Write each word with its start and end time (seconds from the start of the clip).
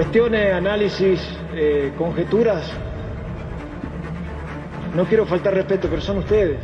Cuestiones, 0.00 0.54
análisis, 0.54 1.20
eh, 1.54 1.92
conjeturas. 1.98 2.64
No 4.96 5.04
quiero 5.04 5.26
faltar 5.26 5.52
respeto, 5.52 5.88
pero 5.90 6.00
son 6.00 6.16
ustedes. 6.16 6.56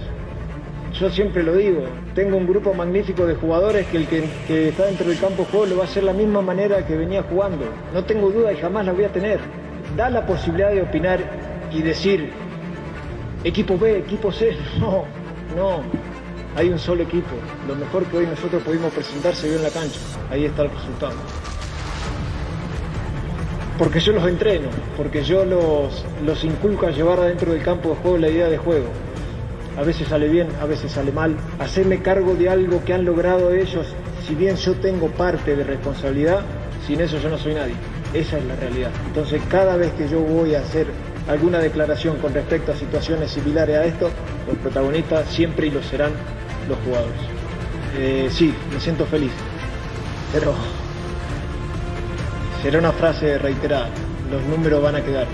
Yo 0.98 1.10
siempre 1.10 1.42
lo 1.42 1.52
digo, 1.52 1.84
tengo 2.14 2.38
un 2.38 2.46
grupo 2.46 2.72
magnífico 2.72 3.26
de 3.26 3.34
jugadores 3.34 3.88
que 3.88 3.98
el 3.98 4.06
que, 4.06 4.68
está 4.68 4.86
dentro 4.86 5.10
del 5.10 5.18
campo 5.18 5.42
de 5.42 5.50
juego 5.50 5.66
lo 5.66 5.76
va 5.76 5.82
a 5.82 5.84
hacer 5.84 6.04
la 6.04 6.14
misma 6.14 6.40
manera 6.40 6.86
que 6.86 6.96
venía 6.96 7.24
jugando. 7.24 7.66
No 7.92 8.02
tengo 8.04 8.30
duda 8.30 8.54
y 8.54 8.56
jamás 8.56 8.86
la 8.86 8.94
voy 8.94 9.04
a 9.04 9.12
tener. 9.12 9.38
Da 9.98 10.08
la 10.08 10.24
posibilidad 10.24 10.70
de 10.70 10.80
opinar 10.80 11.20
y 11.70 11.82
decir, 11.82 12.30
equipo 13.44 13.76
B, 13.76 13.98
equipo 13.98 14.32
C. 14.32 14.56
No, 14.80 15.04
no. 15.54 15.82
Hay 16.56 16.70
un 16.70 16.78
solo 16.78 17.02
equipo. 17.02 17.36
Lo 17.68 17.74
mejor 17.74 18.06
que 18.06 18.16
hoy 18.16 18.26
nosotros 18.26 18.62
pudimos 18.62 18.94
presentar 18.94 19.34
se 19.34 19.46
vio 19.46 19.58
en 19.58 19.64
la 19.64 19.70
cancha. 19.70 20.00
Ahí 20.30 20.46
está 20.46 20.62
el 20.62 20.70
resultado 20.70 21.55
porque 23.78 24.00
yo 24.00 24.12
los 24.12 24.26
entreno, 24.26 24.68
porque 24.96 25.22
yo 25.22 25.44
los, 25.44 26.04
los 26.24 26.44
inculco 26.44 26.86
a 26.86 26.90
llevar 26.90 27.20
adentro 27.20 27.52
del 27.52 27.62
campo 27.62 27.90
de 27.90 27.96
juego 27.96 28.18
la 28.18 28.28
idea 28.28 28.48
de 28.48 28.56
juego. 28.56 28.86
A 29.76 29.82
veces 29.82 30.08
sale 30.08 30.28
bien, 30.28 30.48
a 30.60 30.64
veces 30.64 30.92
sale 30.92 31.12
mal. 31.12 31.36
Hacerme 31.58 32.00
cargo 32.00 32.34
de 32.34 32.48
algo 32.48 32.82
que 32.84 32.94
han 32.94 33.04
logrado 33.04 33.52
ellos, 33.52 33.86
si 34.26 34.34
bien 34.34 34.56
yo 34.56 34.74
tengo 34.74 35.08
parte 35.08 35.54
de 35.54 35.64
responsabilidad, 35.64 36.40
sin 36.86 37.00
eso 37.00 37.18
yo 37.18 37.28
no 37.28 37.36
soy 37.36 37.54
nadie. 37.54 37.74
Esa 38.14 38.38
es 38.38 38.44
la 38.46 38.56
realidad. 38.56 38.90
Entonces 39.06 39.42
cada 39.50 39.76
vez 39.76 39.92
que 39.92 40.08
yo 40.08 40.20
voy 40.20 40.54
a 40.54 40.60
hacer 40.60 40.86
alguna 41.28 41.58
declaración 41.58 42.16
con 42.18 42.32
respecto 42.32 42.72
a 42.72 42.76
situaciones 42.76 43.30
similares 43.30 43.76
a 43.76 43.84
esto, 43.84 44.10
los 44.46 44.56
protagonistas 44.58 45.28
siempre 45.28 45.66
y 45.66 45.70
lo 45.70 45.82
serán 45.82 46.12
los 46.68 46.78
jugadores. 46.78 47.20
Eh, 47.98 48.28
sí, 48.30 48.54
me 48.72 48.80
siento 48.80 49.04
feliz, 49.06 49.32
pero 50.32 50.54
Será 52.66 52.80
una 52.80 52.90
frase 52.90 53.38
reiterada, 53.38 53.88
los 54.28 54.42
números 54.42 54.82
van 54.82 54.96
a 54.96 55.00
quedar. 55.00 55.28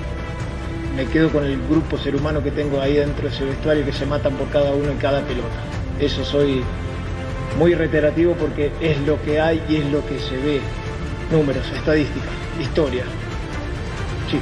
Me 0.95 1.07
quedo 1.07 1.33
con 1.33 1.47
el 1.47 1.59
grupo 1.67 1.97
ser 1.97 2.15
humano 2.15 2.43
que 2.43 2.51
tengo 2.51 2.79
ahí 2.79 2.97
dentro 2.97 3.27
de 3.27 3.35
ese 3.35 3.47
vestuario 3.47 3.87
que 3.87 3.93
se 3.95 4.05
matan 4.05 4.35
por 4.35 4.51
cada 4.51 4.75
uno 4.75 4.91
en 4.91 4.99
cada 4.99 5.23
pelota. 5.23 5.49
Eso 5.99 6.27
soy 6.27 6.63
muy 7.59 7.75
reiterativo 7.75 8.35
porque 8.35 8.71
es 8.83 9.01
lo 9.07 9.19
que 9.23 9.41
hay 9.41 9.65
y 9.67 9.77
es 9.77 9.87
lo 9.87 10.07
que 10.07 10.19
se 10.19 10.37
ve. 10.37 10.61
Números, 11.31 11.67
estadísticas, 11.75 12.29
historia. 12.61 13.05
Sí. 14.31 14.39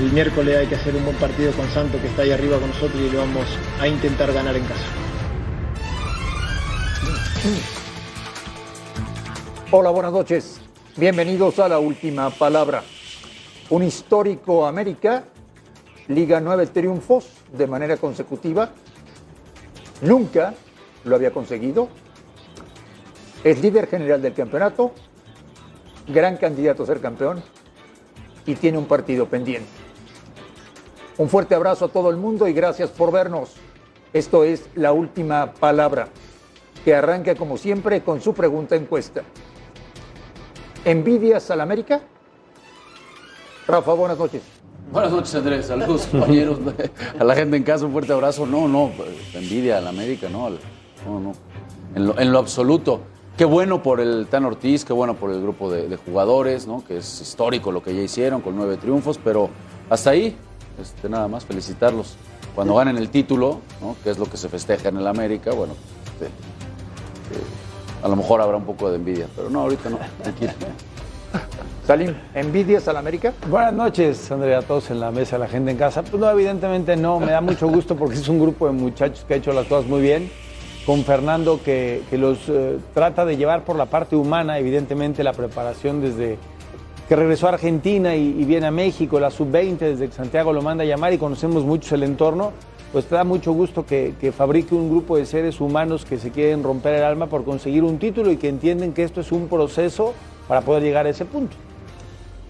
El 0.00 0.10
miércoles 0.10 0.56
hay 0.56 0.66
que 0.66 0.74
hacer 0.74 0.96
un 0.96 1.04
buen 1.04 1.16
partido 1.18 1.52
con 1.52 1.68
Santo 1.68 1.96
que 2.00 2.08
está 2.08 2.22
ahí 2.22 2.32
arriba 2.32 2.58
con 2.58 2.70
nosotros 2.70 3.00
y 3.00 3.08
lo 3.08 3.20
vamos 3.20 3.46
a 3.80 3.86
intentar 3.86 4.32
ganar 4.32 4.56
en 4.56 4.64
casa. 4.64 4.84
Hola, 9.70 9.90
buenas 9.90 10.10
noches. 10.10 10.60
Bienvenidos 10.98 11.60
a 11.60 11.68
la 11.68 11.78
última 11.78 12.28
palabra. 12.28 12.82
Un 13.70 13.84
histórico 13.84 14.66
América 14.66 15.26
liga 16.08 16.40
nueve 16.40 16.66
triunfos 16.66 17.28
de 17.52 17.68
manera 17.68 17.98
consecutiva. 17.98 18.70
Nunca 20.02 20.54
lo 21.04 21.14
había 21.14 21.30
conseguido. 21.30 21.88
Es 23.44 23.62
líder 23.62 23.86
general 23.86 24.20
del 24.20 24.34
campeonato, 24.34 24.90
gran 26.08 26.36
candidato 26.36 26.82
a 26.82 26.86
ser 26.86 27.00
campeón 27.00 27.44
y 28.44 28.56
tiene 28.56 28.76
un 28.76 28.86
partido 28.86 29.26
pendiente. 29.26 29.70
Un 31.16 31.28
fuerte 31.28 31.54
abrazo 31.54 31.84
a 31.84 31.92
todo 31.92 32.10
el 32.10 32.16
mundo 32.16 32.48
y 32.48 32.52
gracias 32.52 32.90
por 32.90 33.12
vernos. 33.12 33.54
Esto 34.12 34.42
es 34.42 34.68
la 34.74 34.90
última 34.90 35.52
palabra, 35.52 36.08
que 36.84 36.92
arranca 36.92 37.36
como 37.36 37.56
siempre 37.56 38.02
con 38.02 38.20
su 38.20 38.34
pregunta 38.34 38.74
encuesta. 38.74 39.22
¿Envidias 40.88 41.50
al 41.50 41.60
América? 41.60 42.00
Rafa, 43.66 43.92
buenas 43.92 44.16
noches. 44.16 44.40
Buenas 44.90 45.12
noches, 45.12 45.34
Andrés. 45.34 45.66
Saludos, 45.66 46.06
compañeros. 46.10 46.60
A 47.20 47.24
la 47.24 47.34
gente 47.34 47.58
en 47.58 47.62
casa, 47.62 47.84
un 47.84 47.92
fuerte 47.92 48.14
abrazo. 48.14 48.46
No, 48.46 48.66
no, 48.68 48.90
envidia 49.34 49.76
al 49.76 49.86
América, 49.86 50.30
no. 50.30 50.48
No, 50.48 51.20
no. 51.20 51.34
En 51.94 52.32
lo, 52.32 52.38
absoluto. 52.38 53.02
Qué 53.36 53.44
bueno 53.44 53.82
por 53.82 54.00
el 54.00 54.28
Tan 54.30 54.46
Ortiz, 54.46 54.86
qué 54.86 54.94
bueno 54.94 55.14
por 55.14 55.30
el 55.30 55.42
grupo 55.42 55.70
de, 55.70 55.94
jugadores, 55.96 56.66
¿no? 56.66 56.82
Que 56.82 56.96
es 56.96 57.20
histórico 57.20 57.70
lo 57.70 57.82
que 57.82 57.94
ya 57.94 58.00
hicieron 58.00 58.40
con 58.40 58.56
nueve 58.56 58.78
triunfos, 58.78 59.20
pero 59.22 59.50
hasta 59.90 60.08
ahí, 60.08 60.38
este, 60.80 61.10
nada 61.10 61.28
más 61.28 61.44
felicitarlos. 61.44 62.16
Cuando 62.54 62.74
ganen 62.76 62.96
el 62.96 63.10
título, 63.10 63.60
¿no? 63.82 63.94
Que 64.02 64.08
es 64.08 64.18
lo 64.18 64.24
que 64.24 64.38
se 64.38 64.48
festeja 64.48 64.88
en 64.88 64.96
el 64.96 65.06
América, 65.06 65.52
bueno, 65.52 65.74
este, 66.14 66.28
eh, 66.28 67.67
a 68.02 68.08
lo 68.08 68.16
mejor 68.16 68.40
habrá 68.40 68.56
un 68.56 68.64
poco 68.64 68.90
de 68.90 68.96
envidia, 68.96 69.26
pero 69.34 69.50
no, 69.50 69.60
ahorita 69.60 69.90
no, 69.90 69.98
tranquilo. 70.22 70.52
Salim, 71.86 72.14
¿envidias 72.34 72.86
al 72.86 72.98
América? 72.98 73.32
Buenas 73.48 73.72
noches, 73.72 74.30
Andrea, 74.30 74.58
a 74.58 74.62
todos 74.62 74.90
en 74.90 75.00
la 75.00 75.10
mesa, 75.10 75.36
a 75.36 75.38
la 75.38 75.48
gente 75.48 75.70
en 75.70 75.78
casa. 75.78 76.02
Pues 76.02 76.20
no, 76.20 76.30
evidentemente 76.30 76.96
no, 76.96 77.18
me 77.18 77.32
da 77.32 77.40
mucho 77.40 77.66
gusto 77.66 77.96
porque 77.96 78.16
es 78.16 78.28
un 78.28 78.38
grupo 78.38 78.66
de 78.66 78.72
muchachos 78.72 79.24
que 79.26 79.34
ha 79.34 79.36
hecho 79.38 79.52
las 79.52 79.66
cosas 79.66 79.88
muy 79.88 80.02
bien. 80.02 80.30
Con 80.84 81.04
Fernando 81.04 81.60
que, 81.62 82.02
que 82.08 82.16
los 82.16 82.48
eh, 82.48 82.78
trata 82.94 83.24
de 83.24 83.36
llevar 83.36 83.64
por 83.64 83.76
la 83.76 83.86
parte 83.86 84.16
humana, 84.16 84.58
evidentemente 84.58 85.22
la 85.22 85.32
preparación 85.32 86.00
desde 86.00 86.38
que 87.08 87.16
regresó 87.16 87.46
a 87.46 87.50
Argentina 87.50 88.14
y, 88.14 88.36
y 88.38 88.44
viene 88.44 88.66
a 88.66 88.70
México, 88.70 89.18
la 89.18 89.30
sub-20, 89.30 89.78
desde 89.78 90.08
que 90.08 90.14
Santiago 90.14 90.52
lo 90.52 90.60
manda 90.60 90.84
a 90.84 90.86
llamar 90.86 91.14
y 91.14 91.18
conocemos 91.18 91.64
mucho 91.64 91.94
el 91.94 92.02
entorno 92.02 92.52
pues 92.92 93.06
te 93.06 93.14
da 93.14 93.24
mucho 93.24 93.52
gusto 93.52 93.84
que, 93.84 94.14
que, 94.20 94.32
fabrique 94.32 94.74
un 94.74 94.88
grupo 94.88 95.16
de 95.16 95.26
seres 95.26 95.60
humanos 95.60 96.04
que 96.04 96.18
se 96.18 96.30
quieren 96.30 96.62
romper 96.62 96.94
el 96.94 97.04
alma 97.04 97.26
por 97.26 97.44
conseguir 97.44 97.84
un 97.84 97.98
título 97.98 98.30
y 98.30 98.36
que 98.36 98.48
entienden 98.48 98.92
que 98.92 99.02
esto 99.02 99.20
es 99.20 99.30
un 99.30 99.48
proceso 99.48 100.14
para 100.46 100.62
poder 100.62 100.82
llegar 100.82 101.06
a 101.06 101.10
ese 101.10 101.24
punto. 101.24 101.56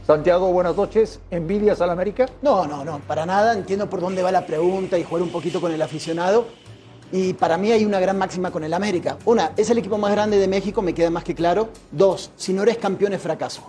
Santiago, 0.06 0.50
buenas 0.53 0.75
noches. 0.75 1.21
¿Envidias 1.31 1.82
al 1.82 1.91
América? 1.91 2.27
No, 2.41 2.66
no, 2.66 2.82
no, 2.82 2.98
para 3.00 3.27
nada. 3.27 3.53
Entiendo 3.53 3.91
por 3.91 4.00
dónde 4.00 4.22
va 4.22 4.32
la 4.32 4.47
pregunta 4.47 4.98
y 4.98 5.04
jugar 5.04 5.22
un 5.22 5.28
poquito 5.28 5.60
con 5.60 5.71
el 5.71 5.82
aficionado. 5.82 6.47
Y 7.12 7.34
para 7.34 7.59
mí 7.59 7.72
hay 7.72 7.84
una 7.84 8.00
gran 8.00 8.16
máxima 8.16 8.50
con 8.50 8.65
el 8.65 8.72
América. 8.72 9.19
Una, 9.27 9.53
es 9.56 9.69
el 9.69 9.77
equipo 9.77 9.98
más 9.98 10.12
grande 10.12 10.38
de 10.38 10.48
México, 10.48 10.81
me 10.81 10.94
queda 10.94 11.10
más 11.10 11.25
que 11.25 11.34
claro. 11.34 11.69
Dos, 11.91 12.31
si 12.37 12.54
no 12.54 12.62
eres 12.62 12.78
campeón 12.78 13.12
es 13.12 13.21
fracaso. 13.21 13.65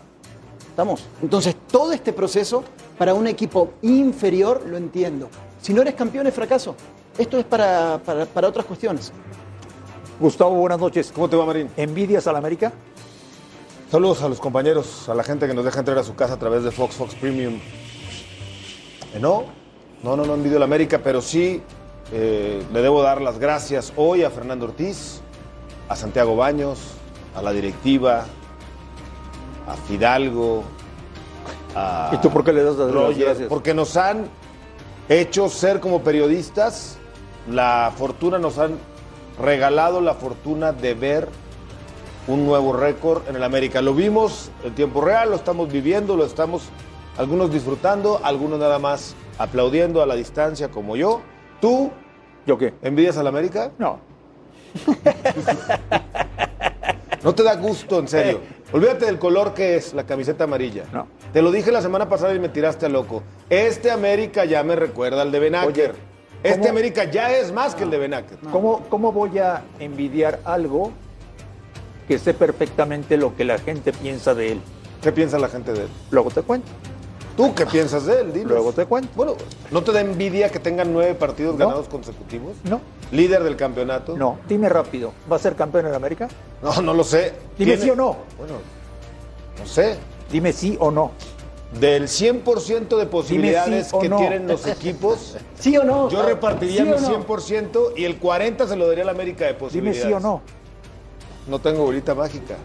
¿Estamos? 0.69 1.03
Entonces, 1.21 1.57
todo 1.69 1.91
este 1.91 2.13
proceso 2.13 2.63
para 2.97 3.13
un 3.13 3.27
equipo 3.27 3.71
inferior 3.81 4.63
lo 4.65 4.77
entiendo. 4.77 5.29
Si 5.61 5.73
no 5.73 5.81
eres 5.81 5.95
campeón 5.95 6.27
es 6.27 6.33
fracaso. 6.33 6.75
Esto 7.17 7.37
es 7.37 7.45
para, 7.45 7.99
para, 8.05 8.25
para, 8.25 8.47
otras 8.47 8.65
cuestiones. 8.65 9.11
Gustavo, 10.19 10.55
buenas 10.55 10.79
noches. 10.79 11.11
¿Cómo 11.13 11.29
te 11.29 11.35
va, 11.35 11.45
Marín? 11.45 11.69
¿Envidias 11.75 12.27
al 12.27 12.35
América? 12.35 12.71
Saludos 13.91 14.21
a 14.21 14.29
los 14.29 14.39
compañeros, 14.39 15.09
a 15.09 15.15
la 15.15 15.23
gente 15.23 15.47
que 15.47 15.53
nos 15.53 15.65
deja 15.65 15.79
entrar 15.79 15.97
a 15.97 16.03
su 16.03 16.15
casa 16.15 16.35
a 16.35 16.39
través 16.39 16.63
de 16.63 16.71
Fox, 16.71 16.95
Fox 16.95 17.15
Premium. 17.15 17.55
Eh, 19.13 19.19
no, 19.19 19.45
no, 20.03 20.15
no, 20.15 20.25
no 20.25 20.35
envidio 20.35 20.57
al 20.57 20.63
América, 20.63 21.01
pero 21.03 21.21
sí 21.21 21.61
eh, 22.11 22.63
le 22.71 22.81
debo 22.81 23.01
dar 23.01 23.21
las 23.21 23.39
gracias 23.39 23.91
hoy 23.95 24.23
a 24.23 24.29
Fernando 24.29 24.65
Ortiz, 24.65 25.21
a 25.89 25.95
Santiago 25.95 26.35
Baños, 26.35 26.79
a 27.35 27.41
la 27.41 27.51
directiva, 27.51 28.25
a 29.67 29.75
Fidalgo, 29.75 30.63
a 31.75 32.11
¿Y 32.13 32.17
tú 32.17 32.29
por 32.29 32.43
qué 32.43 32.53
le 32.53 32.63
das 32.63 32.75
las 32.75 32.91
Roger, 32.91 33.25
gracias? 33.25 33.49
Porque 33.49 33.73
nos 33.73 33.97
han 33.97 34.29
hecho 35.09 35.49
ser 35.49 35.79
como 35.79 36.01
periodistas, 36.03 36.97
la 37.49 37.91
fortuna 37.97 38.37
nos 38.37 38.57
han 38.59 38.77
regalado 39.41 40.01
la 40.01 40.13
fortuna 40.13 40.71
de 40.71 40.93
ver 40.93 41.27
un 42.27 42.45
nuevo 42.45 42.73
récord 42.73 43.27
en 43.27 43.35
el 43.35 43.43
América. 43.43 43.81
Lo 43.81 43.93
vimos 43.93 44.51
en 44.63 44.75
tiempo 44.75 45.01
real, 45.01 45.31
lo 45.31 45.35
estamos 45.35 45.71
viviendo, 45.71 46.15
lo 46.15 46.25
estamos 46.25 46.63
algunos 47.17 47.51
disfrutando, 47.51 48.21
algunos 48.23 48.59
nada 48.59 48.77
más 48.79 49.15
aplaudiendo 49.39 50.01
a 50.01 50.05
la 50.05 50.15
distancia 50.15 50.69
como 50.69 50.95
yo. 50.95 51.21
¿Tú 51.59 51.91
¿Yo 52.45 52.57
qué? 52.57 52.73
envidias 52.81 53.17
al 53.17 53.27
América? 53.27 53.71
No. 53.77 53.99
No 57.23 57.35
te 57.35 57.43
da 57.43 57.55
gusto, 57.55 57.99
en 57.99 58.07
serio. 58.07 58.39
Olvídate 58.71 59.05
del 59.05 59.19
color 59.19 59.53
que 59.53 59.75
es 59.75 59.93
la 59.93 60.05
camiseta 60.05 60.45
amarilla. 60.45 60.85
No. 60.93 61.07
Te 61.33 61.41
lo 61.41 61.51
dije 61.51 61.71
la 61.71 61.81
semana 61.81 62.09
pasada 62.09 62.33
y 62.33 62.39
me 62.39 62.49
tiraste 62.49 62.87
a 62.87 62.89
loco. 62.89 63.21
Este 63.49 63.91
América 63.91 64.45
ya 64.45 64.63
me 64.63 64.75
recuerda 64.75 65.21
al 65.21 65.31
de 65.31 65.39
Benaker. 65.39 65.91
Oye, 65.91 65.99
este 66.43 66.59
¿cómo? 66.59 66.69
América 66.71 67.03
ya 67.05 67.31
es 67.37 67.51
más 67.51 67.75
que 67.75 67.83
el 67.83 67.91
de 67.91 67.97
Benaker. 67.99 68.37
¿Cómo, 68.51 68.81
¿Cómo 68.89 69.11
voy 69.11 69.37
a 69.39 69.63
envidiar 69.79 70.39
algo 70.43 70.91
que 72.07 72.17
sé 72.17 72.33
perfectamente 72.33 73.15
lo 73.17 73.35
que 73.35 73.45
la 73.45 73.59
gente 73.59 73.93
piensa 73.93 74.33
de 74.33 74.53
él? 74.53 74.61
¿Qué 75.03 75.11
piensa 75.11 75.37
la 75.37 75.49
gente 75.49 75.71
de 75.73 75.81
él? 75.83 75.87
Luego 76.09 76.31
te 76.31 76.41
cuento. 76.41 76.67
¿Tú 77.37 77.53
qué 77.55 77.65
piensas 77.65 78.05
de 78.05 78.21
él? 78.21 78.33
Dinos. 78.33 78.51
Luego 78.51 78.73
te 78.73 78.85
cuento. 78.85 79.09
Bueno, 79.15 79.35
¿no 79.71 79.81
te 79.83 79.91
da 79.93 80.01
envidia 80.01 80.49
que 80.49 80.59
tengan 80.59 80.91
nueve 80.91 81.13
partidos 81.13 81.53
No. 81.57 81.67
ganados 81.67 81.87
consecutivos? 81.87 82.57
No, 82.65 82.81
¿Líder 83.11 83.43
del 83.43 83.55
campeonato? 83.55 84.17
no. 84.17 84.39
Dime 84.49 84.67
rápido. 84.67 85.13
¿Va 85.31 85.37
a 85.37 85.39
ser 85.39 85.55
campeón 85.55 85.85
en 85.87 85.93
América? 85.93 86.27
No, 86.61 86.81
no 86.81 86.93
lo 86.93 87.03
sé. 87.03 87.33
Dime 87.57 87.77
Tiene- 87.77 87.81
sí 87.83 87.89
o 87.91 87.95
no. 87.95 88.17
Bueno, 88.37 88.55
no 89.57 89.65
sé. 89.65 89.95
Dime 90.31 90.53
sí 90.53 90.77
o 90.79 90.91
no. 90.91 91.11
Del 91.79 92.07
100% 92.07 92.97
de 92.97 93.05
posibilidades 93.05 93.87
sí 93.89 93.97
que 94.01 94.09
no. 94.09 94.17
tienen 94.17 94.47
los 94.47 94.65
equipos, 94.65 95.37
¿Sí 95.59 95.77
o 95.77 95.83
no? 95.83 96.09
yo 96.09 96.23
repartiría 96.23 96.77
¿Sí 96.77 96.83
mi 96.83 96.91
o 96.93 96.99
no? 96.99 97.25
100% 97.27 97.93
y 97.95 98.05
el 98.05 98.19
40% 98.19 98.67
se 98.67 98.75
lo 98.75 98.87
daría 98.87 99.03
a 99.03 99.05
la 99.05 99.11
América 99.11 99.45
de 99.45 99.51
Dime 99.53 99.59
posibilidades. 99.59 100.03
sí 100.03 100.11
o 100.13 100.19
no. 100.19 100.41
No 101.47 101.59
tengo 101.59 101.83
bolita 101.83 102.15
mágica. 102.15 102.55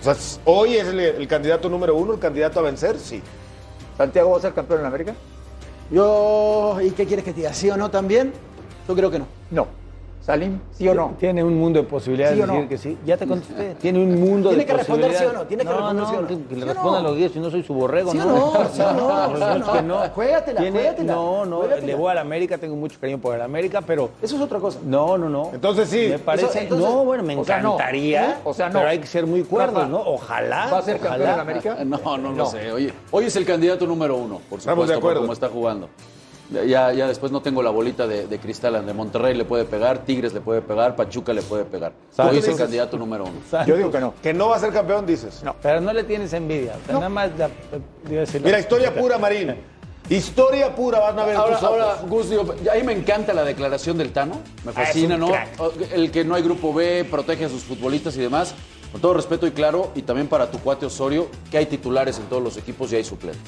O 0.00 0.04
sea, 0.04 0.14
hoy 0.44 0.76
es 0.76 0.86
el, 0.88 1.00
el 1.00 1.26
candidato 1.28 1.68
número 1.70 1.94
uno, 1.96 2.12
el 2.14 2.18
candidato 2.18 2.60
a 2.60 2.62
vencer, 2.62 2.98
sí. 2.98 3.22
¿Santiago 3.96 4.30
va 4.30 4.38
a 4.38 4.40
ser 4.40 4.52
campeón 4.54 4.80
en 4.80 4.86
América? 4.86 5.14
Yo, 5.90 6.78
¿y 6.82 6.90
qué 6.90 7.06
quieres 7.06 7.24
que 7.24 7.32
te 7.32 7.38
diga? 7.38 7.54
¿Sí 7.54 7.70
o 7.70 7.76
no 7.78 7.90
también? 7.90 8.32
Yo 8.86 8.94
creo 8.94 9.10
que 9.10 9.18
no. 9.18 9.26
No. 9.50 9.66
¿Salim? 10.28 10.60
¿Sí 10.72 10.86
o 10.86 10.92
no? 10.94 11.14
Tiene 11.18 11.42
un 11.42 11.58
mundo 11.58 11.80
de 11.80 11.86
posibilidades 11.88 12.36
¿Sí 12.36 12.42
o 12.42 12.46
de 12.46 12.52
decir 12.52 12.62
no? 12.64 12.68
que 12.68 12.76
sí. 12.76 12.98
Ya 13.06 13.16
te 13.16 13.26
contesté. 13.26 13.74
Tiene 13.80 13.98
un 13.98 14.20
mundo 14.20 14.50
Tiene 14.50 14.64
de 14.64 14.66
que 14.70 14.76
responder 14.76 15.10
posibilidades. 15.10 15.18
sí 15.30 15.34
o 15.34 15.38
no, 15.38 15.46
tiene 15.48 15.64
que 15.64 15.70
responder 15.70 16.04
sí 16.06 16.12
o 16.14 16.20
no. 16.20 16.28
que, 16.28 16.34
que 16.34 16.54
le 16.54 16.60
¿Sí 16.60 16.62
o 16.62 16.66
responda 16.74 16.98
no? 17.00 17.08
lo 17.08 17.10
que 17.14 17.16
diga, 17.16 17.28
si 17.32 17.40
no 17.40 17.50
soy 17.50 17.62
su 17.62 17.72
borrego, 17.72 18.12
¿Sí 18.12 18.18
o 18.18 18.24
¿no? 18.26 18.34
no? 18.34 18.52
¿Sí 18.74 18.80
o 18.82 18.92
no? 18.92 19.06
Por 19.08 19.38
¿Sí 19.38 19.42
o 19.42 19.46
supuesto 19.54 19.72
que 19.72 19.82
no? 19.82 20.04
no. 20.04 20.08
Juégatela, 20.10 20.60
Tiene- 20.60 20.78
juégatela, 20.80 21.12
No, 21.14 21.46
no, 21.46 21.56
juégatela. 21.60 21.86
le 21.86 21.94
voy 21.94 22.10
a 22.10 22.14
la 22.14 22.20
América, 22.20 22.58
tengo 22.58 22.76
mucho 22.76 23.00
cariño 23.00 23.16
por 23.18 23.34
el 23.36 23.40
América, 23.40 23.80
pero 23.80 24.10
Eso 24.20 24.36
es 24.36 24.42
otra 24.42 24.58
cosa. 24.58 24.78
no, 24.84 25.16
no, 25.16 25.30
no. 25.30 25.48
Entonces 25.54 25.88
sí. 25.88 26.08
Me 26.10 26.18
parece, 26.18 26.44
Eso- 26.46 26.58
entonces- 26.58 26.86
no, 26.90 27.04
bueno, 27.06 27.22
me 27.22 27.34
o 27.34 27.42
sea, 27.46 27.62
no. 27.62 27.72
encantaría, 27.76 28.30
¿Eh? 28.32 28.34
O 28.44 28.52
sea, 28.52 28.66
no. 28.68 28.74
pero 28.80 28.88
hay 28.90 28.98
que 28.98 29.06
ser 29.06 29.26
muy 29.26 29.44
cuerdos, 29.44 29.88
¿no? 29.88 29.98
Ojalá. 29.98 30.68
¿Va 30.70 30.76
a 30.80 30.82
ser 30.82 30.98
campeón 31.00 31.30
en 31.30 31.40
América? 31.40 31.78
No, 31.86 32.18
no 32.18 32.32
lo 32.32 32.44
sé. 32.44 32.70
Oye, 32.70 32.92
hoy 33.12 33.24
es 33.24 33.36
el 33.36 33.46
candidato 33.46 33.86
número 33.86 34.14
uno, 34.16 34.42
por 34.50 34.58
Estamos 34.58 34.88
de 34.88 34.94
supuesto, 34.96 35.14
por 35.20 35.22
cómo 35.22 35.32
está 35.32 35.48
jugando. 35.48 35.88
Ya, 36.50 36.92
ya 36.94 37.06
después 37.06 37.30
no 37.30 37.42
tengo 37.42 37.62
la 37.62 37.70
bolita 37.70 38.06
de, 38.06 38.26
de 38.26 38.38
cristal. 38.38 38.84
De 38.86 38.94
Monterrey 38.94 39.34
le 39.34 39.44
puede 39.44 39.64
pegar, 39.66 39.98
Tigres 40.06 40.32
le 40.32 40.40
puede 40.40 40.62
pegar, 40.62 40.96
Pachuca 40.96 41.32
le 41.34 41.42
puede 41.42 41.64
pegar. 41.64 41.92
Santos. 42.10 42.32
Hoy 42.32 42.38
es 42.40 42.48
el 42.48 42.56
candidato 42.56 42.96
número 42.96 43.24
uno. 43.24 43.64
Yo 43.66 43.76
digo 43.76 43.90
que 43.90 44.00
no. 44.00 44.14
Que 44.22 44.32
no 44.32 44.48
va 44.48 44.56
a 44.56 44.58
ser 44.58 44.72
campeón, 44.72 45.04
dices. 45.04 45.42
No. 45.42 45.54
Pero 45.62 45.80
no 45.82 45.92
le 45.92 46.04
tienes 46.04 46.32
envidia. 46.32 46.74
O 46.82 46.86
sea, 46.86 46.94
nada 46.94 47.08
más. 47.10 47.30
la- 47.36 47.48
la- 47.48 48.26
Mira, 48.42 48.58
historia 48.58 48.94
pura, 48.94 49.18
Marín. 49.18 49.56
Historia 50.08 50.74
pura, 50.74 51.00
van 51.00 51.18
a 51.18 51.24
ver 51.26 51.36
Ahora, 51.36 51.56
tus 51.58 51.64
ojos. 51.68 51.80
ahora, 51.82 52.00
Gus, 52.08 52.30
digo, 52.30 52.54
ahí 52.72 52.82
me 52.82 52.94
encanta 52.94 53.34
la 53.34 53.44
declaración 53.44 53.98
del 53.98 54.10
Tano. 54.12 54.36
Me 54.64 54.72
fascina, 54.72 55.16
un 55.16 55.20
¿no? 55.20 55.26
crack. 55.28 55.48
El 55.92 56.10
que 56.10 56.24
no 56.24 56.34
hay 56.34 56.42
grupo 56.42 56.72
B, 56.72 57.04
protege 57.10 57.44
a 57.44 57.48
sus 57.50 57.62
futbolistas 57.62 58.16
y 58.16 58.20
demás. 58.20 58.54
Con 58.90 59.02
todo 59.02 59.12
respeto 59.12 59.46
y 59.46 59.50
claro, 59.50 59.90
y 59.94 60.00
también 60.00 60.28
para 60.28 60.50
tu 60.50 60.58
cuate 60.60 60.86
Osorio, 60.86 61.28
que 61.50 61.58
hay 61.58 61.66
titulares 61.66 62.16
en 62.18 62.24
todos 62.24 62.42
los 62.42 62.56
equipos 62.56 62.90
y 62.90 62.96
hay 62.96 63.04
suplentes. 63.04 63.42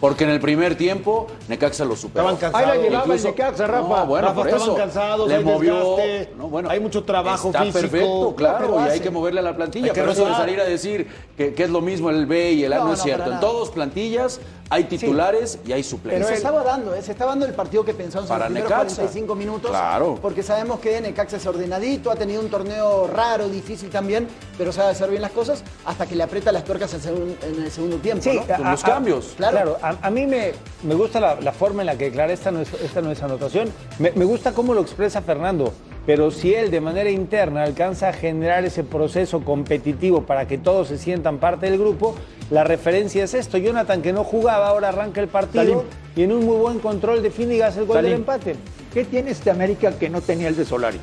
Porque 0.00 0.24
en 0.24 0.30
el 0.30 0.40
primer 0.40 0.76
tiempo, 0.76 1.26
Necaxa 1.48 1.84
lo 1.84 1.96
superó. 1.96 2.30
Estaban 2.30 2.52
cansados. 2.52 2.70
Ahí 2.70 2.78
la 2.78 2.82
llevaba 2.88 3.14
el 3.14 3.22
Necaxa, 3.22 3.66
Rafa. 3.66 3.88
No, 3.88 4.06
bueno, 4.06 4.28
Rafa, 4.28 4.34
por 4.36 4.46
estaban 4.48 4.68
eso. 4.68 4.76
cansados, 4.76 5.28
le 5.28 5.36
hay 5.36 5.44
movió. 5.44 5.96
desgaste, 5.96 6.34
no, 6.36 6.48
bueno, 6.48 6.70
hay 6.70 6.80
mucho 6.80 7.04
trabajo 7.04 7.48
está 7.48 7.60
físico. 7.60 7.80
perfecto, 7.80 8.34
claro, 8.36 8.58
pero 8.58 8.86
y 8.86 8.90
hay 8.90 9.00
que 9.00 9.10
moverle 9.10 9.40
a 9.40 9.42
la 9.42 9.56
plantilla. 9.56 9.92
Pero 9.92 10.12
eso 10.12 10.26
de 10.26 10.34
salir 10.34 10.60
a 10.60 10.64
decir 10.64 11.06
que, 11.36 11.54
que 11.54 11.64
es 11.64 11.70
lo 11.70 11.80
mismo 11.80 12.10
el 12.10 12.26
B 12.26 12.52
y 12.52 12.64
el 12.64 12.72
A 12.72 12.78
No, 12.78 12.84
no, 12.86 12.92
es 12.92 12.98
no, 12.98 13.04
cierto. 13.04 13.32
En 13.32 13.40
todos 13.40 13.70
plantillas 13.70 14.40
hay 14.68 14.84
titulares 14.84 15.58
y 15.64 15.72
hay 15.72 15.82
Pero 15.82 15.90
suplentes. 15.90 16.28
se 16.28 16.34
estaba 16.34 16.62
dando, 16.64 16.94
¿eh? 16.94 17.02
se 17.02 17.12
estaba 17.12 17.30
dando 17.30 17.46
el 17.46 17.54
partido 17.54 17.84
que 17.84 17.94
pensamos 17.94 18.28
Para 18.28 18.46
en 18.46 18.54
los 18.54 18.62
primeros 18.62 18.78
Necaxa. 18.78 18.96
45 18.96 19.34
minutos. 19.34 19.70
Claro. 19.70 20.18
Porque 20.20 20.42
sabemos 20.42 20.80
que 20.80 21.00
Necaxa 21.00 21.36
es 21.36 21.46
ordenadito, 21.46 22.10
ha 22.10 22.16
tenido 22.16 22.40
un 22.40 22.48
torneo 22.50 23.06
raro, 23.06 23.48
difícil 23.48 23.90
también, 23.90 24.28
pero 24.58 24.72
sabe 24.72 24.90
hacer 24.90 25.08
bien 25.10 25.22
las 25.22 25.30
cosas 25.30 25.62
hasta 25.84 26.06
que 26.06 26.16
le 26.16 26.22
aprieta 26.22 26.50
las 26.52 26.64
tuercas 26.64 26.92
en, 26.94 27.36
el 27.64 27.70
segundo 27.70 27.98
tiempo. 27.98 28.24
Sí, 28.24 28.36
¿no? 28.36 28.56
Con 28.56 28.70
los 28.70 28.82
cambios. 28.82 29.34
Claro. 29.36 29.56
Claro, 29.56 29.78
a, 29.90 30.06
a 30.06 30.10
mí 30.10 30.26
me, 30.26 30.52
me 30.82 30.94
gusta 30.94 31.20
la, 31.20 31.40
la 31.40 31.52
forma 31.52 31.82
en 31.82 31.86
la 31.86 31.96
que 31.96 32.06
declara 32.06 32.32
esta 32.32 32.50
no 32.50 32.60
es, 32.60 32.72
esta 32.74 33.00
no 33.00 33.10
es 33.10 33.22
anotación. 33.22 33.68
Me, 33.98 34.12
me 34.12 34.24
gusta 34.24 34.52
cómo 34.52 34.74
lo 34.74 34.80
expresa 34.80 35.22
Fernando, 35.22 35.72
pero 36.06 36.30
si 36.30 36.54
él 36.54 36.70
de 36.70 36.80
manera 36.80 37.10
interna 37.10 37.62
alcanza 37.62 38.08
a 38.08 38.12
generar 38.12 38.64
ese 38.64 38.84
proceso 38.84 39.42
competitivo 39.42 40.22
para 40.22 40.46
que 40.46 40.58
todos 40.58 40.88
se 40.88 40.98
sientan 40.98 41.38
parte 41.38 41.66
del 41.70 41.78
grupo, 41.78 42.14
la 42.50 42.64
referencia 42.64 43.24
es 43.24 43.34
esto. 43.34 43.58
Jonathan, 43.58 44.02
que 44.02 44.12
no 44.12 44.24
jugaba, 44.24 44.68
ahora 44.68 44.88
arranca 44.88 45.20
el 45.20 45.28
partido 45.28 45.64
Salim. 45.64 45.78
y 46.14 46.22
en 46.22 46.32
un 46.32 46.44
muy 46.44 46.56
buen 46.56 46.78
control 46.78 47.22
define 47.22 47.56
y 47.56 47.60
hace 47.62 47.80
el 47.80 47.86
gol 47.86 47.96
Salim, 47.96 48.10
del 48.10 48.20
empate. 48.20 48.56
¿Qué 48.92 49.04
tiene 49.04 49.30
este 49.30 49.50
América 49.50 49.92
que 49.98 50.08
no 50.08 50.20
tenía 50.20 50.48
el 50.48 50.56
de 50.56 50.64
Solari? 50.64 51.00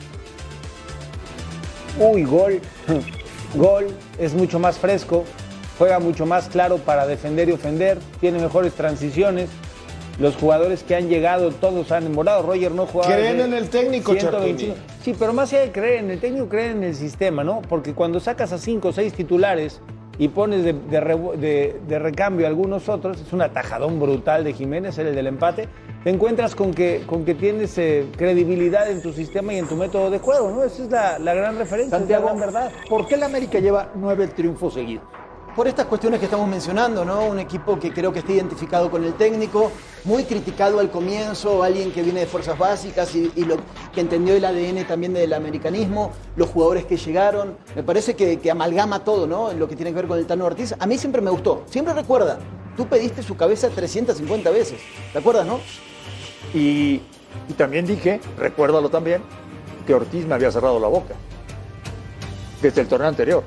Uy, 1.99 2.23
gol. 2.23 2.59
Gol, 3.55 3.85
es 4.17 4.33
mucho 4.33 4.57
más 4.57 4.79
fresco, 4.79 5.25
juega 5.77 5.99
mucho 5.99 6.25
más 6.25 6.47
claro 6.49 6.77
para 6.77 7.05
defender 7.07 7.49
y 7.49 7.53
ofender, 7.53 7.97
tiene 8.19 8.39
mejores 8.39 8.73
transiciones. 8.73 9.49
Los 10.19 10.35
jugadores 10.35 10.83
que 10.83 10.95
han 10.95 11.09
llegado, 11.09 11.49
todos 11.51 11.91
han 11.91 12.03
demorado. 12.03 12.43
Roger 12.43 12.71
no 12.71 12.85
jugaba. 12.85 13.11
Creen 13.15 13.39
en 13.41 13.53
el 13.53 13.69
técnico, 13.69 14.13
125. 14.13 14.75
Sí, 15.01 15.15
pero 15.17 15.33
más 15.33 15.51
allá 15.51 15.63
de 15.63 15.71
creer 15.71 16.03
en 16.03 16.11
el 16.11 16.19
técnico, 16.19 16.47
creen 16.49 16.77
en 16.77 16.83
el 16.83 16.95
sistema, 16.95 17.43
¿no? 17.43 17.63
Porque 17.67 17.93
cuando 17.95 18.19
sacas 18.19 18.51
a 18.51 18.59
cinco 18.59 18.89
o 18.89 18.91
seis 18.93 19.11
titulares 19.13 19.81
y 20.19 20.27
pones 20.27 20.63
de, 20.63 20.73
de 20.73 21.01
revu- 21.01 21.33
de- 21.35 21.81
de 21.87 21.97
recambio 21.97 22.45
a 22.45 22.49
algunos 22.49 22.87
otros, 22.89 23.19
es 23.19 23.33
un 23.33 23.41
atajadón 23.41 23.99
brutal 23.99 24.43
de 24.43 24.53
Jiménez, 24.53 24.95
era 24.99 25.09
el 25.09 25.15
del 25.15 25.25
empate, 25.25 25.67
te 26.03 26.11
encuentras 26.11 26.53
con 26.53 26.75
que, 26.75 27.01
con 27.07 27.25
que 27.25 27.33
tienes 27.33 27.75
eh, 27.79 28.05
credibilidad 28.15 28.87
en 28.91 29.01
tu 29.01 29.11
sistema 29.13 29.51
y 29.53 29.57
en 29.57 29.67
tu 29.67 29.75
método 29.75 30.11
de 30.11 30.19
juego, 30.19 30.51
¿no? 30.51 30.63
Esa 30.63 30.83
es 30.83 30.91
la, 30.91 31.17
la 31.17 31.33
gran 31.33 31.57
referencia, 31.57 31.97
Santiago, 31.97 32.27
es 32.29 32.35
la 32.35 32.39
gran 32.39 32.53
verdad. 32.53 32.71
¿por 32.87 33.07
qué 33.07 33.15
el 33.15 33.23
América 33.23 33.57
lleva 33.57 33.89
nueve 33.95 34.27
triunfos 34.27 34.75
seguidos? 34.75 35.05
Por 35.55 35.67
estas 35.67 35.85
cuestiones 35.85 36.19
que 36.19 36.25
estamos 36.25 36.47
mencionando, 36.47 37.05
¿no? 37.05 37.25
Un 37.25 37.37
equipo 37.37 37.79
que 37.79 37.93
creo 37.93 38.11
que 38.11 38.19
está 38.19 38.31
identificado 38.31 38.89
con 38.89 39.03
el 39.03 39.13
técnico, 39.13 39.71
muy 40.03 40.23
criticado 40.23 40.79
al 40.79 40.89
comienzo, 40.89 41.61
alguien 41.61 41.91
que 41.91 42.01
viene 42.01 42.21
de 42.21 42.25
fuerzas 42.25 42.57
básicas 42.57 43.13
y, 43.13 43.31
y 43.35 43.45
lo 43.45 43.57
que 43.93 44.01
entendió 44.01 44.35
el 44.35 44.43
ADN 44.45 44.87
también 44.87 45.13
del 45.13 45.31
americanismo, 45.31 46.11
los 46.35 46.49
jugadores 46.49 46.85
que 46.85 46.97
llegaron. 46.97 47.55
Me 47.75 47.83
parece 47.83 48.15
que, 48.15 48.39
que 48.39 48.49
amalgama 48.49 49.03
todo, 49.03 49.27
¿no? 49.27 49.51
En 49.51 49.59
lo 49.59 49.67
que 49.67 49.75
tiene 49.75 49.91
que 49.91 49.97
ver 49.97 50.07
con 50.07 50.17
el 50.17 50.25
Tano 50.25 50.45
Ortiz. 50.45 50.73
A 50.79 50.87
mí 50.87 50.97
siempre 50.97 51.21
me 51.21 51.29
gustó. 51.29 51.63
Siempre 51.69 51.93
recuerda, 51.93 52.39
tú 52.75 52.87
pediste 52.87 53.21
su 53.21 53.37
cabeza 53.37 53.69
350 53.69 54.49
veces. 54.49 54.79
¿Te 55.11 55.19
acuerdas, 55.19 55.45
no? 55.45 55.59
Y, 56.55 56.99
y 57.47 57.53
también 57.55 57.85
dije, 57.85 58.19
recuérdalo 58.39 58.89
también, 58.89 59.21
que 59.85 59.93
Ortiz 59.93 60.25
me 60.25 60.33
había 60.33 60.51
cerrado 60.51 60.79
la 60.79 60.87
boca. 60.87 61.13
Desde 62.59 62.81
el 62.81 62.87
torneo 62.87 63.07
anterior. 63.07 63.43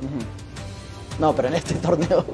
No, 1.18 1.34
pero 1.34 1.48
en 1.48 1.54
este 1.54 1.74
torneo. 1.76 2.24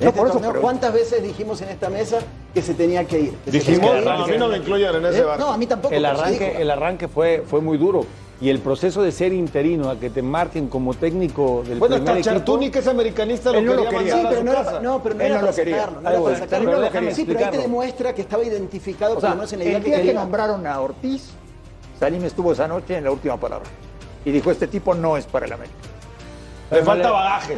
En 0.00 0.04
No, 0.04 0.08
este 0.08 0.12
por 0.12 0.26
eso, 0.26 0.32
torneo, 0.34 0.50
pero- 0.52 0.62
¿Cuántas 0.62 0.92
veces 0.92 1.22
dijimos 1.22 1.60
en 1.62 1.68
esta 1.68 1.88
mesa 1.90 2.18
que 2.54 2.62
se 2.62 2.74
tenía 2.74 3.04
que 3.04 3.20
ir? 3.20 3.34
Que 3.44 3.50
Dijimos, 3.50 3.90
que 3.90 3.98
ir, 3.98 4.04
no, 4.04 4.10
a 4.10 4.26
mí 4.26 4.34
no 4.38 4.48
me 4.48 4.56
incluyan 4.58 4.94
en 4.96 5.06
ese 5.06 5.18
¿Eh? 5.20 5.24
barco. 5.24 5.44
No, 5.44 5.52
a 5.52 5.58
mí 5.58 5.66
tampoco. 5.66 5.94
El 5.94 6.04
arranque, 6.04 6.48
dijo. 6.48 6.58
el 6.60 6.70
arranque 6.70 7.08
fue, 7.08 7.44
fue 7.46 7.60
muy 7.60 7.76
duro. 7.78 8.04
Y 8.42 8.48
el 8.48 8.58
proceso 8.60 9.02
de 9.02 9.12
ser 9.12 9.34
interino, 9.34 9.90
a 9.90 10.00
que 10.00 10.08
te 10.08 10.22
marquen 10.22 10.68
como 10.68 10.94
técnico 10.94 11.62
del 11.68 11.78
Bueno, 11.78 11.96
primer 11.96 12.16
hasta 12.16 12.30
equipo, 12.30 12.36
Chartuni, 12.38 12.70
que 12.70 12.78
es 12.78 12.86
americanista, 12.88 13.52
lo 13.52 13.60
no 13.60 13.74
lo 13.74 13.82
quería 13.84 13.98
quería. 13.98 14.14
Sí, 14.14 14.20
a 14.20 14.28
pero 14.30 14.40
su 14.40 14.44
no 14.46 14.52
era, 14.52 14.80
no, 14.80 15.02
pero 15.02 15.14
no 15.14 15.20
Él 15.20 15.26
era 15.26 15.34
no 15.34 15.40
para 15.40 15.50
lo 15.50 15.56
quería. 15.56 15.76
no 15.76 16.00
era 16.10 16.22
para 16.22 16.38
sacarlo. 16.38 16.70
pero 16.70 16.76
Sí, 16.78 16.82
déjame 16.84 17.24
pero 17.34 17.38
ahí 17.44 17.50
te 17.50 17.58
demuestra 17.58 18.14
que 18.14 18.22
estaba 18.22 18.42
identificado, 18.42 19.10
O 19.10 19.14
por 19.16 19.20
sea, 19.20 19.30
lo 19.30 19.36
menos 19.36 19.52
en 19.52 19.58
la 19.58 19.64
idea 19.66 19.76
el 19.76 19.84
día 19.84 19.96
que 19.96 20.02
quería. 20.04 20.20
nombraron 20.20 20.66
a 20.66 20.80
Ortiz, 20.80 21.28
Salim 21.98 22.24
estuvo 22.24 22.52
esa 22.52 22.66
noche 22.66 22.96
en 22.96 23.04
la 23.04 23.10
última 23.10 23.36
palabra. 23.36 23.68
Y 24.24 24.30
dijo, 24.30 24.50
este 24.50 24.66
tipo 24.68 24.94
no 24.94 25.18
es 25.18 25.26
para 25.26 25.44
el 25.44 25.52
América. 25.52 25.76
Le 26.70 26.82
falta 26.82 27.10
bagaje. 27.10 27.56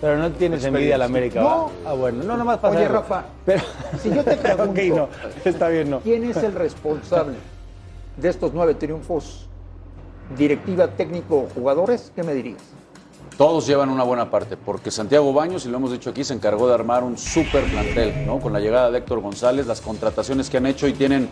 Pero 0.00 0.16
no 0.16 0.30
tienes 0.32 0.64
envidia 0.64 0.94
a 0.94 0.98
la 0.98 1.04
América, 1.06 1.40
No. 1.40 1.46
¿va? 1.84 1.90
Ah, 1.90 1.92
bueno, 1.94 2.22
no, 2.22 2.36
nomás 2.36 2.58
pasa 2.58 2.76
Oye. 2.76 2.88
Rafa, 2.88 3.24
Pero, 3.44 3.62
si 4.02 4.10
yo 4.14 4.22
te 4.24 4.36
pregunto- 4.36 4.70
ok, 4.70 4.96
no, 4.96 5.08
está 5.44 5.68
bien, 5.68 5.90
no. 5.90 6.00
¿Quién 6.00 6.24
es 6.24 6.36
el 6.36 6.52
responsable 6.54 7.34
de 8.16 8.28
estos 8.28 8.52
nueve 8.54 8.74
triunfos? 8.74 9.48
¿Directiva, 10.36 10.88
técnico 10.88 11.48
jugadores? 11.54 12.12
¿Qué 12.14 12.22
me 12.22 12.32
dirías? 12.34 12.62
Todos 13.36 13.66
llevan 13.66 13.88
una 13.90 14.04
buena 14.04 14.30
parte, 14.30 14.56
porque 14.56 14.90
Santiago 14.92 15.32
Baños, 15.32 15.66
y 15.66 15.68
lo 15.68 15.78
hemos 15.78 15.90
dicho 15.90 16.10
aquí, 16.10 16.22
se 16.22 16.34
encargó 16.34 16.68
de 16.68 16.74
armar 16.74 17.02
un 17.02 17.18
súper 17.18 17.64
plantel, 17.64 18.24
¿no? 18.24 18.38
Con 18.38 18.52
la 18.52 18.60
llegada 18.60 18.90
de 18.92 18.98
Héctor 18.98 19.20
González, 19.20 19.66
las 19.66 19.80
contrataciones 19.80 20.48
que 20.48 20.58
han 20.58 20.66
hecho 20.66 20.86
y 20.86 20.92
tienen 20.92 21.28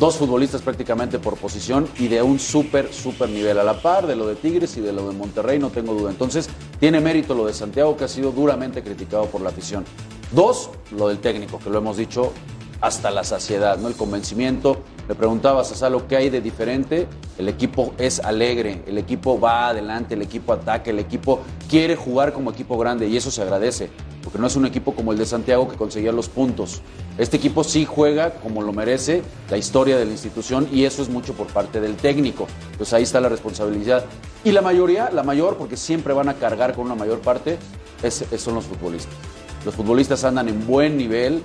dos 0.00 0.16
futbolistas 0.16 0.62
prácticamente 0.62 1.18
por 1.18 1.36
posición 1.36 1.86
y 1.98 2.08
de 2.08 2.22
un 2.22 2.38
súper, 2.38 2.92
súper 2.92 3.28
nivel. 3.28 3.58
A 3.58 3.62
la 3.62 3.80
par 3.82 4.06
de 4.06 4.16
lo 4.16 4.26
de 4.26 4.34
Tigres 4.34 4.76
y 4.78 4.80
de 4.80 4.94
lo 4.94 5.06
de 5.06 5.14
Monterrey, 5.14 5.58
no 5.58 5.68
tengo 5.68 5.92
duda. 5.92 6.10
Entonces, 6.10 6.48
tiene 6.80 7.00
mérito 7.00 7.34
lo 7.34 7.44
de 7.44 7.52
Santiago, 7.52 7.96
que 7.98 8.04
ha 8.04 8.08
sido 8.08 8.32
duramente 8.32 8.82
criticado 8.82 9.26
por 9.26 9.42
la 9.42 9.50
afición. 9.50 9.84
Dos, 10.32 10.70
lo 10.96 11.08
del 11.08 11.18
técnico, 11.18 11.58
que 11.58 11.68
lo 11.68 11.78
hemos 11.78 11.98
dicho 11.98 12.32
hasta 12.80 13.10
la 13.10 13.24
saciedad, 13.24 13.78
¿no? 13.78 13.88
El 13.88 13.94
convencimiento, 13.94 14.78
Le 15.06 15.16
preguntabas 15.16 15.72
a 15.72 15.74
Salo 15.74 16.06
qué 16.06 16.16
hay 16.16 16.30
de 16.30 16.40
diferente. 16.40 17.08
El 17.36 17.48
equipo 17.48 17.92
es 17.98 18.20
alegre, 18.20 18.82
el 18.86 18.96
equipo 18.96 19.38
va 19.38 19.68
adelante, 19.68 20.14
el 20.14 20.22
equipo 20.22 20.52
ataca, 20.52 20.88
el 20.90 21.00
equipo 21.00 21.40
quiere 21.68 21.96
jugar 21.96 22.32
como 22.32 22.52
equipo 22.52 22.78
grande 22.78 23.08
y 23.08 23.16
eso 23.16 23.30
se 23.30 23.42
agradece, 23.42 23.90
porque 24.30 24.40
no 24.40 24.46
es 24.46 24.56
un 24.56 24.64
equipo 24.66 24.94
como 24.94 25.12
el 25.12 25.18
de 25.18 25.26
Santiago 25.26 25.68
que 25.68 25.76
conseguía 25.76 26.12
los 26.12 26.28
puntos. 26.28 26.82
Este 27.18 27.36
equipo 27.36 27.64
sí 27.64 27.84
juega 27.84 28.34
como 28.34 28.62
lo 28.62 28.72
merece 28.72 29.22
la 29.50 29.56
historia 29.56 29.96
de 29.98 30.04
la 30.04 30.12
institución 30.12 30.68
y 30.72 30.84
eso 30.84 31.02
es 31.02 31.08
mucho 31.08 31.32
por 31.34 31.48
parte 31.48 31.80
del 31.80 31.96
técnico. 31.96 32.46
Pues 32.76 32.92
ahí 32.92 33.02
está 33.02 33.20
la 33.20 33.28
responsabilidad. 33.28 34.04
Y 34.44 34.52
la 34.52 34.62
mayoría, 34.62 35.10
la 35.12 35.22
mayor, 35.22 35.56
porque 35.56 35.76
siempre 35.76 36.14
van 36.14 36.28
a 36.28 36.34
cargar 36.34 36.74
con 36.74 36.86
una 36.86 36.94
mayor 36.94 37.18
parte, 37.20 37.58
es- 38.02 38.24
es- 38.30 38.40
son 38.40 38.54
los 38.54 38.64
futbolistas. 38.64 39.12
Los 39.64 39.74
futbolistas 39.74 40.22
andan 40.24 40.48
en 40.48 40.66
buen 40.66 40.96
nivel, 40.96 41.42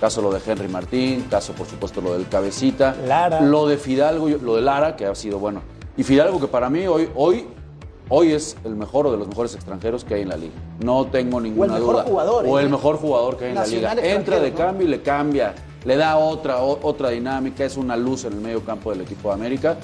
caso 0.00 0.22
lo 0.22 0.32
de 0.32 0.40
Henry 0.46 0.68
Martín, 0.68 1.26
caso 1.28 1.52
por 1.52 1.66
supuesto 1.66 2.00
lo 2.00 2.12
del 2.14 2.28
Cabecita, 2.28 2.96
Lara. 3.06 3.40
lo 3.40 3.66
de 3.66 3.76
Fidalgo, 3.76 4.28
lo 4.28 4.56
de 4.56 4.62
Lara, 4.62 4.94
que 4.96 5.04
ha 5.06 5.14
sido 5.14 5.38
bueno. 5.38 5.60
Y 5.96 6.04
Fidalgo, 6.04 6.40
que 6.40 6.46
para 6.46 6.70
mí 6.70 6.86
hoy, 6.86 7.10
hoy, 7.16 7.44
hoy 8.08 8.32
es 8.32 8.56
el 8.64 8.74
mejor 8.76 9.06
o 9.06 9.12
de 9.12 9.18
los 9.18 9.28
mejores 9.28 9.54
extranjeros 9.54 10.04
que 10.04 10.14
hay 10.14 10.22
en 10.22 10.28
la 10.28 10.36
liga. 10.36 10.54
No 10.80 11.06
tengo 11.06 11.40
ninguna 11.40 11.74
mejor 11.74 11.94
duda. 11.96 12.04
jugador, 12.04 12.44
O 12.46 12.58
¿eh? 12.58 12.62
el 12.62 12.70
mejor 12.70 12.96
jugador 12.96 13.36
que 13.36 13.44
hay 13.46 13.50
en 13.50 13.56
la 13.56 13.66
liga. 13.66 13.92
Entra 14.02 14.40
de 14.40 14.52
cambio 14.52 14.86
y 14.86 14.90
le 14.90 15.02
cambia. 15.02 15.54
Le 15.84 15.96
da 15.96 16.16
otra, 16.18 16.62
o- 16.62 16.78
otra 16.82 17.10
dinámica, 17.10 17.64
es 17.64 17.76
una 17.76 17.96
luz 17.96 18.24
en 18.24 18.32
el 18.34 18.40
medio 18.40 18.62
campo 18.64 18.90
del 18.90 19.02
equipo 19.02 19.28
de 19.28 19.34
América. 19.34 19.76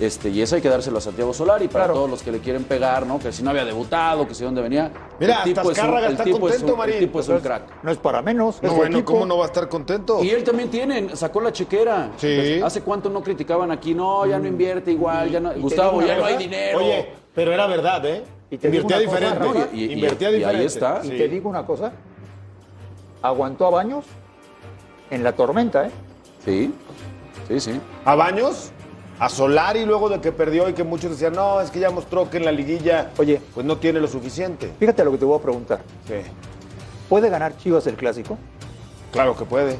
Este, 0.00 0.30
y 0.30 0.40
eso 0.40 0.56
hay 0.56 0.62
que 0.62 0.68
dárselo 0.70 0.98
a 0.98 1.00
Santiago 1.00 1.32
Solari 1.34 1.68
para 1.68 1.84
Claro. 1.84 1.94
todos 1.94 2.10
los 2.10 2.22
que 2.22 2.32
le 2.32 2.38
quieren 2.38 2.64
pegar, 2.64 3.06
¿no? 3.06 3.18
Que 3.18 3.30
si 3.30 3.42
no 3.42 3.50
había 3.50 3.64
debutado, 3.64 4.26
que 4.26 4.34
si 4.34 4.42
dónde 4.42 4.62
venía. 4.62 4.90
Mira, 5.20 5.38
el 5.38 5.44
tipo 5.44 5.60
hasta 5.60 5.72
es 5.72 5.88
un, 5.88 5.98
el 5.98 6.04
está 6.12 6.24
tipo 6.24 6.36
es 6.36 6.40
contento, 6.54 6.72
un- 6.72 6.78
Marín. 6.78 6.94
el 6.94 7.00
tipo 7.00 7.20
es 7.20 7.28
un 7.28 7.38
crack. 7.40 7.84
No 7.84 7.90
es 7.90 7.98
para 7.98 8.22
menos. 8.22 8.56
es 8.56 8.62
No, 8.62 8.74
bueno, 8.74 8.96
equipo. 8.98 9.12
¿cómo 9.12 9.26
no 9.26 9.36
va 9.36 9.44
a 9.44 9.46
estar 9.48 9.68
contento? 9.68 10.24
Y 10.24 10.30
él 10.30 10.42
también 10.42 10.70
tiene, 10.70 11.14
sacó 11.14 11.40
la 11.40 11.52
chequera. 11.52 12.10
Sí. 12.16 12.60
¿Hace 12.64 12.80
cuánto 12.80 13.10
no 13.10 13.22
criticaban 13.22 13.70
aquí? 13.70 13.94
No, 13.94 14.24
ya 14.26 14.38
no 14.38 14.48
invierte 14.48 14.90
igual, 14.90 15.30
ya 15.30 15.40
no. 15.40 15.52
Gustavo, 15.54 16.00
ya 16.02 16.16
no 16.16 16.24
hay 16.24 16.36
dinero. 16.38 16.78
Oye, 16.78 17.08
pero 17.34 17.52
era 17.52 17.66
verdad, 17.66 18.04
¿eh? 18.06 18.24
Y 18.50 18.58
te 18.58 18.70
digo 18.70 18.82
Invertía 18.82 19.06
cosa, 19.06 19.18
diferente. 19.20 19.46
Rafa, 19.60 19.74
y- 19.74 19.84
y- 19.84 19.92
Invertía 19.94 20.30
y 20.30 20.32
ahí 20.34 20.38
diferente. 20.40 20.66
está. 20.66 21.00
Y 21.04 21.08
Sí. 21.08 21.16
te 21.16 21.28
digo 21.28 21.48
una 21.48 21.64
cosa. 21.64 21.92
Aguantó 23.22 23.66
a 23.66 23.70
Baños 23.70 24.04
en 25.10 25.22
la 25.24 25.32
tormenta, 25.32 25.86
¿eh? 25.86 25.90
Sí, 26.44 26.74
sí, 27.48 27.60
sí. 27.60 27.80
A 28.04 28.14
Baños, 28.14 28.72
a 29.18 29.28
Solari 29.28 29.84
luego 29.86 30.08
de 30.08 30.20
que 30.20 30.32
perdió 30.32 30.68
y 30.68 30.72
que 30.72 30.82
muchos 30.84 31.12
decían, 31.12 31.32
no, 31.34 31.60
es 31.60 31.70
que 31.70 31.78
ya 31.80 31.90
mostró 31.90 32.28
que 32.28 32.38
en 32.38 32.44
la 32.44 32.52
liguilla 32.52 33.10
Oye. 33.18 33.40
pues 33.54 33.64
no 33.64 33.76
tiene 33.78 34.00
lo 34.00 34.08
suficiente. 34.08 34.72
Fíjate 34.78 35.04
lo 35.04 35.12
que 35.12 35.18
te 35.18 35.24
voy 35.24 35.38
a 35.38 35.42
preguntar. 35.42 35.80
Sí. 36.06 36.14
¿Puede 37.08 37.28
ganar 37.30 37.56
Chivas 37.56 37.86
el 37.86 37.94
clásico? 37.94 38.36
Claro 39.12 39.36
que 39.36 39.44
puede. 39.44 39.76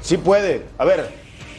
Sí 0.00 0.16
puede. 0.16 0.64
A 0.78 0.84
ver, 0.84 1.08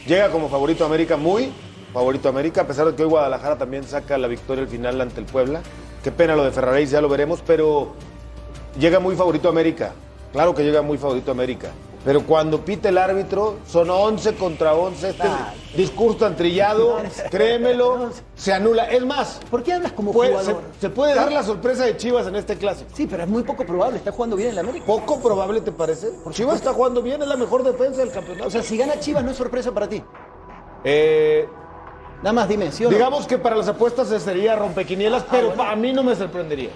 llega 0.06 0.30
como 0.30 0.48
favorito 0.48 0.84
a 0.84 0.88
América, 0.88 1.16
muy 1.16 1.50
favorito 1.96 2.28
América, 2.28 2.60
a 2.60 2.66
pesar 2.66 2.86
de 2.86 2.94
que 2.94 3.02
hoy 3.04 3.08
Guadalajara 3.08 3.56
también 3.56 3.82
saca 3.84 4.18
la 4.18 4.28
victoria 4.28 4.62
al 4.64 4.68
final 4.68 5.00
ante 5.00 5.18
el 5.18 5.24
Puebla. 5.24 5.62
Qué 6.04 6.12
pena 6.12 6.36
lo 6.36 6.44
de 6.44 6.50
Ferraréis, 6.50 6.90
ya 6.90 7.00
lo 7.00 7.08
veremos, 7.08 7.42
pero 7.46 7.94
llega 8.78 9.00
muy 9.00 9.16
favorito 9.16 9.48
a 9.48 9.50
América. 9.50 9.92
Claro 10.30 10.54
que 10.54 10.62
llega 10.62 10.82
muy 10.82 10.98
favorito 10.98 11.30
a 11.30 11.34
América. 11.34 11.70
Pero 12.04 12.22
cuando 12.24 12.60
pite 12.60 12.90
el 12.90 12.98
árbitro, 12.98 13.56
son 13.66 13.88
11 13.88 14.34
contra 14.34 14.74
11. 14.74 15.08
Este 15.08 15.26
Ah. 15.26 15.54
discurso 15.74 16.18
tan 16.18 16.36
trillado, 16.36 16.98
créemelo, 17.30 18.10
se 18.34 18.52
anula. 18.52 18.84
Es 18.90 19.04
más, 19.04 19.40
¿Por 19.50 19.62
qué 19.62 19.72
hablas 19.72 19.92
como 19.92 20.12
puede- 20.12 20.32
jugador? 20.32 20.60
se 20.78 20.90
puede 20.90 21.14
dar 21.14 21.32
la 21.32 21.42
sorpresa 21.42 21.84
de 21.86 21.96
Chivas 21.96 22.26
en 22.26 22.36
este 22.36 22.56
clásico. 22.56 22.90
Sí, 22.94 23.06
pero 23.10 23.22
es 23.22 23.28
muy 23.30 23.42
poco 23.42 23.64
probable. 23.64 23.96
Está 23.96 24.12
jugando 24.12 24.36
bien 24.36 24.50
en 24.50 24.56
la 24.56 24.60
América. 24.60 24.84
Poco 24.84 25.18
probable, 25.18 25.62
¿te 25.62 25.72
parece? 25.72 26.10
Chivas 26.30 26.56
está 26.56 26.74
jugando 26.74 27.00
bien, 27.00 27.22
es 27.22 27.26
la 27.28 27.36
mejor 27.38 27.62
defensa 27.64 28.00
del 28.02 28.10
campeonato. 28.12 28.48
O 28.48 28.50
sea, 28.50 28.62
si 28.62 28.76
gana 28.76 29.00
Chivas 29.00 29.24
no 29.24 29.30
es 29.30 29.36
sorpresa 29.38 29.72
para 29.72 29.88
ti. 29.88 30.00
Eh, 30.84 31.48
Nada 32.18 32.32
más 32.32 32.48
dime, 32.48 32.72
¿sí 32.72 32.84
o 32.84 32.88
no? 32.90 32.94
digamos 32.96 33.26
que 33.26 33.38
para 33.38 33.56
las 33.56 33.68
apuestas 33.68 34.08
ese 34.10 34.20
sería 34.24 34.56
rompequinielas, 34.56 35.24
pero 35.30 35.48
bueno. 35.48 35.62
a 35.64 35.76
mí 35.76 35.92
no 35.92 36.02
me 36.02 36.14
sorprendería. 36.16 36.70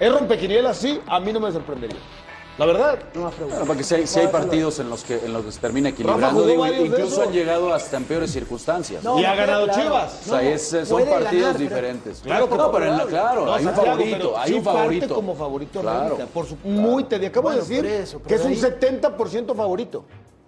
Es 0.00 0.12
rompequinielas, 0.12 0.76
sí, 0.76 1.00
a 1.06 1.20
mí 1.20 1.32
no 1.32 1.40
me 1.40 1.52
sorprendería. 1.52 1.98
La 2.56 2.66
verdad. 2.66 2.98
No 3.14 3.22
más 3.22 3.34
preguntas. 3.34 3.58
Bueno, 3.58 3.66
porque 3.66 3.82
si 3.82 3.94
hay, 3.96 4.06
si 4.06 4.20
hay 4.20 4.28
partidos 4.28 4.78
en 4.78 4.88
los 4.88 5.02
que 5.02 5.16
en 5.24 5.32
los 5.32 5.44
que 5.44 5.50
se 5.50 5.58
termina 5.58 5.88
equilibrando, 5.88 6.46
digo, 6.46 6.64
incluso 6.68 7.22
han 7.22 7.32
llegado 7.32 7.74
hasta 7.74 7.96
en 7.96 8.04
peores 8.04 8.30
circunstancias. 8.30 9.02
No, 9.02 9.18
Y 9.18 9.24
ha 9.24 9.34
ganado 9.34 9.64
claro. 9.66 9.82
Chivas. 9.82 10.20
O 10.24 10.30
sea, 10.30 10.42
es- 10.42 10.68
son 10.88 11.04
partidos 11.04 11.24
ganar, 11.24 11.52
pero- 11.52 11.58
diferentes. 11.58 12.20
Claro 12.20 12.48
que 12.48 12.56
no, 12.56 12.70
pero 12.70 12.84
en 12.84 12.90
la- 12.92 12.96
probable. 13.06 13.10
claro, 13.10 13.46
No, 13.46 13.54
hay 13.54 13.64
un 13.66 13.74
Santiago, 13.74 13.90
favorito, 13.96 14.16
pero 14.18 14.38
hay 14.38 14.48
sí 14.48 14.54
un 14.54 14.64
favorito. 14.64 15.00
parte 15.00 15.14
como 15.14 15.34
favorito 15.34 15.80
Claro. 15.80 16.00
América. 16.00 16.26
Por 16.32 16.46
su, 16.46 16.56
muy, 16.62 17.04
te 17.04 17.26
acabo 17.26 17.42
Bueno, 17.48 17.62
de 17.62 17.68
decir 17.68 17.86
eso, 17.86 18.18
pero 18.18 18.28
que 18.28 18.34
es 18.36 18.40
un 18.44 18.52
ahí- 18.52 18.56
70% 18.56 19.54
favorito. 19.56 20.04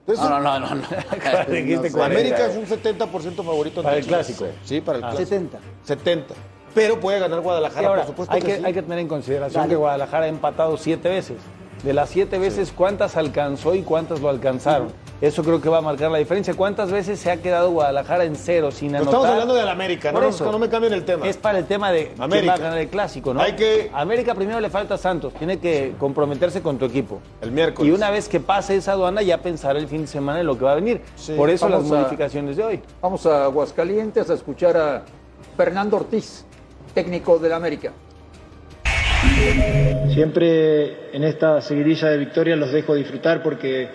Entonces, 0.07 0.31
No, 0.31 0.39
no, 0.41 0.59
no, 0.61 0.69
no. 0.69 0.75
no. 0.77 0.83
dijiste 1.53 1.77
No 1.77 1.83
sé. 1.83 1.93
40. 1.93 2.05
América 2.05 2.47
es 2.47 2.57
un 2.57 2.67
70% 2.67 3.37
favorito. 3.37 3.83
Para 3.83 3.97
el 3.97 4.07
clásico. 4.07 4.47
Sí, 4.65 4.81
para 4.81 4.99
el 4.99 5.05
clásico. 5.05 5.25
70. 5.27 5.59
70. 5.85 6.35
Pero 6.75 7.01
puede 7.01 7.19
ganar 7.19 7.41
Guadalajara, 7.41 7.89
ahora, 7.89 8.03
por 8.03 8.11
supuesto 8.11 8.35
hay 8.35 8.43
que, 8.43 8.47
que, 8.49 8.57
sí. 8.59 8.63
hay 8.67 8.75
que 8.75 8.83
tener 8.83 8.99
en 8.99 9.09
consideración 9.09 9.63
Dale. 9.63 9.71
que 9.71 9.77
Guadalajara 9.77 10.27
ha 10.27 10.29
empatado 10.29 10.77
siete 10.77 11.09
veces. 11.09 11.39
De 11.83 11.93
las 11.95 12.11
siete 12.11 12.39
veces, 12.39 12.73
¿cuántas 12.75 13.17
alcanzó 13.17 13.75
y 13.75 13.83
cuántas 13.83 14.21
lo 14.21 14.29
alcanzaron? 14.29 14.89
Eso 15.19 15.43
creo 15.43 15.63
que 15.63 15.71
va 15.71 15.79
a 15.79 15.81
marcar 15.81 16.11
la 16.11 16.19
diferencia. 16.19 16.53
¿Cuántas 16.53 16.93
veces 16.93 17.19
se 17.19 17.31
ha 17.31 17.39
quedado 17.39 17.71
Guadalajara 17.71 18.25
en 18.25 18.37
cero 18.37 18.71
sin 18.71 18.91
Pero 18.91 19.03
anotar? 19.05 19.15
estamos 19.21 19.31
hablando 19.33 19.55
del 19.55 19.69
América, 19.69 20.13
no, 20.13 20.19
Por 20.21 20.29
eso. 20.29 20.53
no 20.53 20.59
me 20.59 20.69
cambien 20.69 20.93
el 20.93 21.05
tema. 21.07 21.27
Es 21.27 21.39
para 21.39 21.59
el 21.59 21.65
tema 21.65 21.91
de 21.91 22.09
quién 22.09 22.23
América. 22.23 22.53
va 22.53 22.59
a 22.59 22.61
ganar 22.61 22.79
el 22.79 22.89
clásico, 22.89 23.33
¿no? 23.33 23.41
Hay 23.41 23.53
que- 23.55 23.91
América 23.95 24.35
primero 24.35 24.61
le 24.61 24.69
falta 24.69 24.95
a 24.95 24.99
Santos, 24.99 25.33
tiene 25.35 25.59
que 25.59 25.95
comprometerse 25.99 26.61
con 26.61 26.77
tu 26.77 26.85
equipo. 26.85 27.21
El 27.41 27.51
miércoles. 27.51 27.91
Y 27.91 27.95
una 27.97 28.11
vez 28.11 28.29
que 28.29 28.41
pase 28.41 28.77
esa 28.77 28.93
aduana, 28.93 29.23
ya 29.23 29.39
pensará 29.39 29.79
el 29.79 29.89
fin 29.89 30.03
de 30.03 30.07
semana 30.07 30.41
en 30.41 30.47
lo 30.47 30.59
que 30.59 30.65
va 30.67 30.73
a 30.73 30.77
venir. 30.77 31.01
Sí. 31.17 31.33
Por 31.35 31.49
eso 31.49 31.67
las 31.71 31.81
a- 31.81 31.95
modificaciones 31.95 32.57
de 32.59 32.65
hoy. 32.65 32.81
Vamos 33.01 33.25
a 33.25 33.45
Aguascalientes 33.45 34.29
a 34.29 34.35
escuchar 34.35 34.77
a 34.77 35.03
Fernando 35.57 35.97
Ortiz, 35.97 36.45
técnico 36.93 37.39
del 37.39 37.55
América. 37.55 37.91
Siempre 40.13 41.15
en 41.17 41.25
esta 41.25 41.61
seguidilla 41.61 42.09
de 42.09 42.19
victorias 42.19 42.59
los 42.59 42.73
dejo 42.73 42.95
disfrutar 42.95 43.43
porque 43.43 43.89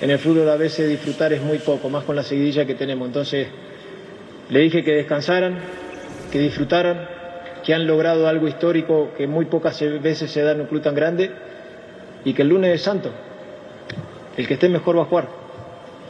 en 0.00 0.10
el 0.10 0.18
fútbol 0.18 0.48
a 0.48 0.56
veces 0.56 0.88
disfrutar 0.88 1.32
es 1.32 1.42
muy 1.42 1.58
poco, 1.58 1.88
más 1.90 2.04
con 2.04 2.16
la 2.16 2.22
seguidilla 2.22 2.64
que 2.64 2.74
tenemos. 2.74 3.06
Entonces 3.06 3.48
le 4.48 4.60
dije 4.60 4.82
que 4.82 4.92
descansaran, 4.92 5.58
que 6.32 6.38
disfrutaran, 6.38 7.06
que 7.64 7.74
han 7.74 7.86
logrado 7.86 8.26
algo 8.26 8.48
histórico 8.48 9.10
que 9.16 9.26
muy 9.26 9.44
pocas 9.44 9.78
veces 10.00 10.30
se 10.30 10.42
da 10.42 10.52
en 10.52 10.62
un 10.62 10.66
club 10.66 10.82
tan 10.82 10.94
grande 10.94 11.30
y 12.24 12.32
que 12.32 12.42
el 12.42 12.48
lunes 12.48 12.74
es 12.74 12.82
santo. 12.82 13.10
El 14.36 14.48
que 14.48 14.54
esté 14.54 14.68
mejor 14.68 14.96
va 14.96 15.02
a 15.02 15.06
jugar. 15.06 15.28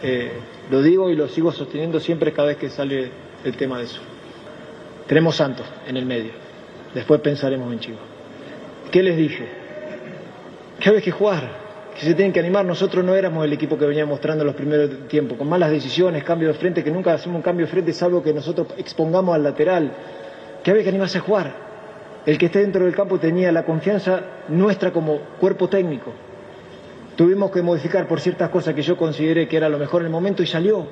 Eh, 0.02 0.30
lo 0.70 0.82
digo 0.82 1.11
y 1.11 1.16
lo 1.16 1.28
sigo 1.28 1.50
sosteniendo 1.50 1.99
siempre 1.99 2.32
cada 2.32 2.49
vez 2.49 2.59
que 2.59 2.70
sale 2.70 3.11
el 3.44 3.56
tema 3.56 3.78
de 3.78 3.85
eso. 3.85 4.00
Tenemos 5.09 5.35
santos 5.35 5.66
en 5.88 5.97
el 5.97 6.06
medio. 6.06 6.30
Después 6.94 7.20
pensaremos 7.20 7.73
en 7.73 7.80
Chivas. 7.80 8.00
¿Qué 8.92 9.02
les 9.02 9.16
dije? 9.16 9.47
Que 10.78 10.88
había 10.88 11.00
que 11.00 11.11
jugar, 11.11 11.50
que 12.00 12.07
se 12.07 12.14
tienen 12.14 12.33
que 12.33 12.40
animar. 12.40 12.64
Nosotros 12.64 13.04
no 13.04 13.14
éramos 13.14 13.45
el 13.45 13.52
equipo 13.52 13.76
que 13.76 13.85
venía 13.85 14.07
mostrando 14.07 14.42
los 14.42 14.54
primeros 14.54 15.07
tiempos, 15.07 15.37
con 15.37 15.47
malas 15.47 15.71
decisiones, 15.71 16.25
cambio 16.25 16.49
de 16.49 16.54
frente, 16.54 16.83
que 16.83 16.90
nunca 16.90 17.12
hacemos 17.12 17.37
un 17.37 17.42
cambio 17.42 17.66
de 17.66 17.73
frente, 17.73 17.92
salvo 17.92 18.23
que 18.23 18.33
nosotros 18.33 18.69
expongamos 18.78 19.35
al 19.35 19.42
lateral. 19.42 19.92
Que 20.64 20.71
había 20.71 20.83
que 20.83 20.88
animarse 20.88 21.19
a 21.19 21.21
jugar. 21.21 21.52
El 22.25 22.38
que 22.38 22.47
esté 22.47 22.61
dentro 22.61 22.87
del 22.87 22.95
campo 22.95 23.19
tenía 23.19 23.52
la 23.52 23.64
confianza 23.64 24.23
nuestra 24.49 24.92
como 24.92 25.19
cuerpo 25.38 25.69
técnico. 25.69 26.11
Tuvimos 27.16 27.50
que 27.50 27.61
modificar 27.61 28.09
por 28.09 28.19
ciertas 28.19 28.49
cosas 28.49 28.75
que 28.75 28.80
yo 28.80 28.97
consideré 28.97 29.47
que 29.47 29.59
era 29.59 29.69
lo 29.69 29.78
mejor 29.78 30.00
en 30.00 30.07
el 30.07 30.12
momento 30.12 30.42
y 30.42 30.47
salió. 30.47 30.87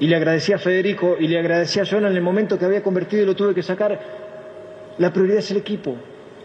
Y 0.00 0.06
le 0.06 0.16
agradecí 0.16 0.54
a 0.54 0.58
Federico 0.58 1.16
y 1.20 1.28
le 1.28 1.38
agradecí 1.38 1.78
a 1.78 1.84
Joana 1.84 2.08
en 2.08 2.16
el 2.16 2.22
momento 2.22 2.58
que 2.58 2.64
había 2.64 2.82
convertido 2.82 3.22
y 3.22 3.26
lo 3.26 3.36
tuve 3.36 3.54
que 3.54 3.62
sacar. 3.62 4.00
La 4.96 5.12
prioridad 5.12 5.40
es 5.40 5.50
el 5.50 5.58
equipo 5.58 5.94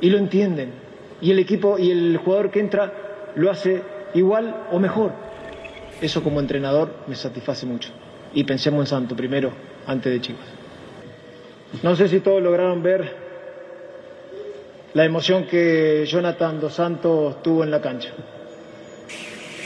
y 0.01 0.09
lo 0.09 0.17
entienden. 0.17 0.71
Y 1.21 1.31
el 1.31 1.39
equipo 1.39 1.77
y 1.79 1.91
el 1.91 2.17
jugador 2.17 2.51
que 2.51 2.59
entra 2.59 2.91
lo 3.35 3.51
hace 3.51 3.81
igual 4.13 4.55
o 4.71 4.79
mejor. 4.79 5.11
Eso 6.01 6.23
como 6.23 6.39
entrenador 6.39 6.93
me 7.07 7.15
satisface 7.15 7.65
mucho. 7.65 7.91
Y 8.33 8.43
pensemos 8.43 8.81
en 8.81 8.87
Santo 8.87 9.15
primero, 9.15 9.51
antes 9.85 10.11
de 10.11 10.21
Chivas. 10.21 10.45
No 11.83 11.95
sé 11.95 12.07
si 12.07 12.19
todos 12.19 12.41
lograron 12.41 12.83
ver 12.83 13.15
la 14.93 15.05
emoción 15.05 15.45
que 15.45 16.05
Jonathan 16.05 16.59
Dos 16.59 16.73
Santos 16.73 17.41
tuvo 17.41 17.63
en 17.63 17.71
la 17.71 17.81
cancha. 17.81 18.11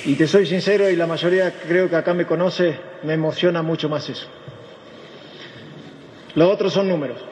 Y 0.06 0.14
te 0.16 0.28
soy 0.28 0.46
sincero, 0.46 0.90
y 0.90 0.96
la 0.96 1.08
mayoría 1.08 1.52
creo 1.68 1.90
que 1.90 1.96
acá 1.96 2.14
me 2.14 2.28
conoce, 2.28 2.78
me 3.04 3.14
emociona 3.14 3.64
mucho 3.64 3.90
más 3.90 4.08
eso. 4.08 4.28
Los 6.36 6.54
otros 6.54 6.74
son 6.74 6.88
números. 6.88 7.24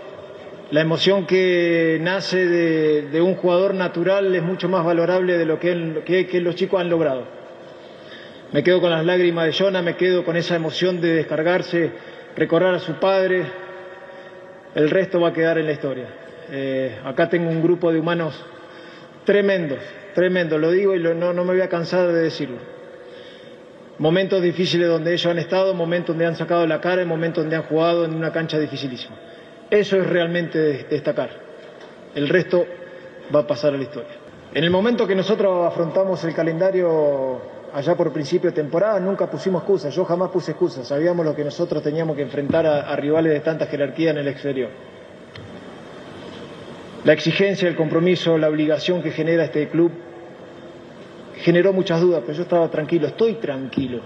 La 0.71 0.81
emoción 0.81 1.27
que 1.27 1.99
nace 2.01 2.47
de, 2.47 3.21
un 3.21 3.35
jugador 3.35 3.73
natural 3.73 4.33
es 4.33 4.41
mucho 4.41 4.69
más 4.69 4.83
valorable 4.83 5.37
de 5.37 5.45
lo 5.45 5.59
que, 5.59 5.75
los 5.75 6.55
chicos 6.55 6.79
han 6.79 6.89
logrado. 6.89 7.25
Me 8.51 8.63
quedo 8.63 8.81
con 8.81 8.89
las 8.89 9.05
lágrimas 9.05 9.45
de 9.45 9.53
Jonah, 9.53 9.81
me 9.81 9.95
quedo 9.95 10.23
con 10.23 10.37
esa 10.37 10.55
emoción 10.55 11.01
de 11.01 11.15
descargarse, 11.15 11.91
recordar 12.35 12.75
a 12.75 12.79
su 12.79 12.93
padre. 12.93 13.43
El 14.73 14.89
resto 14.89 15.19
va 15.19 15.29
a 15.29 15.33
quedar 15.33 15.57
en 15.57 15.65
la 15.65 15.73
historia. 15.73 16.05
Eh, 16.49 16.97
acá 17.03 17.29
tengo 17.29 17.49
un 17.49 17.61
grupo 17.61 17.91
de 17.91 17.99
humanos 17.99 18.43
tremendos, 19.25 19.79
tremendos, 20.13 20.59
lo 20.59 20.71
digo 20.71 20.95
y 20.95 20.99
no, 20.99 21.33
no 21.33 21.45
me 21.45 21.53
voy 21.53 21.61
a 21.61 21.69
cansar 21.69 22.11
de 22.11 22.21
decirlo. 22.21 22.57
momentos 23.97 24.41
difíciles 24.41 24.87
donde 24.87 25.13
ellos 25.13 25.25
han 25.27 25.39
estado, 25.39 25.73
momentos 25.73 26.09
donde 26.09 26.25
han 26.25 26.35
sacado 26.35 26.65
la 26.67 26.81
cara 26.81 27.05
momentos 27.05 27.43
donde 27.43 27.55
han 27.55 27.63
jugado 27.63 28.05
en 28.05 28.13
una 28.13 28.31
cancha 28.31 28.59
dificilísima. 28.59 29.15
Eso 29.73 29.97
es 29.97 30.05
realmente 30.07 30.59
de- 30.59 30.83
destacar. 30.83 31.29
El 32.13 32.29
resto 32.29 32.63
va 33.35 33.39
a 33.39 33.47
pasar 33.47 33.73
a 33.73 33.77
la 33.77 33.81
historia. 33.83 34.11
En 34.53 34.63
el 34.63 34.69
momento 34.69 35.07
que 35.07 35.15
nosotros 35.15 35.65
afrontamos 35.65 36.23
el 36.25 36.35
calendario 36.35 37.41
allá 37.73 37.95
por 37.95 38.13
principio 38.13 38.51
de 38.51 38.55
temporada, 38.55 38.99
nunca 38.99 39.25
pusimos 39.31 39.63
excusas. 39.63 39.95
Yo 39.95 40.05
jamás 40.05 40.29
puse 40.29 40.51
excusas. 40.51 40.87
Sabíamos 40.87 41.25
lo 41.25 41.35
que 41.35 41.43
nosotros 41.43 41.81
teníamos 41.81 42.15
que 42.15 42.21
enfrentar 42.21 42.67
a, 42.67 42.81
a 42.81 42.95
rivales 42.95 43.33
de 43.33 43.39
tanta 43.39 43.65
jerarquía 43.65 44.11
en 44.11 44.17
el 44.19 44.27
exterior. 44.27 44.69
La 47.03 47.13
exigencia, 47.13 47.67
el 47.67 47.75
compromiso, 47.75 48.37
la 48.37 48.49
obligación 48.49 49.01
que 49.01 49.09
genera 49.09 49.43
este 49.45 49.67
club 49.69 49.91
generó 51.37 51.73
muchas 51.73 51.99
dudas, 51.99 52.21
pero 52.21 52.37
yo 52.37 52.43
estaba 52.43 52.69
tranquilo, 52.69 53.07
estoy 53.07 53.33
tranquilo. 53.35 54.01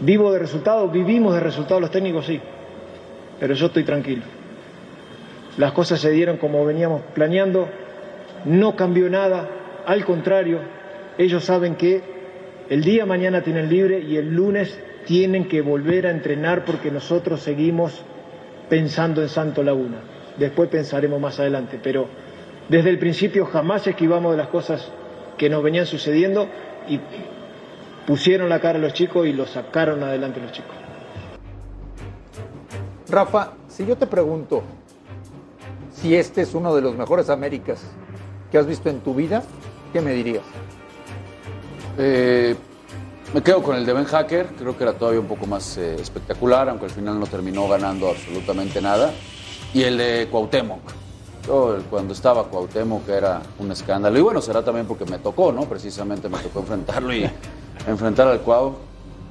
Vivo 0.00 0.32
de 0.32 0.40
resultados, 0.40 0.90
vivimos 0.90 1.32
de 1.34 1.40
resultados 1.40 1.80
los 1.80 1.90
técnicos, 1.92 2.26
sí, 2.26 2.40
pero 3.38 3.54
yo 3.54 3.66
estoy 3.66 3.84
tranquilo. 3.84 4.22
Las 5.58 5.72
cosas 5.72 6.00
se 6.00 6.12
dieron 6.12 6.36
como 6.36 6.64
veníamos 6.64 7.02
planeando, 7.14 7.68
no 8.44 8.76
cambió 8.76 9.10
nada, 9.10 9.48
al 9.84 10.04
contrario, 10.04 10.60
ellos 11.18 11.44
saben 11.44 11.74
que 11.74 12.00
el 12.70 12.84
día 12.84 13.06
mañana 13.06 13.42
tienen 13.42 13.68
libre 13.68 13.98
y 13.98 14.18
el 14.18 14.32
lunes 14.32 14.78
tienen 15.04 15.48
que 15.48 15.60
volver 15.60 16.06
a 16.06 16.10
entrenar 16.12 16.64
porque 16.64 16.92
nosotros 16.92 17.40
seguimos 17.40 18.02
pensando 18.68 19.20
en 19.20 19.28
Santo 19.28 19.64
Laguna. 19.64 19.98
Después 20.36 20.68
pensaremos 20.68 21.20
más 21.20 21.40
adelante, 21.40 21.80
pero 21.82 22.06
desde 22.68 22.90
el 22.90 23.00
principio 23.00 23.44
jamás 23.44 23.84
esquivamos 23.88 24.30
de 24.30 24.36
las 24.36 24.48
cosas 24.48 24.92
que 25.36 25.50
nos 25.50 25.64
venían 25.64 25.86
sucediendo 25.86 26.46
y 26.88 27.00
pusieron 28.06 28.48
la 28.48 28.60
cara 28.60 28.78
a 28.78 28.82
los 28.82 28.92
chicos 28.92 29.26
y 29.26 29.32
los 29.32 29.50
sacaron 29.50 30.04
adelante 30.04 30.40
los 30.40 30.52
chicos. 30.52 30.76
Rafa, 33.10 33.54
si 33.66 33.84
yo 33.84 33.96
te 33.96 34.06
pregunto 34.06 34.62
si 36.00 36.14
este 36.14 36.42
es 36.42 36.54
uno 36.54 36.74
de 36.74 36.80
los 36.80 36.96
mejores 36.96 37.28
Américas 37.28 37.80
que 38.50 38.58
has 38.58 38.66
visto 38.66 38.88
en 38.88 39.00
tu 39.00 39.14
vida, 39.14 39.42
¿qué 39.92 40.00
me 40.00 40.12
dirías? 40.12 40.44
Eh, 41.98 42.54
me 43.34 43.42
quedo 43.42 43.62
con 43.62 43.76
el 43.76 43.84
de 43.84 43.92
Ben 43.92 44.04
Hacker, 44.04 44.46
creo 44.58 44.76
que 44.76 44.84
era 44.84 44.94
todavía 44.94 45.20
un 45.20 45.26
poco 45.26 45.46
más 45.46 45.76
eh, 45.76 45.96
espectacular, 45.96 46.68
aunque 46.68 46.86
al 46.86 46.90
final 46.90 47.18
no 47.20 47.26
terminó 47.26 47.68
ganando 47.68 48.08
absolutamente 48.08 48.80
nada. 48.80 49.12
Y 49.74 49.82
el 49.82 49.98
de 49.98 50.28
Cuauhtémoc. 50.30 50.80
Yo, 51.46 51.78
cuando 51.90 52.14
estaba 52.14 52.44
Cuauhtémoc 52.44 53.06
era 53.08 53.42
un 53.58 53.70
escándalo. 53.70 54.18
Y 54.18 54.22
bueno, 54.22 54.40
será 54.40 54.62
también 54.62 54.86
porque 54.86 55.04
me 55.04 55.18
tocó, 55.18 55.52
¿no? 55.52 55.62
Precisamente 55.62 56.28
me 56.28 56.38
tocó 56.38 56.60
enfrentarlo 56.60 57.12
y 57.12 57.28
enfrentar 57.86 58.28
al 58.28 58.40
Cuau 58.40 58.76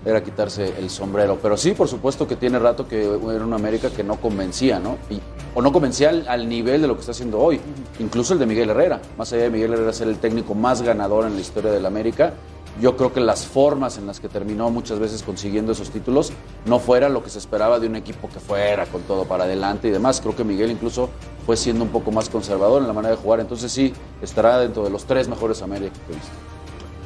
era 0.07 0.23
quitarse 0.23 0.73
el 0.79 0.89
sombrero. 0.89 1.37
Pero 1.41 1.57
sí, 1.57 1.73
por 1.73 1.89
supuesto 1.89 2.25
que 2.27 2.37
tiene 2.37 2.57
rato 2.59 2.87
que 2.87 3.03
era 3.03 3.45
una 3.45 3.57
América 3.57 3.89
que 3.89 4.03
no 4.03 4.15
convencía, 4.15 4.79
¿no? 4.79 4.97
Y- 5.09 5.19
o 5.53 5.61
no 5.61 5.71
convencía 5.73 6.09
al, 6.09 6.47
nivel 6.47 6.81
de 6.81 6.87
lo 6.87 6.93
que 6.93 7.01
está 7.01 7.11
haciendo 7.11 7.39
hoy. 7.39 7.59
Incluso 7.99 8.33
el 8.33 8.39
de 8.39 8.45
Miguel 8.45 8.69
Herrera. 8.69 9.01
Más 9.17 9.33
allá 9.33 9.43
de 9.43 9.49
Miguel 9.49 9.73
Herrera 9.73 9.91
ser 9.91 10.07
el 10.07 10.17
técnico 10.17 10.55
más 10.55 10.81
ganador 10.81 11.25
en 11.25 11.35
la 11.35 11.41
historia 11.41 11.71
del 11.71 11.85
América, 11.85 12.33
yo 12.79 12.95
creo 12.95 13.11
que 13.11 13.19
las 13.19 13.45
formas 13.45 13.97
en 13.97 14.05
las 14.05 14.19
que 14.19 14.29
terminó 14.29 14.69
muchas 14.69 14.99
veces 14.99 15.23
consiguiendo 15.23 15.71
esos 15.71 15.89
títulos 15.89 16.31
no 16.65 16.79
fuera 16.79 17.09
lo 17.09 17.23
que 17.23 17.29
se 17.29 17.39
esperaba 17.39 17.79
de 17.79 17.87
un 17.87 17.95
equipo 17.95 18.29
que 18.29 18.39
fuera 18.39 18.85
con 18.85 19.01
todo 19.01 19.25
para 19.25 19.43
adelante 19.43 19.87
y 19.87 19.91
demás. 19.91 20.21
Creo 20.21 20.35
que 20.35 20.43
Miguel 20.43 20.71
incluso 20.71 21.09
fue 21.45 21.57
siendo 21.57 21.83
un 21.83 21.89
poco 21.89 22.11
más 22.11 22.29
conservador 22.29 22.81
en 22.81 22.87
la 22.87 22.93
manera 22.93 23.15
de 23.15 23.21
jugar. 23.21 23.39
Entonces 23.41 23.71
sí, 23.71 23.93
estará 24.21 24.59
dentro 24.59 24.83
de 24.83 24.89
los 24.89 25.05
tres 25.05 25.27
mejores 25.27 25.61
América 25.63 25.95
que 26.05 26.13
he 26.13 26.15
visto. 26.15 26.31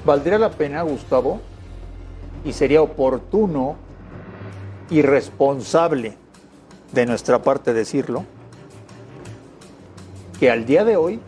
¿Valdría 0.06 0.38
la 0.38 0.52
pena, 0.52 0.82
Gustavo? 0.84 1.40
Y 2.44 2.54
sería 2.54 2.82
oportuno 2.82 3.76
y 4.90 5.02
responsable 5.02 6.18
de 6.92 7.06
nuestra 7.06 7.42
parte 7.42 7.74
decirlo, 7.74 8.26
que 10.40 10.50
al 10.52 10.66
día 10.66 10.84
de 10.84 10.98
hoy 10.98 11.20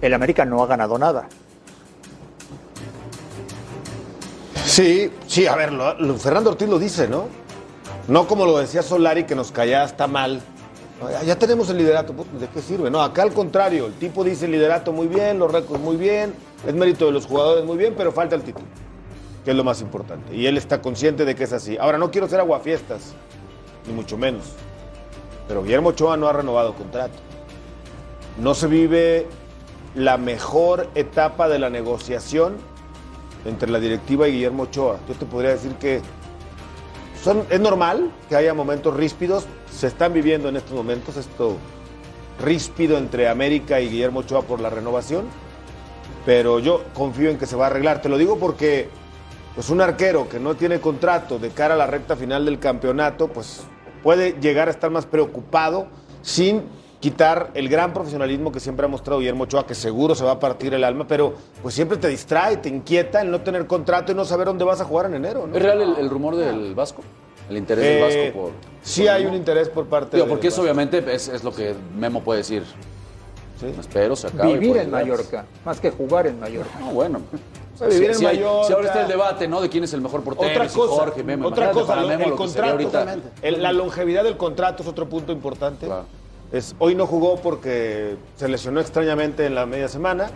el 0.00 0.14
América 0.14 0.44
no 0.44 0.62
ha 0.62 0.66
ganado 0.66 0.96
nada. 0.98 1.28
Sí, 4.64 5.10
sí, 5.26 5.46
a 5.46 5.54
ver, 5.56 5.72
lo- 5.72 5.94
lo- 6.00 6.16
Fernando 6.16 6.50
Ortiz 6.50 6.68
lo 6.68 6.78
dice, 6.78 7.06
¿no? 7.08 7.26
No 8.08 8.26
como 8.26 8.46
lo 8.46 8.58
decía 8.58 8.82
Solari, 8.82 9.24
que 9.24 9.34
nos 9.34 9.52
callaba 9.52 9.84
hasta 9.84 10.06
mal. 10.06 10.40
Ya, 11.10 11.22
ya 11.22 11.38
tenemos 11.38 11.68
el 11.68 11.76
liderato, 11.78 12.14
puta, 12.14 12.38
¿de 12.38 12.48
qué 12.48 12.62
sirve? 12.62 12.90
No, 12.90 13.02
acá 13.02 13.22
al 13.22 13.32
contrario, 13.32 13.86
el 13.86 13.92
tipo 13.94 14.24
dice 14.24 14.46
el 14.46 14.52
liderato 14.52 14.92
muy 14.92 15.06
bien, 15.06 15.38
los 15.38 15.52
récords 15.52 15.82
muy 15.82 15.96
bien, 15.96 16.32
es 16.66 16.74
mérito 16.74 17.06
de 17.06 17.12
los 17.12 17.26
jugadores 17.26 17.64
muy 17.64 17.76
bien, 17.76 17.94
pero 17.96 18.10
falta 18.12 18.36
el 18.36 18.42
título, 18.42 18.66
que 19.44 19.50
es 19.50 19.56
lo 19.56 19.64
más 19.64 19.80
importante. 19.80 20.34
Y 20.34 20.46
él 20.46 20.56
está 20.56 20.80
consciente 20.80 21.24
de 21.24 21.34
que 21.34 21.44
es 21.44 21.52
así. 21.52 21.76
Ahora, 21.78 21.98
no 21.98 22.10
quiero 22.10 22.28
ser 22.28 22.40
aguafiestas, 22.40 23.14
ni 23.86 23.92
mucho 23.92 24.16
menos, 24.16 24.44
pero 25.46 25.62
Guillermo 25.62 25.90
Ochoa 25.90 26.16
no 26.16 26.28
ha 26.28 26.32
renovado 26.32 26.74
contrato. 26.74 27.14
No 28.38 28.54
se 28.54 28.66
vive 28.66 29.26
la 29.94 30.16
mejor 30.16 30.88
etapa 30.94 31.48
de 31.48 31.58
la 31.58 31.70
negociación 31.70 32.56
entre 33.44 33.70
la 33.70 33.78
directiva 33.78 34.26
y 34.26 34.32
Guillermo 34.32 34.64
Ochoa. 34.64 34.98
Yo 35.08 35.14
te 35.14 35.26
podría 35.26 35.50
decir 35.50 35.72
que 35.74 36.00
es 37.50 37.60
normal 37.60 38.10
que 38.28 38.36
haya 38.36 38.52
momentos 38.52 38.94
ríspidos, 38.94 39.46
se 39.70 39.86
están 39.86 40.12
viviendo 40.12 40.48
en 40.48 40.56
estos 40.56 40.72
momentos 40.72 41.16
esto 41.16 41.56
ríspido 42.42 42.98
entre 42.98 43.28
América 43.28 43.80
y 43.80 43.88
Guillermo 43.88 44.20
Ochoa 44.20 44.42
por 44.42 44.60
la 44.60 44.68
renovación, 44.68 45.26
pero 46.26 46.58
yo 46.58 46.84
confío 46.92 47.30
en 47.30 47.38
que 47.38 47.46
se 47.46 47.56
va 47.56 47.64
a 47.64 47.66
arreglar. 47.68 48.02
Te 48.02 48.08
lo 48.08 48.18
digo 48.18 48.38
porque 48.38 48.88
pues 49.54 49.70
un 49.70 49.80
arquero 49.80 50.28
que 50.28 50.38
no 50.40 50.54
tiene 50.54 50.80
contrato 50.80 51.38
de 51.38 51.50
cara 51.50 51.74
a 51.74 51.76
la 51.76 51.86
recta 51.86 52.16
final 52.16 52.44
del 52.44 52.58
campeonato, 52.58 53.28
pues 53.28 53.62
puede 54.02 54.32
llegar 54.40 54.68
a 54.68 54.70
estar 54.70 54.90
más 54.90 55.06
preocupado 55.06 55.86
sin 56.22 56.62
quitar 57.00 57.50
el 57.54 57.68
gran 57.68 57.92
profesionalismo 57.92 58.50
que 58.50 58.60
siempre 58.60 58.86
ha 58.86 58.88
mostrado 58.88 59.20
Guillermo 59.20 59.44
Ochoa, 59.44 59.66
que 59.66 59.74
seguro 59.74 60.14
se 60.14 60.24
va 60.24 60.32
a 60.32 60.40
partir 60.40 60.72
el 60.72 60.82
alma, 60.84 61.06
pero 61.06 61.34
pues 61.62 61.74
siempre 61.74 61.98
te 61.98 62.08
distrae, 62.08 62.56
te 62.56 62.68
inquieta 62.70 63.20
el 63.20 63.30
no 63.30 63.42
tener 63.42 63.66
contrato 63.66 64.10
y 64.12 64.14
no 64.14 64.24
saber 64.24 64.46
dónde 64.46 64.64
vas 64.64 64.80
a 64.80 64.84
jugar 64.84 65.06
en 65.06 65.14
enero. 65.14 65.46
¿no? 65.46 65.54
¿Es 65.54 65.62
real 65.62 65.82
el, 65.82 65.96
el 65.96 66.08
rumor 66.10 66.34
del 66.36 66.74
Vasco? 66.74 67.02
¿El 67.50 67.58
interés 67.58 67.84
del 67.84 67.98
Eh, 67.98 68.00
Vasco 68.30 68.40
por.? 68.42 68.52
sí 68.82 69.02
por 69.02 69.10
hay 69.12 69.20
Memo? 69.24 69.32
un 69.34 69.38
interés 69.38 69.68
por 69.68 69.86
parte 69.86 70.16
Digo, 70.16 70.26
de 70.26 70.32
porque 70.32 70.48
eso 70.48 70.62
obviamente 70.62 71.04
es, 71.14 71.28
es 71.28 71.44
lo 71.44 71.52
que 71.54 71.74
Memo 71.94 72.22
puede 72.22 72.38
decir. 72.38 72.62
Sí. 73.60 73.66
Me 73.66 73.80
espero, 73.80 74.16
se 74.16 74.28
acaba. 74.28 74.46
Vivir 74.46 74.78
en. 74.78 74.90
Mallorca, 74.90 75.44
más 75.64 75.78
que 75.78 75.90
jugar 75.90 76.26
en 76.26 76.40
Mallorca. 76.40 76.78
No, 76.80 76.90
bueno. 76.92 77.20
Sea, 77.76 77.88
vivir 77.88 78.10
en 78.10 78.14
si, 78.16 78.26
hay- 78.26 78.36
Mallorca- 78.38 78.66
si 78.66 78.72
ahora 78.72 78.86
está 78.88 79.02
el 79.02 79.08
debate, 79.08 79.48
¿no? 79.48 79.60
De 79.60 79.68
quién 79.68 79.84
es 79.84 79.92
el 79.92 80.00
mejor 80.00 80.22
portero, 80.22 80.50
Otra 80.50 80.68
si 80.68 80.76
cosa, 80.78 80.92
Jorge, 80.94 81.22
Memo. 81.24 81.48
otra 81.48 81.70
cosa, 81.72 81.86
para 81.88 82.02
lo- 82.02 82.08
Memo 82.08 82.24
el 82.26 82.34
contrato, 82.34 82.90
el- 83.42 83.62
la 83.62 83.72
longevidad 83.72 84.24
del 84.24 84.36
contrato 84.36 84.82
es 84.82 84.88
otro 84.88 85.08
punto 85.08 85.32
importante. 85.32 85.86
Claro. 85.86 86.04
Es, 86.52 86.76
hoy 86.78 86.94
no 86.94 87.06
jugó 87.06 87.36
porque 87.36 88.16
se 88.36 88.48
lesionó 88.48 88.80
extrañamente 88.80 89.46
en 89.46 89.54
la 89.54 89.66
media 89.66 89.88
semana. 89.88 90.30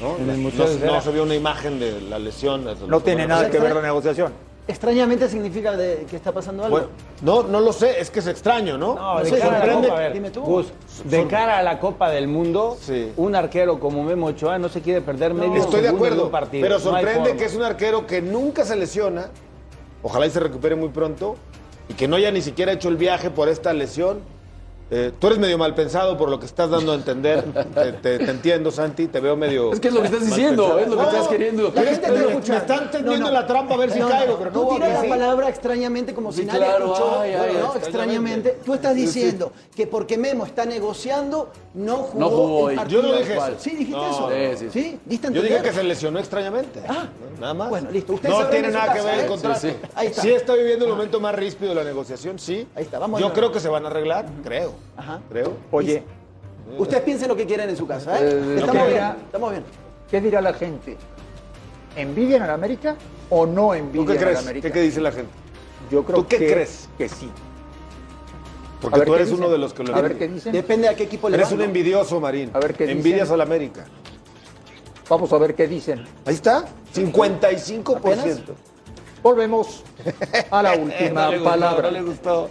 ¿no? 0.00 0.16
No- 0.18 0.86
no, 0.94 1.00
se 1.00 1.10
vio 1.12 1.22
una 1.22 1.34
imagen 1.34 1.78
de 1.78 2.00
la 2.00 2.18
lesión. 2.18 2.64
No 2.88 3.00
tiene 3.00 3.26
nada 3.26 3.48
que 3.50 3.60
ver 3.60 3.74
la 3.74 3.82
negociación. 3.82 4.32
Extrañamente 4.68 5.28
significa 5.28 5.76
de- 5.76 6.06
que 6.08 6.14
está 6.16 6.30
pasando 6.30 6.64
algo. 6.64 6.76
Bueno, 6.78 6.88
no, 7.22 7.42
no 7.42 7.60
lo 7.60 7.72
sé, 7.72 8.00
es 8.00 8.10
que 8.10 8.20
es 8.20 8.28
extraño, 8.28 8.78
¿no? 8.78 8.94
No, 8.94 9.14
No 9.18 9.24
de 9.24 9.30
sé, 9.30 9.38
cara 9.38 9.48
a 9.48 9.52
la 9.52 9.58
sorprende- 9.64 9.88
Copa, 9.88 9.98
a 9.98 10.02
ver, 10.02 10.12
dime 10.12 10.30
tú. 10.30 10.40
Gus, 10.42 10.66
de 11.04 11.26
cara 11.26 11.58
a 11.58 11.62
la 11.64 11.80
Copa 11.80 12.10
del 12.10 12.28
Mundo, 12.28 12.76
Sí. 12.80 13.12
un 13.16 13.34
arquero 13.34 13.80
como 13.80 14.04
Memo 14.04 14.26
Ochoa 14.26 14.58
no 14.60 14.68
se 14.68 14.80
quiere 14.80 15.00
perder 15.00 15.34
medio 15.34 15.56
Estoy 15.56 15.80
de 15.80 15.86
segundo 15.88 16.06
acuerdo, 16.06 16.24
un 16.26 16.30
partido. 16.30 16.62
pero 16.62 16.78
sorprende 16.78 17.36
que 17.36 17.44
es 17.44 17.56
un 17.56 17.62
arquero 17.64 18.06
que 18.06 18.22
nunca 18.22 18.64
se 18.64 18.76
lesiona, 18.76 19.30
ojalá 20.02 20.26
y 20.26 20.30
se 20.30 20.38
recupere 20.38 20.76
muy 20.76 20.90
pronto, 20.90 21.34
y 21.88 21.94
que 21.94 22.06
no 22.06 22.14
haya 22.14 22.30
ni 22.30 22.40
siquiera 22.40 22.70
hecho 22.70 22.88
el 22.88 22.96
viaje 22.96 23.30
por 23.30 23.48
esta 23.48 23.72
lesión. 23.72 24.20
Eh, 24.94 25.10
tú 25.18 25.28
eres 25.28 25.38
medio 25.38 25.56
mal 25.56 25.74
pensado 25.74 26.18
por 26.18 26.28
lo 26.28 26.38
que 26.38 26.44
estás 26.44 26.68
dando 26.68 26.92
a 26.92 26.94
entender. 26.96 27.42
te, 27.74 27.92
te- 27.92 28.18
te 28.18 28.30
entiendo, 28.30 28.70
Santi, 28.70 29.06
te 29.08 29.20
veo 29.20 29.34
medio. 29.36 29.72
Es 29.72 29.80
que 29.80 29.88
es 29.88 29.94
lo 29.94 30.00
que 30.02 30.08
estás 30.08 30.26
diciendo, 30.26 30.64
pensado. 30.76 30.80
es 30.80 30.88
lo 30.88 30.96
que 30.98 31.02
estás 31.04 31.28
queriendo. 31.28 31.72
La 31.74 31.82
gente 31.82 32.10
Me- 32.10 32.56
están 32.58 32.90
tendiendo 32.90 33.18
No, 33.26 33.32
no. 33.32 33.40
la 33.40 33.46
trampa 33.46 33.72
a 33.72 33.76
ver 33.78 33.90
si 33.90 33.98
No, 34.00 34.08
caigo, 34.10 34.32
no. 34.34 34.38
pero 34.38 34.50
no 34.50 34.60
Tú 34.68 34.74
tiras 34.74 35.02
la 35.02 35.08
palabra 35.08 35.48
extrañamente 35.48 36.12
como 36.12 36.30
si 36.30 36.40
Sí, 36.42 36.46
nadie 36.46 36.58
claro, 36.60 36.84
escuchó. 36.92 37.20
ay, 37.20 37.32
ay, 37.32 37.56
no, 37.58 37.74
extrañamente. 37.74 38.58
Tú 38.62 38.74
estás 38.74 38.94
diciendo 38.94 39.50
que 39.74 39.86
porque 39.86 40.18
Memo 40.18 40.44
está 40.44 40.66
negociando, 40.66 41.48
no 41.72 41.96
jugó, 41.96 42.20
No 42.20 42.28
jugó 42.28 42.68
el 42.70 42.76
partido. 42.76 43.00
Yo 43.00 43.08
no 43.08 43.18
dije 43.18 43.32
eso. 43.32 43.46
Sí, 43.58 43.70
dijiste 43.70 43.92
No, 43.92 44.30
eso. 44.30 44.58
sí, 44.58 44.66
sí, 44.70 44.80
sí. 44.82 44.98
¿Diste 45.06 45.28
a 45.28 45.30
Yo 45.30 45.40
dije 45.40 45.62
que 45.62 45.72
se 45.72 45.82
lesionó 45.84 46.18
extrañamente. 46.18 46.82
Ah. 46.86 47.06
nada 47.40 47.54
más. 47.54 47.70
Bueno, 47.70 47.90
listo. 47.90 48.12
Ustedes 48.12 48.38
No 48.38 48.46
tiene 48.48 48.68
nada 48.70 48.92
que 48.92 49.00
ver 49.00 49.14
el 49.14 49.20
¿eh? 49.20 49.26
contrato. 49.26 49.58
Sí, 49.58 49.70
sí. 49.70 49.76
Ahí 49.94 50.08
está. 50.08 50.20
Sí 50.20 50.30
está 50.32 50.52
viviendo 50.54 50.84
el 50.84 50.90
momento 50.90 51.18
más 51.18 51.34
ríspido 51.34 51.70
de 51.70 51.76
la 51.76 51.84
negociación, 51.84 52.38
sí. 52.38 52.68
Ahí 52.76 52.84
está, 52.84 52.98
vamos 52.98 53.18
Yo 53.22 53.32
creo 53.32 53.50
que 53.50 53.58
se 53.58 53.68
van 53.70 53.84
a 53.84 53.88
arreglar, 53.88 54.26
creo. 54.44 54.74
Ajá. 54.96 55.20
Creo. 55.30 55.52
Oye, 55.70 56.02
Ustedes 56.78 57.02
piensen 57.02 57.28
lo 57.28 57.36
que 57.36 57.44
quieren 57.44 57.68
en 57.68 57.76
su 57.76 57.86
casa, 57.86 58.18
¿eh? 58.18 58.20
Eh, 58.22 58.54
estamos 58.60 58.72
¿qué 58.72 58.78
bien, 58.78 58.88
dirá? 58.94 59.16
estamos 59.26 59.50
bien. 59.50 59.64
¿qué 60.10 60.20
dirá 60.20 60.40
la 60.40 60.52
gente? 60.54 60.96
¿Envidian 61.96 62.42
a 62.42 62.46
la 62.46 62.54
América 62.54 62.96
o 63.28 63.44
no 63.46 63.68
¿Tú 63.68 63.72
envidian 63.74 64.18
qué 64.18 64.24
a 64.24 64.32
la? 64.32 64.38
América? 64.38 64.68
¿Qué, 64.68 64.72
qué 64.72 64.80
dice 64.80 65.00
la 65.00 65.12
gente? 65.12 65.30
Yo 65.90 66.04
creo 66.04 66.18
¿Tú 66.18 66.26
qué 66.28 66.38
que, 66.38 66.52
crees? 66.52 66.88
que 66.96 67.08
sí. 67.08 67.28
Porque 68.80 68.98
ver 69.00 69.08
tú 69.08 69.14
eres 69.14 69.28
dicen. 69.28 69.42
uno 69.44 69.52
de 69.52 69.58
los 69.58 69.74
que 69.74 69.82
lo 69.84 69.94
A 69.94 70.00
ver 70.00 70.16
qué 70.16 70.28
dicen. 70.28 70.52
Depende 70.52 70.88
a 70.88 70.94
qué 70.96 71.02
equipo 71.04 71.28
le 71.28 71.36
Eres 71.36 71.48
van, 71.48 71.54
un 71.54 71.58
¿no? 71.60 71.64
envidioso, 71.66 72.20
Marín. 72.20 72.50
A 72.54 72.58
ver 72.60 72.74
qué 72.74 72.84
dicen. 72.84 72.98
Envidias 72.98 73.30
a 73.30 73.36
la 73.36 73.44
América. 73.44 73.84
Vamos 75.08 75.32
a 75.32 75.38
ver 75.38 75.54
qué 75.54 75.66
dicen. 75.68 76.04
Ahí 76.24 76.34
está, 76.34 76.64
55%. 76.94 78.40
Volvemos 79.22 79.82
a 80.50 80.62
la 80.62 80.72
última 80.76 81.24
No 81.26 81.30
le 81.30 81.36
gustó, 81.38 81.50
palabra. 81.50 81.82
no 81.82 81.90
le 81.90 82.02
gustó. 82.02 82.50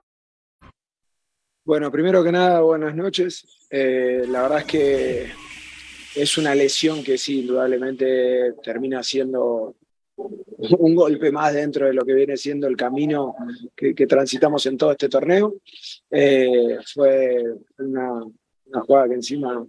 Bueno, 1.63 1.91
primero 1.91 2.23
que 2.23 2.31
nada, 2.31 2.61
buenas 2.61 2.95
noches. 2.95 3.45
Eh, 3.69 4.23
la 4.27 4.41
verdad 4.41 4.59
es 4.59 4.65
que 4.65 5.27
es 6.15 6.37
una 6.39 6.55
lesión 6.55 7.03
que 7.03 7.19
sí, 7.19 7.41
indudablemente 7.41 8.53
termina 8.63 9.03
siendo 9.03 9.75
un 10.15 10.95
golpe 10.95 11.31
más 11.31 11.53
dentro 11.53 11.85
de 11.85 11.93
lo 11.93 12.03
que 12.03 12.15
viene 12.15 12.35
siendo 12.35 12.65
el 12.65 12.75
camino 12.75 13.35
que, 13.75 13.93
transitamos 14.07 14.65
en 14.65 14.75
todo 14.75 14.91
este 14.91 15.07
torneo. 15.07 15.57
Eh, 16.09 16.79
fue 16.95 17.43
una, 17.77 18.23
una 18.65 18.81
jugada 18.81 19.09
que 19.09 19.15
encima 19.15 19.63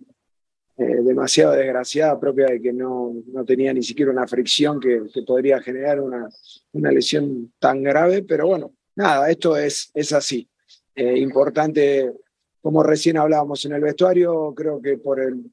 eh, 0.78 1.02
demasiado 1.02 1.52
desgraciada, 1.52 2.18
propia 2.18 2.46
de 2.46 2.62
que 2.62 2.72
no, 2.72 3.12
no 3.26 3.44
tenía 3.44 3.74
ni 3.74 3.82
siquiera 3.82 4.10
una 4.10 4.26
fricción 4.26 4.80
que, 4.80 5.02
que 5.12 5.22
podría 5.24 5.60
generar 5.60 6.00
una, 6.00 6.26
una 6.72 6.90
lesión 6.90 7.52
tan 7.58 7.82
grave, 7.82 8.22
pero 8.22 8.46
bueno, 8.46 8.72
nada, 8.96 9.30
esto 9.30 9.58
es, 9.58 9.90
es 9.92 10.10
así. 10.14 10.48
Eh, 10.94 11.18
importante, 11.18 12.12
como 12.60 12.82
recién 12.82 13.16
hablábamos 13.16 13.64
en 13.64 13.72
el 13.72 13.80
vestuario, 13.80 14.52
creo 14.54 14.80
que 14.80 14.98
por 14.98 15.20
el, 15.20 15.50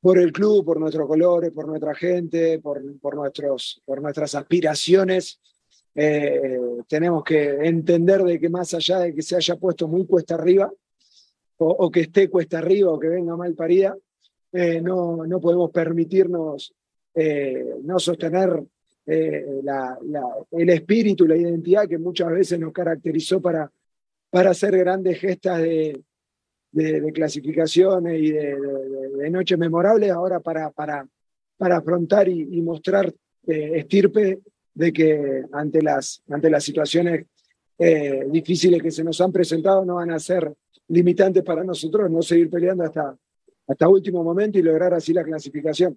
por 0.00 0.18
el 0.18 0.32
club, 0.32 0.64
por 0.64 0.80
nuestros 0.80 1.06
colores, 1.06 1.52
por 1.52 1.68
nuestra 1.68 1.94
gente, 1.94 2.58
por, 2.58 2.82
por, 2.98 3.14
nuestros, 3.14 3.80
por 3.84 4.02
nuestras 4.02 4.34
aspiraciones, 4.34 5.40
eh, 5.94 6.58
tenemos 6.88 7.22
que 7.22 7.50
entender 7.62 8.24
de 8.24 8.40
que 8.40 8.48
más 8.48 8.74
allá 8.74 8.98
de 9.00 9.14
que 9.14 9.22
se 9.22 9.36
haya 9.36 9.54
puesto 9.56 9.86
muy 9.86 10.04
cuesta 10.04 10.34
arriba, 10.34 10.72
o, 11.56 11.88
que 11.88 12.00
esté 12.00 12.28
cuesta 12.28 12.58
arriba, 12.58 12.90
o 12.90 12.98
que 12.98 13.08
venga 13.08 13.36
mal 13.36 13.54
parida, 13.54 13.96
eh, 14.52 14.80
no, 14.80 15.24
no 15.24 15.40
podemos 15.40 15.70
permitirnos 15.70 16.74
no 17.84 18.00
sostener 18.00 18.60
el 19.06 20.68
espíritu, 20.70 21.28
la 21.28 21.36
identidad 21.36 21.88
que 21.88 21.96
muchas 21.96 22.28
veces 22.32 22.58
nos 22.58 22.72
caracterizó 22.72 23.40
para, 23.40 23.70
para 24.34 24.50
hacer 24.50 24.76
grandes 24.76 25.20
gestas 25.20 25.62
de, 25.62 26.02
de, 26.72 27.00
de 27.00 27.12
clasificaciones 27.12 28.20
y 28.20 28.32
de, 28.32 28.58
de, 28.60 29.08
de, 29.16 29.30
noches 29.30 29.56
memorables, 29.56 30.10
ahora 30.10 30.40
para, 30.40 30.72
para, 30.72 31.06
para 31.56 31.76
afrontar 31.76 32.28
y, 32.28 32.48
y 32.50 32.60
mostrar 32.60 33.14
eh, 33.46 33.72
estirpe 33.76 34.40
de 34.74 34.92
que 34.92 35.44
ante 35.52 35.80
las, 35.80 36.20
ante 36.28 36.50
las 36.50 36.64
situaciones 36.64 37.26
eh, 37.78 38.24
difíciles 38.28 38.82
que 38.82 38.90
se 38.90 39.04
nos 39.04 39.20
han 39.20 39.30
presentado 39.30 39.84
no 39.84 39.94
van 39.94 40.10
a 40.10 40.18
ser 40.18 40.52
limitantes 40.88 41.44
para 41.44 41.62
nosotros, 41.62 42.10
no 42.10 42.20
seguir 42.20 42.50
peleando 42.50 42.82
hasta, 42.82 43.16
hasta 43.68 43.88
último 43.88 44.24
momento 44.24 44.58
y 44.58 44.62
lograr 44.62 44.94
así 44.94 45.12
la 45.12 45.22
clasificación. 45.22 45.96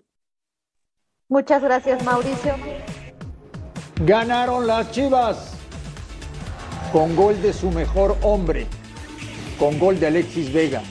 Muchas 1.28 1.64
gracias, 1.64 2.06
Mauricio. 2.06 2.54
Ganaron 4.06 4.68
las 4.68 4.92
Chivas 4.92 5.57
con 6.92 7.16
gol 7.16 7.42
de 7.42 7.54
su 7.54 7.70
mejor 7.72 8.18
hombre, 8.22 8.66
con 9.60 9.78
gol 9.80 10.00
de 10.00 10.08
Alexis 10.08 10.52
Vega. 10.54 10.82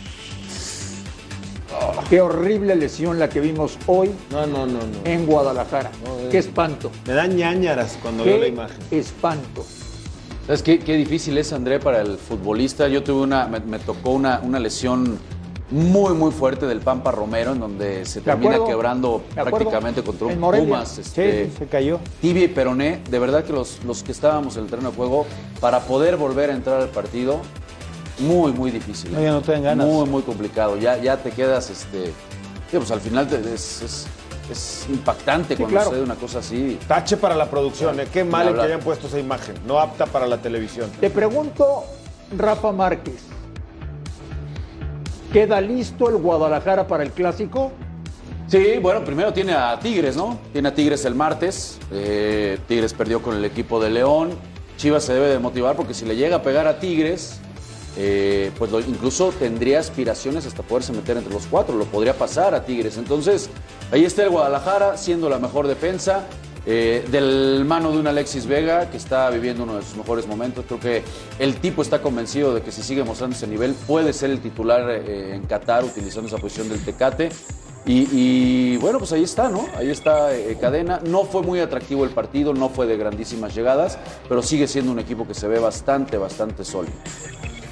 Oh, 1.78 2.02
qué 2.08 2.20
horrible 2.20 2.74
lesión 2.76 3.18
la 3.18 3.28
que 3.28 3.40
vimos 3.40 3.76
hoy 3.86 4.10
No, 4.30 4.46
no, 4.46 4.66
no, 4.66 4.78
no. 4.78 4.98
en 5.04 5.26
Guadalajara. 5.26 5.90
No, 6.04 6.28
qué 6.30 6.38
es- 6.38 6.46
espanto. 6.46 6.90
Me 7.06 7.12
dan 7.12 7.36
ñañaras 7.36 7.98
cuando 8.00 8.24
veo 8.24 8.36
la 8.38 8.42
Qué 8.44 8.48
imagen. 8.48 8.76
espanto. 8.90 9.64
¿Sabes 10.46 10.62
qué, 10.62 10.78
qué 10.78 10.94
difícil 10.94 11.36
es, 11.38 11.52
André, 11.52 11.80
para 11.80 12.00
el 12.00 12.18
futbolista? 12.18 12.86
Yo 12.88 13.02
tuve 13.02 13.22
una, 13.22 13.46
me, 13.48 13.58
me 13.60 13.78
tocó 13.80 14.10
una, 14.12 14.40
una 14.44 14.60
lesión 14.60 15.18
muy, 15.70 16.14
muy 16.14 16.30
fuerte 16.30 16.66
del 16.66 16.80
Pampa 16.80 17.10
Romero, 17.10 17.52
en 17.52 17.60
donde 17.60 18.04
se 18.04 18.20
termina 18.20 18.52
acuerdo, 18.56 18.66
quebrando 18.66 19.22
prácticamente 19.34 20.02
contra 20.02 20.28
un. 20.28 20.34
Pumas. 20.40 20.88
Sí, 20.90 21.00
Este, 21.00 21.46
sí, 21.46 21.52
se 21.58 21.66
cayó. 21.66 21.98
tibia 22.20 22.44
y 22.44 22.48
peroné, 22.48 23.00
de 23.10 23.18
verdad 23.18 23.44
que 23.44 23.52
los, 23.52 23.82
los 23.84 24.02
que 24.02 24.12
estábamos 24.12 24.56
en 24.56 24.64
el 24.64 24.70
terreno 24.70 24.90
de 24.90 24.96
juego, 24.96 25.26
para 25.60 25.80
poder 25.80 26.16
volver 26.16 26.50
a 26.50 26.54
entrar 26.54 26.80
al 26.80 26.88
partido, 26.88 27.40
muy, 28.20 28.52
muy 28.52 28.70
difícil. 28.70 29.12
No, 29.12 29.20
ya 29.20 29.32
no 29.32 29.40
te 29.42 29.52
dan 29.52 29.62
ganas. 29.64 29.86
Muy, 29.86 30.08
muy 30.08 30.22
complicado. 30.22 30.76
Ya, 30.76 30.96
ya 30.98 31.16
te 31.16 31.30
quedas, 31.32 31.68
este, 31.70 32.12
pues 32.70 32.90
al 32.90 33.00
final 33.00 33.26
te- 33.28 33.38
es, 33.52 33.82
es- 33.82 34.06
es 34.50 34.86
impactante 34.88 35.56
cuando 35.56 35.72
claro. 35.74 35.90
sucede 35.90 36.04
una 36.04 36.14
cosa 36.14 36.38
así. 36.38 36.78
Tache 36.86 37.16
para 37.16 37.34
la 37.34 37.50
producción, 37.50 37.98
¿eh? 37.98 38.06
Qué 38.12 38.22
mal 38.22 38.54
que 38.54 38.60
hayan 38.60 38.78
puesto 38.78 39.08
esa 39.08 39.18
imagen. 39.18 39.56
No 39.66 39.80
apta 39.80 40.06
para 40.06 40.28
la 40.28 40.40
televisión. 40.40 40.88
Te 41.00 41.10
pregunto, 41.10 41.82
Rafa 42.38 42.70
Márquez, 42.70 43.16
¿queda 45.36 45.60
listo 45.60 46.08
el 46.08 46.16
Guadalajara 46.16 46.86
para 46.86 47.02
el 47.02 47.10
clásico? 47.10 47.70
Sí, 48.48 48.78
bueno, 48.80 49.04
primero 49.04 49.34
tiene 49.34 49.52
a 49.52 49.78
Tigres, 49.78 50.16
¿no? 50.16 50.38
Tiene 50.50 50.68
a 50.70 50.74
Tigres 50.74 51.04
el 51.04 51.14
martes. 51.14 51.76
eh, 51.92 52.58
Tigres 52.66 52.94
perdió 52.94 53.20
con 53.20 53.36
el 53.36 53.44
equipo 53.44 53.78
de 53.78 53.90
León. 53.90 54.30
Chivas 54.78 55.04
se 55.04 55.12
debe 55.12 55.26
de 55.28 55.38
motivar 55.38 55.76
porque 55.76 55.92
si 55.92 56.06
le 56.06 56.16
llega 56.16 56.36
a 56.36 56.42
pegar 56.42 56.66
a 56.66 56.78
Tigres, 56.80 57.38
eh, 57.98 58.50
pues 58.58 58.70
lo- 58.72 58.80
incluso 58.80 59.30
tendría 59.38 59.78
aspiraciones 59.78 60.46
hasta 60.46 60.62
poderse 60.62 60.94
meter 60.94 61.18
entre 61.18 61.34
los 61.34 61.44
cuatro. 61.44 61.76
Lo 61.76 61.84
podría 61.84 62.14
pasar 62.14 62.54
a 62.54 62.64
Tigres. 62.64 62.96
Entonces, 62.96 63.50
ahí 63.92 64.06
está 64.06 64.22
el 64.22 64.30
Guadalajara 64.30 64.96
siendo 64.96 65.28
la 65.28 65.38
mejor 65.38 65.66
defensa. 65.66 66.24
Eh, 66.66 67.04
del 67.10 67.64
mano 67.64 67.92
de 67.92 67.98
un 67.98 68.06
Alexis 68.08 68.46
Vega 68.46 68.90
que 68.90 68.96
está 68.96 69.30
viviendo 69.30 69.62
uno 69.62 69.76
de 69.76 69.82
sus 69.82 69.96
mejores 69.96 70.26
momentos. 70.26 70.64
Creo 70.66 70.80
que 70.80 71.02
el 71.38 71.56
tipo 71.56 71.80
está 71.80 72.02
convencido 72.02 72.52
de 72.52 72.62
que 72.62 72.72
si 72.72 72.82
sigue 72.82 73.04
mostrando 73.04 73.36
ese 73.36 73.46
nivel 73.46 73.74
puede 73.86 74.12
ser 74.12 74.30
el 74.30 74.40
titular 74.40 74.90
eh, 74.90 75.36
en 75.36 75.42
Qatar 75.42 75.84
utilizando 75.84 76.26
esa 76.28 76.38
posición 76.38 76.68
del 76.68 76.84
Tecate. 76.84 77.30
Y, 77.88 78.76
bueno, 78.78 78.98
pues 78.98 79.12
ahí 79.12 79.22
está, 79.22 79.48
¿no? 79.48 79.64
Ahí 79.76 79.90
está 79.90 80.36
eh, 80.36 80.58
Cadena. 80.60 81.00
No 81.06 81.22
fue 81.22 81.42
muy 81.42 81.60
atractivo 81.60 82.04
el 82.04 82.10
partido, 82.10 82.52
no 82.52 82.68
fue 82.68 82.86
de 82.86 82.96
grandísimas 82.96 83.54
llegadas, 83.54 83.96
pero 84.28 84.42
sigue 84.42 84.66
siendo 84.66 84.90
un 84.90 84.98
equipo 84.98 85.24
que 85.24 85.34
se 85.34 85.46
ve 85.46 85.60
bastante, 85.60 86.18
bastante 86.18 86.64
sólido. 86.64 86.96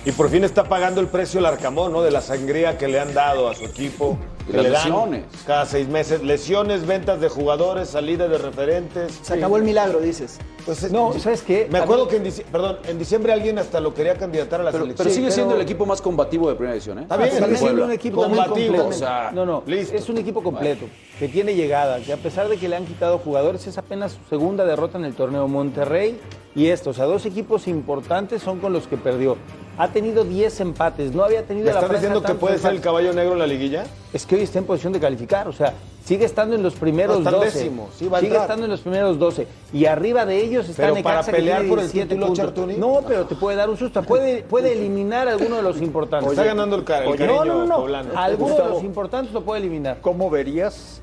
Y 0.07 0.13
por 0.13 0.29
fin 0.29 0.45
está 0.45 0.65
pagando 0.65 1.01
el 1.01 1.07
precio 1.07 1.41
el 1.41 1.47
Arcamón, 1.47 1.91
¿no? 1.93 2.03
De 2.03 2.11
la 2.11 2.21
sangría 2.21 2.77
que 2.77 2.89
le 2.89 3.01
han 3.01 3.15
dado 3.15 3.49
a 3.49 3.55
su 3.55 3.65
equipo. 3.65 4.19
Y 4.47 4.51
que 4.51 4.57
las 4.59 4.63
le 4.65 4.71
dan 4.71 4.83
lesiones. 4.85 5.25
Cada 5.47 5.65
seis 5.65 5.89
meses. 5.89 6.23
Lesiones, 6.23 6.87
ventas 6.87 7.19
de 7.23 7.31
jugadores, 7.31 7.89
salida 7.89 8.29
de 8.29 8.37
referentes. 8.37 9.19
Se 9.23 9.33
acabó 9.35 9.57
el 9.57 9.63
milagro, 9.63 10.01
dices. 10.01 10.39
Pues, 10.67 10.93
No, 10.93 11.15
eh, 11.15 11.21
¿sabes 11.21 11.41
qué? 11.41 11.69
Me 11.71 11.79
acuerdo 11.79 12.05
mí- 12.05 12.11
que 12.11 12.17
en, 12.17 12.25
dici- 12.25 12.45
perdón, 12.45 12.79
en 12.87 12.99
diciembre 12.99 13.33
alguien 13.33 13.59
hasta 13.59 13.81
lo 13.81 13.95
quería 13.95 14.15
candidatar 14.17 14.61
a 14.61 14.65
la 14.65 14.73
Pero, 14.73 14.85
selección. 14.85 15.05
pero 15.05 15.15
sigue 15.15 15.27
pero- 15.29 15.35
siendo 15.35 15.55
el 15.55 15.63
equipo 15.63 15.87
más 15.87 16.03
combativo 16.03 16.51
de 16.51 16.55
primera 16.55 16.75
división, 16.75 16.99
¿eh? 16.99 17.03
Está 17.03 17.17
bien, 17.17 17.31
Sigue 17.31 17.41
Puebla. 17.43 17.59
siendo 17.59 17.85
un 17.87 17.93
equipo 17.93 18.23
Combativo, 18.23 18.55
completo. 18.55 18.87
o 18.89 18.93
sea, 18.93 19.31
no, 19.33 19.47
no, 19.47 19.63
listo. 19.67 19.97
es 19.97 20.09
un 20.11 20.19
equipo 20.19 20.43
completo, 20.43 20.85
que 21.19 21.29
tiene 21.29 21.55
llegada, 21.55 21.99
que 22.01 22.13
a 22.13 22.17
pesar 22.19 22.49
de 22.49 22.59
que 22.59 22.69
le 22.69 22.77
han 22.77 22.85
quitado 22.85 23.19
jugadores, 23.19 23.67
es 23.67 23.79
apenas 23.79 24.13
su 24.13 24.19
segunda 24.29 24.65
derrota 24.67 24.99
en 24.99 25.05
el 25.07 25.15
torneo 25.15 25.49
Monterrey 25.49 26.19
y 26.55 26.67
esto, 26.69 26.91
o 26.91 26.95
sea, 26.95 27.05
dos 27.07 27.27
equipos 27.27 27.67
importantes 27.69 28.43
son 28.43 28.61
con 28.61 28.73
los 28.73 28.87
que 28.87 28.97
perdió. 28.97 29.37
Ha 29.77 29.89
tenido 29.89 30.23
10 30.25 30.61
empates, 30.61 31.13
no 31.13 31.25
había 31.25 31.43
tenido 31.45 31.67
¿Me 31.67 31.73
la 31.73 31.81
estás 31.81 31.93
diciendo 31.95 32.23
que 32.23 32.35
puede 32.35 32.59
ser 32.59 32.73
el 32.73 32.81
caballo 32.81 33.13
negro 33.13 33.33
en 33.33 33.41
la 33.41 33.47
liguilla? 33.47 33.85
Es 34.13 34.25
que 34.25 34.37
hoy 34.37 34.43
está 34.43 34.61
en 34.61 34.65
posición 34.67 34.93
de 34.93 35.01
calificar, 35.01 35.49
o 35.49 35.53
sea, 35.53 35.75
sigue 36.05 36.25
estando 36.25 36.55
en 36.55 36.63
los 36.63 36.75
primeros 36.75 37.17
No, 37.19 37.25
está 37.25 37.31
en 37.31 37.45
12. 37.45 37.59
décimo, 37.59 37.89
sí 37.99 38.07
va 38.07 38.19
a 38.19 38.21
sigue 38.21 38.37
estando 38.37 38.67
en 38.67 38.71
los 38.71 38.81
primeros 38.83 39.19
12. 39.19 39.49
Y 39.73 39.87
arriba 39.87 40.25
de 40.27 40.37
ellos 40.45 40.69
está 40.69 40.83
Pero 40.85 40.95
Necaxa, 40.95 41.21
para 41.23 41.37
pelear 41.39 41.67
por 41.67 41.81
el 41.81 41.91
17 41.91 42.15
título. 42.15 42.33
Chartuni. 42.37 42.75
No, 42.77 43.01
pero 43.05 43.27
te 43.27 43.35
puede 43.35 43.57
dar 43.57 43.69
un 43.69 43.77
susto. 43.77 44.01
Puede, 44.05 44.45
puede 44.45 44.75
eliminar 44.75 45.27
a 45.27 45.33
alguno 45.33 45.57
de 45.57 45.63
los 45.63 45.81
importantes. 45.83 46.31
Está 46.31 46.45
ganando 46.45 46.77
el, 46.77 46.85
ca- 46.85 47.03
el 47.03 47.09
Oye, 47.09 47.19
cariño 47.19 47.45
no, 47.45 47.55
no, 47.57 47.67
no. 47.67 47.77
poblano. 47.79 48.11
Alguno 48.17 48.55
de 48.57 48.69
los 48.69 48.85
importantes 48.85 49.33
lo 49.33 49.43
puede 49.43 49.59
eliminar. 49.61 49.99
¿Cómo 50.01 50.31
verías 50.31 51.01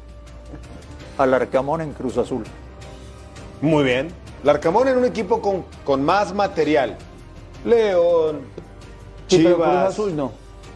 al 1.17 1.33
Arcamón 1.33 1.81
en 1.81 1.91
Cruz 1.91 2.17
Azul? 2.17 2.45
Muy 3.61 3.83
bien. 3.83 4.07
Larcamón 4.43 4.87
en 4.87 4.97
un 4.97 5.05
equipo 5.05 5.41
con, 5.41 5.65
con 5.83 6.03
más 6.03 6.33
material. 6.33 6.97
León, 7.65 8.41
Sí, 9.27 9.37
pero 9.37 9.55
Chivas, 9.55 9.69
Cruz 9.69 9.93
Azul 9.93 10.15
no. 10.15 10.31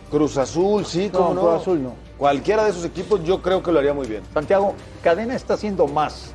Cruz 0.10 0.38
Azul, 0.38 0.86
sí, 0.86 1.10
no. 1.12 1.32
Cruz 1.32 1.62
Azul 1.62 1.84
no. 1.84 1.94
cualquiera 2.18 2.64
de 2.64 2.70
esos 2.70 2.86
equipos, 2.86 3.22
yo 3.24 3.42
creo 3.42 3.62
que 3.62 3.72
lo 3.72 3.80
haría 3.80 3.94
muy 3.94 4.08
bien. 4.08 4.24
Santiago, 4.34 4.74
¿Cadena 5.04 5.36
está 5.36 5.56
haciendo 5.56 5.88
más 5.88 6.32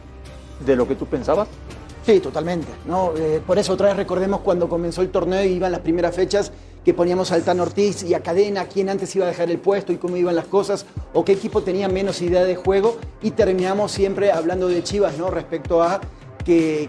de 0.67 0.77
lo 0.77 0.87
que 0.87 0.95
tú 0.97 1.07
pensabas? 1.07 1.49
Sí, 2.05 2.21
totalmente. 2.21 2.69
¿no? 2.87 3.13
Eh, 3.17 3.41
por 3.47 3.59
eso 3.59 3.73
otra 3.73 3.89
vez 3.89 3.97
recordemos 3.97 4.41
cuando 4.41 4.69
comenzó 4.69 5.01
el 5.01 5.11
torneo 5.11 5.45
y 5.45 5.49
iban 5.53 5.73
las 5.73 5.81
primeras 5.81 6.15
fechas 6.15 6.53
que 6.85 6.93
poníamos 6.93 7.31
a 7.31 7.37
Altán 7.37 7.61
Ortiz 7.61 8.03
y 8.03 8.15
a 8.15 8.21
Cadena, 8.23 8.65
quién 8.67 8.89
antes 8.89 9.15
iba 9.15 9.25
a 9.27 9.29
dejar 9.29 9.51
el 9.51 9.59
puesto 9.59 9.93
y 9.93 9.97
cómo 9.97 10.17
iban 10.17 10.35
las 10.35 10.47
cosas, 10.47 10.87
o 11.13 11.25
qué 11.25 11.33
equipo 11.33 11.63
tenía 11.63 11.89
menos 11.89 12.21
idea 12.23 12.43
de 12.45 12.57
juego, 12.57 12.97
y 13.23 13.33
terminamos 13.33 13.93
siempre 13.93 14.33
hablando 14.33 14.67
de 14.69 14.83
Chivas, 14.83 15.19
¿no? 15.19 15.31
Respecto 15.31 15.83
a 15.83 16.01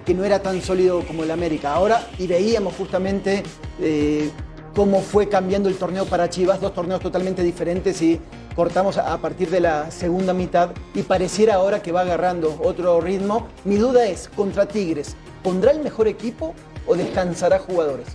que, 0.06 0.14
no 0.16 0.24
era 0.24 0.42
tan 0.42 0.62
sólido 0.62 1.04
como 1.06 1.24
el 1.24 1.32
América. 1.32 1.74
Ahora, 1.74 2.08
y 2.18 2.26
veíamos 2.26 2.76
justamente 2.76 3.44
eh, 3.80 4.30
cómo 4.76 5.02
fue 5.02 5.30
cambiando 5.30 5.70
el 5.70 5.76
torneo 5.76 6.06
para 6.06 6.30
Chivas, 6.30 6.60
dos 6.60 6.74
torneos 6.74 7.00
totalmente 7.00 7.44
diferentes 7.44 8.02
y 8.02 8.20
cortamos 8.56 8.98
a 8.98 9.16
partir 9.20 9.50
de 9.50 9.60
la 9.60 9.92
segunda 9.92 10.34
mitad 10.34 10.72
y 10.96 11.04
pareciera 11.04 11.56
ahora 11.56 11.82
que 11.82 11.92
va 11.92 12.02
agarrando 12.02 12.60
otro 12.64 13.00
ritmo. 13.02 13.48
Mi 13.64 13.76
duda 13.76 14.06
es, 14.06 14.30
contra 14.30 14.66
Tigres, 14.66 15.16
¿pondrá 15.44 15.72
el 15.72 15.82
mejor 15.82 16.08
equipo 16.08 16.56
o 16.88 16.96
descansará 16.96 17.60
jugadores? 17.60 18.08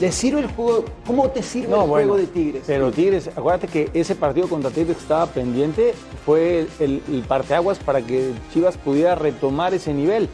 ¿Le 0.00 0.10
sirve 0.10 0.40
el 0.40 0.48
juego? 0.48 0.84
¿Cómo 1.06 1.28
te 1.30 1.42
sirve 1.42 1.72
el 1.74 1.80
juego 1.82 2.16
de 2.16 2.26
Tigres? 2.26 2.64
Pero 2.66 2.90
Tigres, 2.90 3.28
acuérdate 3.28 3.68
que 3.68 3.90
ese 3.94 4.14
partido 4.16 4.48
contra 4.48 4.70
Tigres 4.70 4.96
que 4.96 5.02
estaba 5.02 5.26
pendiente 5.26 5.94
fue 6.26 6.66
el, 6.80 7.02
el 7.08 7.22
parteaguas 7.28 7.78
para 7.78 8.02
que 8.02 8.32
Chivas 8.52 8.76
pudiera 8.76 9.14
retomar 9.14 9.72
ese 9.72 9.94
nivel. 9.94 10.28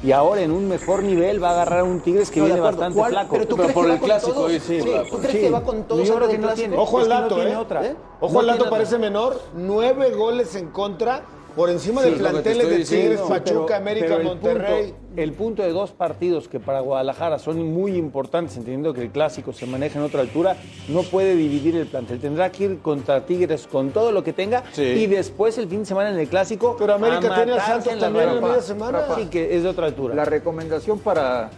Y 0.00 0.12
ahora 0.12 0.42
en 0.42 0.52
un 0.52 0.68
mejor 0.68 1.02
nivel 1.02 1.42
va 1.42 1.48
a 1.48 1.52
agarrar 1.54 1.80
a 1.80 1.84
un 1.84 2.00
Tigres 2.00 2.30
que 2.30 2.38
No, 2.38 2.46
viene 2.46 2.60
bastante 2.60 2.96
¿Cuál? 2.98 3.10
flaco. 3.12 3.30
Pero 3.32 3.48
tú 3.48 3.56
crees 3.56 3.72
que 3.72 3.80
va 3.80 3.98
con 4.20 4.32
todos? 4.34 4.52
sí. 4.62 4.78
¿Tú 5.10 5.16
crees 5.18 5.32
Sí. 5.32 5.40
que 5.40 5.50
va 5.50 5.62
con 5.62 5.82
todos 5.84 6.06
Yo 6.06 6.14
creo 6.16 6.28
que 6.28 6.38
no 6.38 6.42
clásico? 6.48 6.68
tiene. 6.68 6.76
Ojo 6.76 6.98
al 6.98 7.02
que 7.04 7.08
no 7.08 7.14
dato, 7.20 7.34
tiene 7.34 7.50
¿eh? 7.52 7.56
otra. 7.56 7.86
¿Eh? 7.86 7.96
Ojo 8.20 8.32
No 8.34 8.40
al 8.40 8.46
dato, 8.46 8.70
parece 8.70 8.94
otra. 8.94 9.08
menor. 9.08 9.40
Nueve 9.56 10.10
goles 10.12 10.54
en 10.54 10.68
contra 10.68 11.22
por 11.58 11.68
encima 11.70 12.02
Sí, 12.02 12.08
de 12.10 12.14
es 12.16 12.20
lo 12.22 12.28
que 12.28 12.34
te 12.36 12.42
planteles 12.54 12.80
estoy 12.80 12.96
de. 12.98 13.02
Tigres, 13.02 13.20
Pachuca, 13.28 13.64
Pero- 13.66 13.74
América, 13.76 14.06
pero 14.06 14.18
el 14.20 14.24
Monterrey. 14.24 14.82
Punto, 14.92 15.20
el 15.22 15.32
punto 15.32 15.62
de 15.64 15.72
dos 15.72 15.90
partidos 15.90 16.48
que 16.48 16.60
para 16.60 16.80
Guadalajara 16.80 17.38
son 17.40 17.58
muy 17.74 17.96
importantes, 17.96 18.56
entendiendo 18.56 18.94
que 18.94 19.02
el 19.02 19.10
clásico 19.10 19.52
se 19.52 19.66
maneja 19.66 19.98
en 19.98 20.04
otra 20.04 20.20
altura, 20.20 20.56
no 20.88 21.02
puede 21.02 21.34
dividir 21.34 21.74
el 21.76 21.86
plantel. 21.88 22.20
Tendrá 22.20 22.50
que 22.52 22.64
ir 22.64 22.78
contra 22.78 23.26
Tigres 23.26 23.66
con 23.66 23.90
todo 23.90 24.12
lo 24.12 24.22
que 24.24 24.32
tenga 24.32 24.62
Sí. 24.72 24.82
y 24.82 25.06
después 25.08 25.58
el 25.58 25.68
fin 25.68 25.80
de 25.80 25.86
semana 25.86 26.10
en 26.10 26.18
el 26.18 26.28
clásico. 26.28 26.76
Pero 26.78 26.94
América 26.94 27.34
tiene 27.34 27.52
a 27.54 27.66
Santos 27.66 27.92
en 27.92 28.00
la 28.00 28.06
también 28.06 28.28
en 28.30 28.40
media 28.42 28.62
semana. 28.62 29.02
Sí, 29.16 29.26
que 29.26 29.56
es 29.56 29.64
de 29.64 29.68
otra 29.68 29.86
altura. 29.86 30.14
La 30.14 30.24
recomendación 30.24 31.00
para 31.00 31.50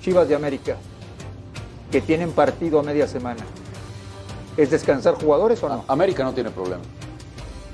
Chivas 0.00 0.28
de 0.28 0.36
América, 0.36 0.76
que 1.90 2.00
tienen 2.00 2.30
partido 2.30 2.78
a 2.78 2.82
media 2.84 3.08
semana, 3.08 3.44
¿es 4.56 4.70
descansar 4.70 5.14
jugadores 5.14 5.60
o 5.64 5.68
no? 5.68 5.84
América 5.88 6.22
no 6.22 6.32
tiene 6.32 6.50
problema. 6.50 6.82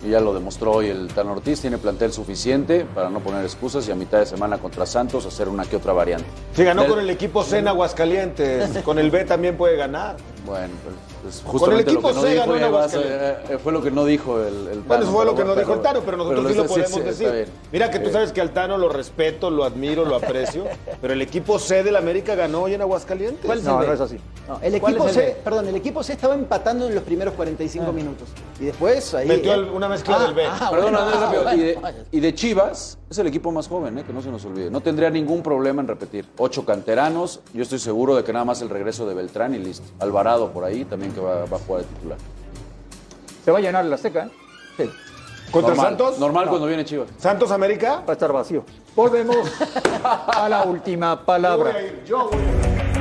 Y 0.04 0.10
ya 0.10 0.20
lo 0.20 0.34
demostró 0.34 0.72
hoy 0.72 0.88
el 0.88 1.08
Tan 1.08 1.28
Ortiz, 1.28 1.60
tiene 1.60 1.78
plantel 1.78 2.12
suficiente 2.12 2.84
para 2.92 3.08
no 3.08 3.20
poner 3.20 3.44
excusas 3.44 3.86
y 3.88 3.92
a 3.92 3.94
mitad 3.94 4.18
de 4.18 4.26
semana 4.26 4.58
contra 4.58 4.84
Santos 4.84 5.26
hacer 5.26 5.48
una 5.48 5.64
que 5.64 5.76
otra 5.76 5.92
variante. 5.92 6.24
Si 6.54 6.64
ganó 6.64 6.82
Del- 6.82 6.90
con 6.90 7.00
el 7.00 7.08
equipo 7.10 7.44
C 7.44 7.58
en 7.58 7.68
Aguascalientes, 7.68 8.78
con 8.84 8.98
el 8.98 9.10
B 9.12 9.24
también 9.24 9.56
puede 9.56 9.76
ganar. 9.76 10.16
Bueno, 10.44 10.74
pues, 11.22 11.36
es 11.36 11.40
Con 11.42 11.52
justamente 11.52 11.90
el 11.90 11.96
equipo 11.96 12.08
lo 12.08 12.14
que 12.14 12.20
no 12.20 12.22
C 12.26 12.32
dijo, 12.34 12.40
ganó 12.52 12.84
en 12.84 12.90
eh, 12.94 13.36
eh, 13.50 13.58
fue 13.62 13.72
lo 13.72 13.82
que 13.82 13.90
no 13.92 14.04
dijo 14.04 14.40
el, 14.42 14.46
el 14.68 14.82
Tano. 14.82 14.84
Bueno, 14.86 15.02
eso 15.04 15.12
fue 15.12 15.24
lo 15.24 15.30
que 15.32 15.36
pero- 15.36 15.48
nos 15.48 15.56
dijo 15.58 15.72
el 15.74 15.78
pero- 15.80 15.92
Tano, 15.92 16.04
pero 16.04 16.16
nosotros 16.16 16.42
sí 16.42 16.48
pero 16.48 16.62
lo 16.62 16.68
sí, 16.68 16.68
podemos 16.74 16.90
sí, 17.16 17.24
está 17.24 17.30
decir. 17.32 17.52
Mira 17.70 17.90
que 17.90 17.98
tú 18.00 18.10
sabes 18.10 18.32
que 18.32 18.40
al 18.40 18.50
Tano 18.52 18.76
lo 18.76 18.88
respeto, 18.88 19.50
lo 19.50 19.62
admiro, 19.64 20.04
lo 20.04 20.16
aprecio, 20.16 20.64
pero 21.00 21.12
el 21.12 21.22
equipo 21.22 21.58
C 21.60 21.84
del 21.84 21.94
América 21.96 22.34
ganó 22.34 22.62
hoy 22.62 22.74
en 22.74 22.80
Aguascalientes. 22.82 23.44
¿Cuál 23.46 23.58
es 23.58 23.64
No, 23.64 23.78
B? 23.78 23.86
no 23.86 23.92
es 23.92 24.00
así. 24.00 24.18
No, 24.48 24.58
el 24.60 24.80
¿Cuál 24.80 24.92
equipo 24.94 25.08
es 25.08 25.16
el 25.16 25.22
C, 25.22 25.28
B? 25.28 25.36
perdón, 25.44 25.68
el 25.68 25.76
equipo 25.76 26.02
C 26.02 26.12
estaba 26.14 26.34
empatando 26.34 26.88
en 26.88 26.94
los 26.96 27.04
primeros 27.04 27.34
45 27.34 27.92
minutos. 27.92 28.28
Y 28.58 28.64
después 28.64 29.14
ahí. 29.14 29.28
Metió 29.28 29.54
eh, 29.54 29.70
una 29.70 29.88
mezcla 29.88 30.16
ah, 30.18 30.22
del 30.24 30.34
B. 30.34 30.44
ah, 30.44 30.68
Perdón, 30.70 30.92
bueno, 30.92 30.98
Andrés, 30.98 31.18
ah, 31.20 31.24
rápido. 31.26 31.42
bueno. 31.44 31.56
y, 31.56 31.60
de, 31.66 31.78
y 32.10 32.20
de 32.20 32.34
Chivas, 32.34 32.98
es 33.12 33.18
el 33.18 33.26
equipo 33.26 33.52
más 33.52 33.68
joven, 33.68 33.98
eh, 33.98 34.04
que 34.04 34.12
no 34.12 34.20
se 34.20 34.30
nos 34.30 34.44
olvide. 34.44 34.70
No 34.70 34.80
tendría 34.80 35.10
ningún 35.10 35.42
problema 35.42 35.80
en 35.82 35.88
repetir. 35.88 36.26
Ocho 36.38 36.64
canteranos, 36.64 37.40
yo 37.54 37.62
estoy 37.62 37.78
seguro 37.78 38.16
de 38.16 38.24
que 38.24 38.32
nada 38.32 38.44
más 38.44 38.60
el 38.62 38.70
regreso 38.70 39.06
de 39.06 39.14
Beltrán 39.14 39.54
y 39.54 39.58
listo. 39.58 39.84
Alvarado 40.00 40.50
por 40.50 40.64
ahí 40.64 40.84
también 40.84 41.12
que 41.12 41.20
va, 41.20 41.44
va 41.44 41.56
a 41.56 41.60
jugar 41.60 41.82
de 41.82 41.88
titular. 41.94 42.18
Se 43.44 43.50
va 43.50 43.58
a 43.58 43.60
llenar 43.60 43.84
la 43.84 43.98
seca, 43.98 44.26
¿eh? 44.26 44.30
Sí, 44.76 44.90
¿Contra 45.50 45.74
normal, 45.74 45.86
Santos? 45.88 46.18
Normal 46.18 46.48
cuando 46.48 46.66
viene 46.66 46.84
Chivas. 46.84 47.08
¿Santos 47.18 47.50
América? 47.50 48.02
va 48.06 48.10
a 48.10 48.12
estar 48.12 48.32
vacío. 48.32 48.64
Volvemos 48.96 49.36
a 50.02 50.48
la 50.48 50.64
última 50.64 51.24
palabra. 51.24 51.74
Yo 52.06 52.30
voy 52.30 52.38
a 52.40 52.86
ir. 52.86 52.91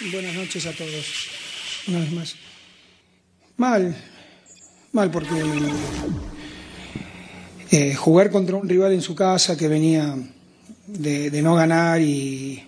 Buenas 0.00 0.34
noches 0.34 0.64
a 0.64 0.72
todos, 0.72 1.28
una 1.86 1.98
vez 1.98 2.12
más. 2.12 2.34
Mal, 3.58 3.94
mal 4.92 5.10
porque 5.10 5.28
eh, 7.70 7.94
jugar 7.94 8.30
contra 8.30 8.56
un 8.56 8.66
rival 8.66 8.94
en 8.94 9.02
su 9.02 9.14
casa 9.14 9.58
que 9.58 9.68
venía 9.68 10.16
de, 10.86 11.42
no 11.42 11.54
ganar 11.54 12.00
y 12.00 12.64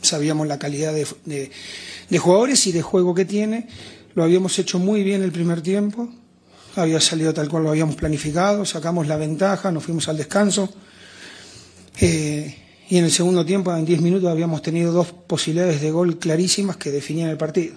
sabíamos 0.00 0.46
la 0.46 0.58
calidad 0.58 0.94
de 0.94 2.18
jugadores 2.18 2.66
y 2.66 2.72
de 2.72 2.80
juego 2.80 3.14
que 3.14 3.26
tiene, 3.26 3.68
lo 4.14 4.24
habíamos 4.24 4.58
hecho 4.58 4.78
muy 4.78 5.02
bien 5.02 5.22
el 5.22 5.32
primer 5.32 5.60
tiempo, 5.60 6.08
había 6.76 6.98
salido 6.98 7.34
tal 7.34 7.50
cual 7.50 7.64
lo 7.64 7.70
habíamos 7.70 7.96
planificado, 7.96 8.64
sacamos 8.64 9.06
la 9.06 9.18
ventaja, 9.18 9.70
nos 9.70 9.84
fuimos 9.84 10.08
al 10.08 10.16
descanso. 10.16 10.72
Eh, 12.00 12.67
y 12.90 12.96
en 12.98 13.04
el 13.04 13.10
segundo 13.12 13.44
tiempo, 13.44 13.74
en 13.74 13.84
10 13.84 14.00
minutos, 14.00 14.30
habíamos 14.30 14.62
tenido 14.62 14.92
dos 14.92 15.08
posibilidades 15.12 15.80
de 15.80 15.90
gol 15.90 16.18
clarísimas 16.18 16.76
que 16.76 16.90
definían 16.90 17.28
el 17.28 17.36
partido. 17.36 17.74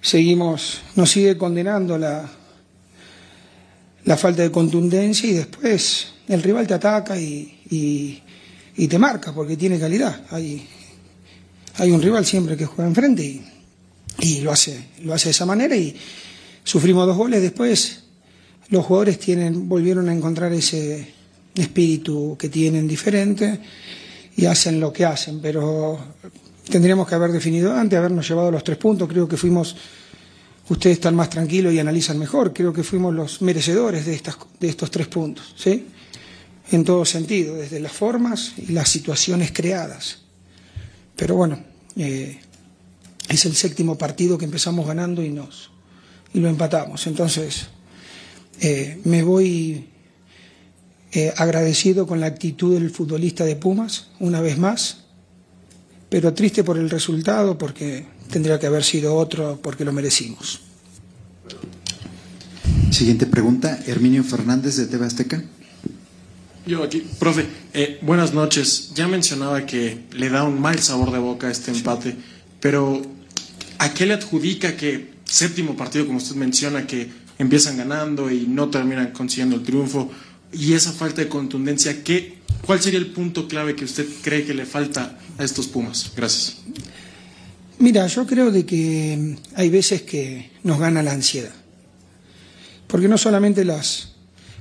Seguimos, 0.00 0.80
nos 0.94 1.10
sigue 1.10 1.36
condenando 1.36 1.98
la, 1.98 2.28
la 4.04 4.16
falta 4.16 4.42
de 4.42 4.50
contundencia 4.52 5.28
y 5.28 5.32
después 5.32 6.08
el 6.28 6.42
rival 6.42 6.66
te 6.66 6.74
ataca 6.74 7.18
y, 7.18 7.58
y- 7.70 8.22
te 8.86 8.98
marca 8.98 9.32
porque 9.34 9.56
tiene 9.56 9.78
calidad. 9.80 10.24
Hay, 10.30 10.64
hay 11.78 11.90
un 11.90 12.00
rival 12.00 12.24
siempre 12.24 12.56
que 12.56 12.64
juega 12.66 12.88
enfrente 12.88 13.24
y, 13.24 13.42
y 14.20 14.40
lo, 14.42 14.52
hace, 14.52 14.80
lo 15.02 15.12
hace 15.14 15.24
de 15.26 15.30
esa 15.32 15.44
manera 15.46 15.74
y 15.74 15.96
sufrimos 16.62 17.04
dos 17.08 17.16
goles. 17.16 17.42
Después 17.42 18.04
los 18.68 18.84
jugadores 18.86 19.18
tienen, 19.18 19.68
volvieron 19.68 20.08
a 20.08 20.12
encontrar 20.14 20.52
ese 20.52 21.12
espíritu 21.54 22.36
que 22.38 22.48
tienen 22.48 22.86
diferente 22.86 23.60
y 24.36 24.46
hacen 24.46 24.78
lo 24.78 24.92
que 24.92 25.04
hacen, 25.04 25.40
pero 25.40 25.98
tendríamos 26.68 27.08
que 27.08 27.14
haber 27.14 27.32
definido 27.32 27.74
antes, 27.74 27.98
habernos 27.98 28.28
llevado 28.28 28.50
los 28.50 28.62
tres 28.62 28.78
puntos, 28.78 29.08
creo 29.08 29.28
que 29.28 29.36
fuimos, 29.36 29.74
ustedes 30.68 30.98
están 30.98 31.16
más 31.16 31.30
tranquilos 31.30 31.72
y 31.72 31.78
analizan 31.78 32.18
mejor, 32.18 32.52
creo 32.52 32.72
que 32.72 32.84
fuimos 32.84 33.14
los 33.14 33.42
merecedores 33.42 34.06
de, 34.06 34.14
estas, 34.14 34.36
de 34.60 34.68
estos 34.68 34.90
tres 34.90 35.08
puntos, 35.08 35.54
¿sí? 35.56 35.86
En 36.70 36.84
todo 36.84 37.04
sentido, 37.04 37.56
desde 37.56 37.80
las 37.80 37.92
formas 37.92 38.52
y 38.58 38.72
las 38.72 38.88
situaciones 38.88 39.52
creadas. 39.52 40.18
Pero 41.16 41.34
bueno, 41.34 41.58
eh, 41.96 42.38
es 43.28 43.44
el 43.46 43.56
séptimo 43.56 43.96
partido 43.96 44.36
que 44.36 44.44
empezamos 44.44 44.86
ganando 44.86 45.22
y 45.22 45.30
nos 45.30 45.70
y 46.32 46.40
lo 46.40 46.48
empatamos. 46.48 47.06
Entonces, 47.06 47.68
eh, 48.60 49.00
me 49.04 49.22
voy 49.22 49.88
eh, 51.18 51.34
agradecido 51.36 52.06
con 52.06 52.20
la 52.20 52.26
actitud 52.26 52.74
del 52.74 52.90
futbolista 52.90 53.44
de 53.44 53.56
Pumas, 53.56 54.06
una 54.20 54.40
vez 54.40 54.56
más, 54.56 54.98
pero 56.08 56.32
triste 56.32 56.62
por 56.62 56.78
el 56.78 56.90
resultado 56.90 57.58
porque 57.58 58.06
tendría 58.30 58.60
que 58.60 58.68
haber 58.68 58.84
sido 58.84 59.16
otro 59.16 59.58
porque 59.60 59.84
lo 59.84 59.92
merecimos. 59.92 60.60
Siguiente 62.92 63.26
pregunta, 63.26 63.80
Herminio 63.86 64.22
Fernández 64.22 64.76
de 64.76 64.86
TV 64.86 65.06
Azteca. 65.06 65.42
Yo 66.66 66.84
aquí, 66.84 67.04
profe, 67.18 67.46
eh, 67.74 67.98
buenas 68.02 68.32
noches. 68.32 68.92
Ya 68.94 69.08
mencionaba 69.08 69.66
que 69.66 70.04
le 70.12 70.28
da 70.30 70.44
un 70.44 70.60
mal 70.60 70.78
sabor 70.78 71.10
de 71.10 71.18
boca 71.18 71.50
este 71.50 71.72
empate, 71.72 72.14
pero 72.60 73.02
¿a 73.78 73.92
qué 73.92 74.06
le 74.06 74.14
adjudica 74.14 74.76
que 74.76 75.14
séptimo 75.24 75.76
partido, 75.76 76.06
como 76.06 76.18
usted 76.18 76.36
menciona, 76.36 76.86
que 76.86 77.10
empiezan 77.38 77.76
ganando 77.76 78.30
y 78.30 78.46
no 78.46 78.68
terminan 78.70 79.10
consiguiendo 79.12 79.56
el 79.56 79.62
triunfo 79.64 80.10
y 80.52 80.72
esa 80.72 80.92
falta 80.92 81.20
de 81.22 81.28
contundencia, 81.28 82.02
¿qué, 82.02 82.38
¿cuál 82.64 82.80
sería 82.80 82.98
el 82.98 83.08
punto 83.08 83.48
clave 83.48 83.74
que 83.74 83.84
usted 83.84 84.06
cree 84.22 84.44
que 84.44 84.54
le 84.54 84.66
falta 84.66 85.18
a 85.36 85.44
estos 85.44 85.66
Pumas? 85.66 86.10
Gracias. 86.16 86.58
Mira, 87.78 88.06
yo 88.06 88.26
creo 88.26 88.50
de 88.50 88.66
que 88.66 89.36
hay 89.54 89.70
veces 89.70 90.02
que 90.02 90.50
nos 90.64 90.80
gana 90.80 91.02
la 91.02 91.12
ansiedad. 91.12 91.54
Porque 92.86 93.08
no 93.08 93.18
solamente 93.18 93.64
las, 93.64 94.14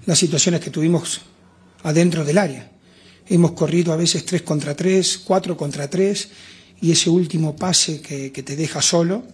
las 0.06 0.20
situaciones 0.20 0.62
que 0.62 0.70
tuvimos 0.70 1.22
adentro 1.84 2.24
del 2.26 2.38
área. 2.38 2.72
Hemos 3.28 3.54
corrido 3.54 3.92
a 3.92 3.96
veces 3.96 4.26
tres 4.26 4.42
contra 4.42 4.76
tres, 4.76 5.18
cuatro 5.18 5.58
contra 5.58 5.90
tres, 5.90 6.30
y 6.82 6.92
ese 6.92 7.10
último 7.10 7.56
pase 7.56 8.02
que, 8.02 8.32
que 8.32 8.44
te 8.44 8.56
deja 8.56 8.82
solo, 8.82 9.26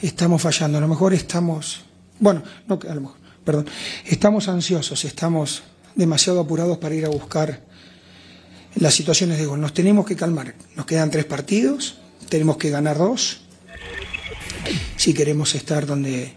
estamos 0.00 0.40
fallando. 0.40 0.78
A 0.78 0.80
lo 0.80 0.88
mejor 0.88 1.12
estamos, 1.12 1.80
bueno, 2.18 2.42
no, 2.68 2.78
a 2.88 2.94
lo 2.94 3.00
mejor, 3.00 3.16
perdón, 3.44 3.66
estamos 4.06 4.48
ansiosos, 4.48 5.04
estamos 5.04 5.62
demasiado 5.94 6.40
apurados 6.40 6.78
para 6.78 6.94
ir 6.94 7.04
a 7.04 7.08
buscar 7.08 7.62
las 8.76 8.94
situaciones 8.94 9.38
de 9.38 9.46
gol. 9.46 9.60
Nos 9.60 9.74
tenemos 9.74 10.06
que 10.06 10.16
calmar. 10.16 10.54
Nos 10.76 10.86
quedan 10.86 11.10
tres 11.10 11.24
partidos, 11.24 11.98
tenemos 12.28 12.56
que 12.56 12.70
ganar 12.70 12.98
dos 12.98 13.40
si 14.96 15.14
queremos 15.14 15.54
estar 15.54 15.86
donde, 15.86 16.34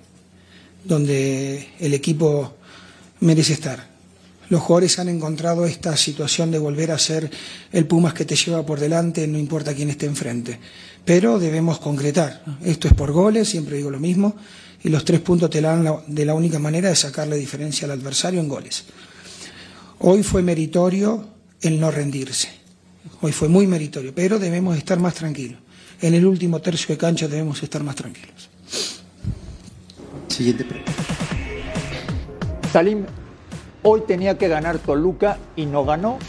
donde 0.83 1.67
el 1.79 1.93
equipo 1.93 2.55
merece 3.19 3.53
estar. 3.53 3.91
Los 4.49 4.61
jugadores 4.61 4.99
han 4.99 5.09
encontrado 5.09 5.65
esta 5.65 5.95
situación 5.97 6.51
de 6.51 6.59
volver 6.59 6.91
a 6.91 6.99
ser 6.99 7.29
el 7.71 7.85
Pumas 7.85 8.13
que 8.13 8.25
te 8.25 8.35
lleva 8.35 8.65
por 8.65 8.79
delante, 8.79 9.27
no 9.27 9.37
importa 9.37 9.73
quién 9.73 9.89
esté 9.89 10.05
enfrente. 10.05 10.59
Pero 11.05 11.39
debemos 11.39 11.79
concretar. 11.79 12.43
Esto 12.63 12.87
es 12.87 12.93
por 12.93 13.11
goles, 13.11 13.49
siempre 13.49 13.77
digo 13.77 13.89
lo 13.89 13.99
mismo, 13.99 14.35
y 14.83 14.89
los 14.89 15.05
tres 15.05 15.21
puntos 15.21 15.49
te 15.49 15.61
dan 15.61 16.03
de 16.07 16.25
la 16.25 16.33
única 16.33 16.59
manera 16.59 16.89
de 16.89 16.95
sacarle 16.95 17.37
diferencia 17.37 17.85
al 17.85 17.91
adversario 17.91 18.39
en 18.39 18.47
goles. 18.47 18.83
Hoy 20.05 20.21
fue 20.21 20.41
meritorio 20.41 21.23
el 21.61 21.79
no 21.79 21.89
rendirse. 21.89 22.49
Hoy 23.21 23.31
fue 23.31 23.47
muy 23.47 23.67
meritorio, 23.67 24.13
pero 24.13 24.37
debemos 24.37 24.75
estar 24.75 24.99
más 24.99 25.13
tranquilos. 25.13 25.61
En 26.01 26.13
el 26.13 26.25
último 26.25 26.59
tercio 26.59 26.93
de 26.93 26.97
cancha 26.97 27.29
debemos 27.29 27.63
estar 27.63 27.81
más 27.85 27.95
tranquilos. 27.95 28.49
Siguiente 30.27 30.65
pregunta. 30.65 30.91
Salim, 32.73 33.05
hoy 33.81 34.01
tenía 34.05 34.37
que 34.37 34.49
ganar 34.49 34.77
Toluca 34.77 35.37
y 35.55 35.67
no 35.67 35.85
ganó. 35.85 36.19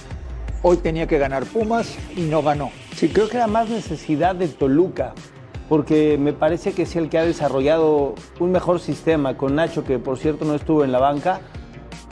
Hoy 0.62 0.76
tenía 0.76 1.08
que 1.08 1.18
ganar 1.18 1.44
Pumas 1.44 1.96
y 2.16 2.20
no 2.20 2.44
ganó. 2.44 2.70
Sí, 2.94 3.08
creo 3.08 3.28
que 3.28 3.38
era 3.38 3.48
más 3.48 3.68
necesidad 3.68 4.36
de 4.36 4.46
Toluca, 4.46 5.14
porque 5.68 6.16
me 6.16 6.32
parece 6.32 6.74
que 6.74 6.82
es 6.82 6.94
el 6.94 7.08
que 7.08 7.18
ha 7.18 7.24
desarrollado 7.24 8.14
un 8.38 8.52
mejor 8.52 8.78
sistema 8.78 9.36
con 9.36 9.56
Nacho, 9.56 9.82
que 9.82 9.98
por 9.98 10.16
cierto 10.16 10.44
no 10.44 10.54
estuvo 10.54 10.84
en 10.84 10.92
la 10.92 11.00
banca, 11.00 11.40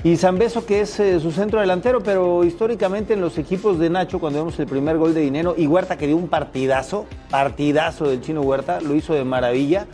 y 0.04 0.16
Zambeso, 0.16 0.66
que 0.66 0.80
es 0.80 0.98
eh, 0.98 1.20
su 1.20 1.30
centro 1.30 1.60
delantero, 1.60 2.02
pero 2.02 2.42
históricamente 2.42 3.14
en 3.14 3.20
los 3.20 3.38
equipos 3.38 3.78
de 3.78 3.88
Nacho, 3.88 4.18
cuando 4.18 4.40
vemos 4.40 4.58
el 4.58 4.66
primer 4.66 4.98
gol 4.98 5.14
de 5.14 5.20
dinero, 5.20 5.54
y 5.56 5.68
Huerta 5.68 5.96
que 5.96 6.08
dio 6.08 6.16
un 6.16 6.26
partidazo, 6.26 7.06
partidazo 7.30 8.08
del 8.08 8.20
chino 8.20 8.40
Huerta, 8.40 8.80
lo 8.80 8.96
hizo 8.96 9.14
de 9.14 9.22
maravilla. 9.22 9.86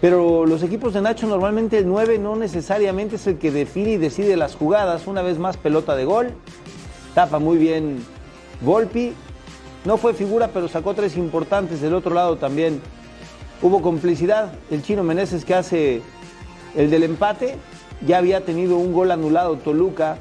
Pero 0.00 0.46
los 0.46 0.62
equipos 0.62 0.94
de 0.94 1.02
Nacho 1.02 1.26
normalmente 1.26 1.78
el 1.78 1.88
9 1.88 2.18
no 2.18 2.36
necesariamente 2.36 3.16
es 3.16 3.26
el 3.26 3.38
que 3.38 3.50
define 3.50 3.92
y 3.92 3.96
decide 3.98 4.36
las 4.36 4.54
jugadas. 4.54 5.06
Una 5.06 5.20
vez 5.20 5.38
más 5.38 5.56
pelota 5.58 5.94
de 5.94 6.04
gol, 6.06 6.32
tapa 7.14 7.38
muy 7.38 7.58
bien 7.58 8.02
Volpi. 8.62 9.12
No 9.84 9.98
fue 9.98 10.14
figura, 10.14 10.48
pero 10.52 10.68
sacó 10.68 10.94
tres 10.94 11.16
importantes. 11.16 11.80
Del 11.82 11.94
otro 11.94 12.14
lado 12.14 12.36
también 12.36 12.80
hubo 13.62 13.82
complicidad. 13.82 14.52
El 14.70 14.82
chino 14.82 15.02
Meneses 15.02 15.44
que 15.44 15.54
hace 15.54 16.02
el 16.74 16.90
del 16.90 17.02
empate. 17.02 17.56
Ya 18.06 18.18
había 18.18 18.40
tenido 18.44 18.76
un 18.76 18.92
gol 18.92 19.10
anulado 19.10 19.56
Toluca 19.56 20.16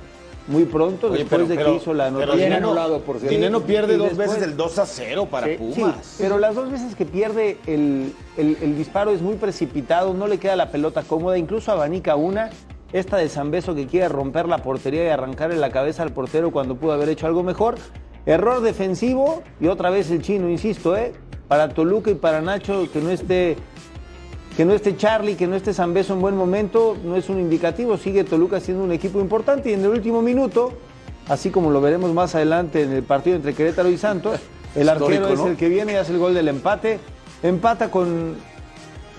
muy 0.47 0.65
pronto 0.65 1.07
Oye, 1.07 1.19
después 1.19 1.39
pero- 1.43 1.47
de 1.47 1.55
pero- 1.55 1.69
que 1.71 1.75
hizo 1.77 1.93
la 1.93 2.07
anotación. 2.07 2.51
Anulado, 2.53 2.99
por 2.99 3.17
cierto. 3.19 3.33
Dineno 3.33 3.61
pierde 3.61 3.93
Y 3.93 3.97
dos 3.97 4.09
después- 4.09 4.29
veces 4.29 4.43
el 4.43 4.57
2 4.57 4.77
a 4.79 4.85
0 4.85 5.27
para 5.31 5.47
Sí, 5.47 5.55
Pumas. 5.57 5.95
sí, 6.05 6.15
pero 6.23 6.37
las 6.37 6.55
dos 6.55 6.69
veces 6.69 6.95
que 6.95 7.05
pierde 7.05 7.57
el, 7.65 8.13
el- 8.37 8.57
el 8.61 8.77
disparo 8.77 9.11
es 9.11 9.21
muy 9.21 9.35
precipitado, 9.35 10.13
no 10.13 10.27
le 10.27 10.39
queda 10.39 10.55
la 10.57 10.69
pelota 10.69 11.01
cómoda, 11.03 11.37
incluso 11.37 11.71
abanica 11.71 12.15
una. 12.15 12.49
Esta 12.91 13.17
de 13.17 13.27
Zambeso 13.29 13.73
que 13.73 13.87
quiere 13.87 14.07
romper 14.09 14.47
la 14.47 14.59
portería 14.59 15.03
y 15.05 15.07
arrancarle 15.07 15.55
la 15.55 15.71
cabeza 15.71 16.03
al 16.03 16.11
portero 16.11 16.51
cuando 16.51 16.75
pudo 16.75 16.91
haber 16.91 17.09
hecho 17.09 17.25
algo 17.25 17.41
mejor. 17.41 17.75
Error 18.25 18.61
defensivo 18.61 19.41
y 19.59 19.67
otra 19.67 19.89
vez 19.89 20.11
el 20.11 20.21
chino, 20.21 20.49
insisto, 20.49 20.95
¿eh? 20.95 21.13
para 21.47 21.69
Toluca 21.69 22.11
y 22.11 22.15
para 22.15 22.41
Nacho 22.41 22.87
que 22.91 22.99
no 23.01 23.09
esté 23.09 23.55
que 24.55 24.65
no 24.65 24.73
esté 24.73 24.95
Charlie, 24.95 25.35
que 25.35 25.47
no 25.47 25.55
esté 25.55 25.73
Zambeso 25.73 26.13
en 26.13 26.21
buen 26.21 26.37
momento, 26.37 26.95
no 27.03 27.15
es 27.15 27.29
un 27.29 27.39
indicativo. 27.39 27.97
Sigue 27.97 28.23
Toluca 28.23 28.59
siendo 28.59 28.83
un 28.83 28.91
equipo 28.91 29.19
importante 29.19 29.71
y 29.71 29.73
en 29.73 29.81
el 29.81 29.89
último 29.89 30.21
minuto, 30.21 30.73
así 31.27 31.49
como 31.49 31.71
lo 31.71 31.81
veremos 31.81 32.13
más 32.13 32.35
adelante 32.35 32.83
en 32.83 32.91
el 32.91 33.03
partido 33.03 33.35
entre 33.35 33.53
Querétaro 33.53 33.89
y 33.89 33.97
Santos, 33.97 34.39
el 34.75 34.89
arquero 34.89 35.29
es 35.29 35.39
el 35.39 35.55
que 35.55 35.69
viene 35.69 35.93
y 35.93 35.95
hace 35.95 36.13
el 36.13 36.19
gol 36.19 36.33
del 36.33 36.47
empate. 36.47 36.99
Empata 37.41 37.89
con, 37.89 38.35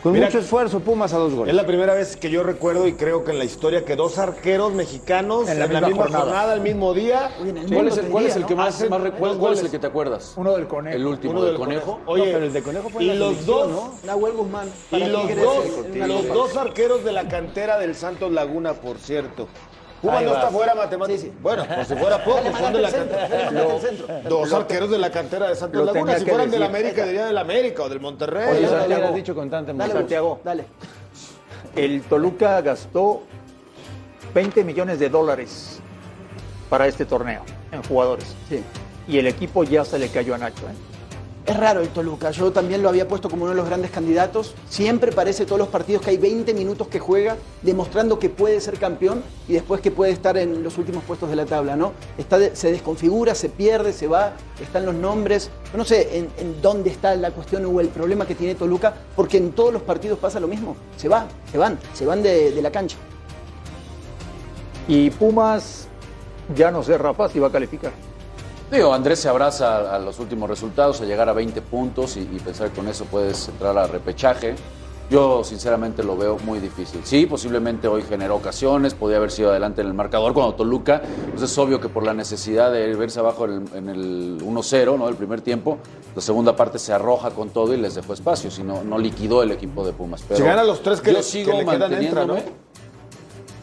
con 0.04 0.12
Mira, 0.12 0.26
mucho 0.26 0.38
esfuerzo 0.40 0.80
Pumas 0.80 1.14
a 1.14 1.16
dos 1.16 1.32
goles. 1.32 1.48
Es 1.50 1.56
la 1.56 1.66
primera 1.66 1.94
vez 1.94 2.14
que 2.18 2.28
yo 2.28 2.42
recuerdo 2.42 2.86
y 2.86 2.92
creo 2.92 3.24
que 3.24 3.30
en 3.30 3.38
la 3.38 3.44
historia 3.44 3.86
que 3.86 3.96
dos 3.96 4.18
arqueros 4.18 4.74
mexicanos 4.74 5.48
En 5.48 5.58
la 5.58 5.66
misma 5.66 5.96
jornada. 5.96 6.54
el 6.54 6.60
mismo 6.60 6.92
día. 6.92 7.30
¿Cuál 7.72 7.88
es 7.88 7.96
el, 7.96 8.06
cuál 8.08 8.26
es 8.26 8.36
el 8.36 8.44
que 8.44 8.54
más, 8.54 8.78
recuerdas? 8.80 9.38
¿Cuál 9.38 9.54
es 9.54 9.62
el 9.62 9.70
que 9.70 9.78
te 9.78 9.86
acuerdas? 9.86 10.34
Uno 10.36 10.52
del 10.56 10.66
conejo. 10.68 10.94
El 10.94 11.06
último 11.06 11.32
Uno 11.32 11.42
del 11.44 11.52
del 11.52 11.58
conejo. 11.58 12.00
Oye, 12.04 12.26
No, 12.26 12.32
pero 12.32 12.44
el 12.44 12.52
de 12.52 12.62
Conejo 12.62 12.88
fue 12.90 13.02
en 13.02 13.08
y 13.08 13.12
la 13.12 13.14
los 13.14 13.46
dos, 13.46 13.68
¿no? 13.70 13.94
Nahuel 14.04 14.34
Guzmán. 14.34 14.68
y 14.92 14.98
los 15.06 15.36
dos, 15.36 15.64
los 16.06 16.28
dos 16.28 16.56
arqueros 16.58 17.02
de 17.02 17.12
la 17.12 17.26
cantera 17.26 17.78
del 17.78 17.94
Santos 17.94 18.30
Laguna, 18.30 18.74
por 18.74 18.98
cierto. 18.98 19.48
Ahí 20.10 20.24
no 20.24 20.34
está 20.34 20.48
fuera 20.50 20.74
matemáticamente. 20.74 21.38
Bueno, 21.42 21.64
por 21.66 21.84
si 21.84 21.94
fuera 21.94 22.24
poco, 22.24 22.42
son 22.58 22.72
de 22.72 22.80
la 22.80 22.90
cantera. 22.90 23.50
Dos 24.28 24.52
arqueros 24.52 24.90
de 24.90 24.98
la 24.98 25.10
cantera 25.10 25.48
de 25.48 25.56
Santos 25.56 25.86
Laguna. 25.86 26.18
Si 26.18 26.24
fueran 26.26 26.50
del. 26.50 26.62
América, 26.62 27.04
diría 27.04 27.26
del 27.26 27.38
América 27.38 27.82
o 27.84 27.88
del 27.88 28.00
Monterrey. 28.00 28.48
Oye, 28.50 28.60
Ya 28.62 28.66
lo 28.66 28.68
Santiago. 28.78 28.94
hubieras 28.94 29.14
dicho 29.14 29.34
con 29.34 29.50
tanta 29.50 29.70
emoción. 29.72 29.96
Santiago. 29.96 30.40
Dale. 30.44 30.64
El 31.76 32.02
Toluca 32.02 32.60
gastó 32.60 33.22
20 34.34 34.64
millones 34.64 34.98
de 34.98 35.08
dólares 35.08 35.80
para 36.68 36.86
este 36.86 37.04
torneo 37.04 37.42
en 37.72 37.82
jugadores. 37.82 38.34
Y 39.06 39.18
el 39.18 39.26
equipo 39.26 39.64
ya 39.64 39.84
se 39.84 39.98
le 39.98 40.08
cayó 40.08 40.34
a 40.34 40.38
Nacho. 40.38 40.62
¿eh? 40.68 40.93
Es 41.46 41.58
raro 41.58 41.80
el 41.80 41.88
Toluca. 41.88 42.30
Yo 42.30 42.52
también 42.52 42.82
lo 42.82 42.88
había 42.88 43.06
puesto 43.06 43.28
como 43.28 43.42
uno 43.42 43.50
de 43.50 43.56
los 43.56 43.66
grandes 43.66 43.90
candidatos. 43.90 44.54
Siempre 44.66 45.12
parece 45.12 45.44
todos 45.44 45.58
los 45.58 45.68
partidos 45.68 46.02
que 46.02 46.10
hay 46.10 46.16
20 46.16 46.54
minutos 46.54 46.88
que 46.88 46.98
juega, 46.98 47.36
demostrando 47.60 48.18
que 48.18 48.30
puede 48.30 48.62
ser 48.62 48.78
campeón 48.78 49.22
y 49.46 49.52
después 49.52 49.82
que 49.82 49.90
puede 49.90 50.10
estar 50.10 50.38
en 50.38 50.62
los 50.62 50.78
últimos 50.78 51.04
puestos 51.04 51.28
de 51.28 51.36
la 51.36 51.44
tabla, 51.44 51.76
¿no? 51.76 51.92
Se 52.54 52.72
desconfigura, 52.72 53.34
se 53.34 53.50
pierde, 53.50 53.92
se 53.92 54.06
va, 54.06 54.32
están 54.58 54.86
los 54.86 54.94
nombres. 54.94 55.50
Yo 55.70 55.76
no 55.76 55.84
sé 55.84 56.26
en, 56.38 56.62
dónde 56.62 56.88
está 56.88 57.14
la 57.14 57.30
cuestión 57.30 57.66
o 57.66 57.78
el 57.78 57.88
problema 57.88 58.26
que 58.26 58.34
tiene 58.34 58.54
Toluca, 58.54 58.94
porque 59.14 59.36
en 59.36 59.52
todos 59.52 59.70
los 59.70 59.82
partidos 59.82 60.18
pasa 60.18 60.40
lo 60.40 60.48
mismo. 60.48 60.76
Se 60.96 61.08
va, 61.08 61.26
se 61.52 61.58
van, 61.58 61.78
se 61.92 62.06
van 62.06 62.22
de, 62.22 62.52
de 62.52 62.62
la 62.62 62.70
cancha. 62.70 62.96
Y 64.88 65.10
Pumas, 65.10 65.88
ya 66.56 66.70
no 66.70 66.82
sé, 66.82 66.96
Rafa, 66.96 67.28
si 67.28 67.38
va 67.38 67.48
a 67.48 67.52
calificar. 67.52 67.92
Digo, 68.70 68.92
Andrés 68.92 69.20
se 69.20 69.28
abraza 69.28 69.94
a 69.94 69.98
los 69.98 70.18
últimos 70.18 70.48
resultados, 70.48 71.00
a 71.00 71.04
llegar 71.04 71.28
a 71.28 71.32
20 71.32 71.60
puntos 71.62 72.16
y, 72.16 72.20
y 72.20 72.40
pensar 72.44 72.70
que 72.70 72.76
con 72.76 72.88
eso 72.88 73.04
puedes 73.04 73.48
entrar 73.48 73.76
a 73.78 73.86
repechaje. 73.86 74.54
Yo 75.10 75.44
sinceramente 75.44 76.02
lo 76.02 76.16
veo 76.16 76.38
muy 76.38 76.60
difícil. 76.60 77.02
Sí, 77.04 77.26
posiblemente 77.26 77.86
hoy 77.88 78.02
generó 78.08 78.36
ocasiones, 78.36 78.94
podía 78.94 79.18
haber 79.18 79.30
sido 79.30 79.50
adelante 79.50 79.82
en 79.82 79.88
el 79.88 79.94
marcador 79.94 80.32
cuando 80.32 80.54
Toluca, 80.54 81.02
pues 81.30 81.42
es 81.42 81.58
obvio 81.58 81.78
que 81.78 81.90
por 81.90 82.04
la 82.04 82.14
necesidad 82.14 82.72
de 82.72 82.94
verse 82.96 83.20
abajo 83.20 83.44
en 83.44 83.52
el, 83.52 83.76
en 83.76 83.88
el 83.90 84.38
1-0, 84.42 84.96
¿no? 84.98 85.06
El 85.08 85.14
primer 85.16 85.42
tiempo, 85.42 85.76
la 86.16 86.22
segunda 86.22 86.56
parte 86.56 86.78
se 86.78 86.94
arroja 86.94 87.30
con 87.30 87.50
todo 87.50 87.74
y 87.74 87.76
les 87.76 87.94
dejó 87.94 88.14
espacio, 88.14 88.50
si 88.50 88.62
no, 88.62 88.82
no 88.82 88.96
liquidó 88.98 89.42
el 89.42 89.52
equipo 89.52 89.84
de 89.84 89.92
Pumas. 89.92 90.24
Pero 90.26 90.38
Si 90.38 90.42
gana 90.42 90.64
los 90.64 90.82
tres 90.82 91.02
que 91.02 91.12
yo 91.12 91.18
le- 91.18 91.22
sigo 91.22 91.52
que 91.52 91.58
le 91.58 91.64
quedan, 91.66 91.92
entra, 91.92 92.24
¿no? 92.24 92.36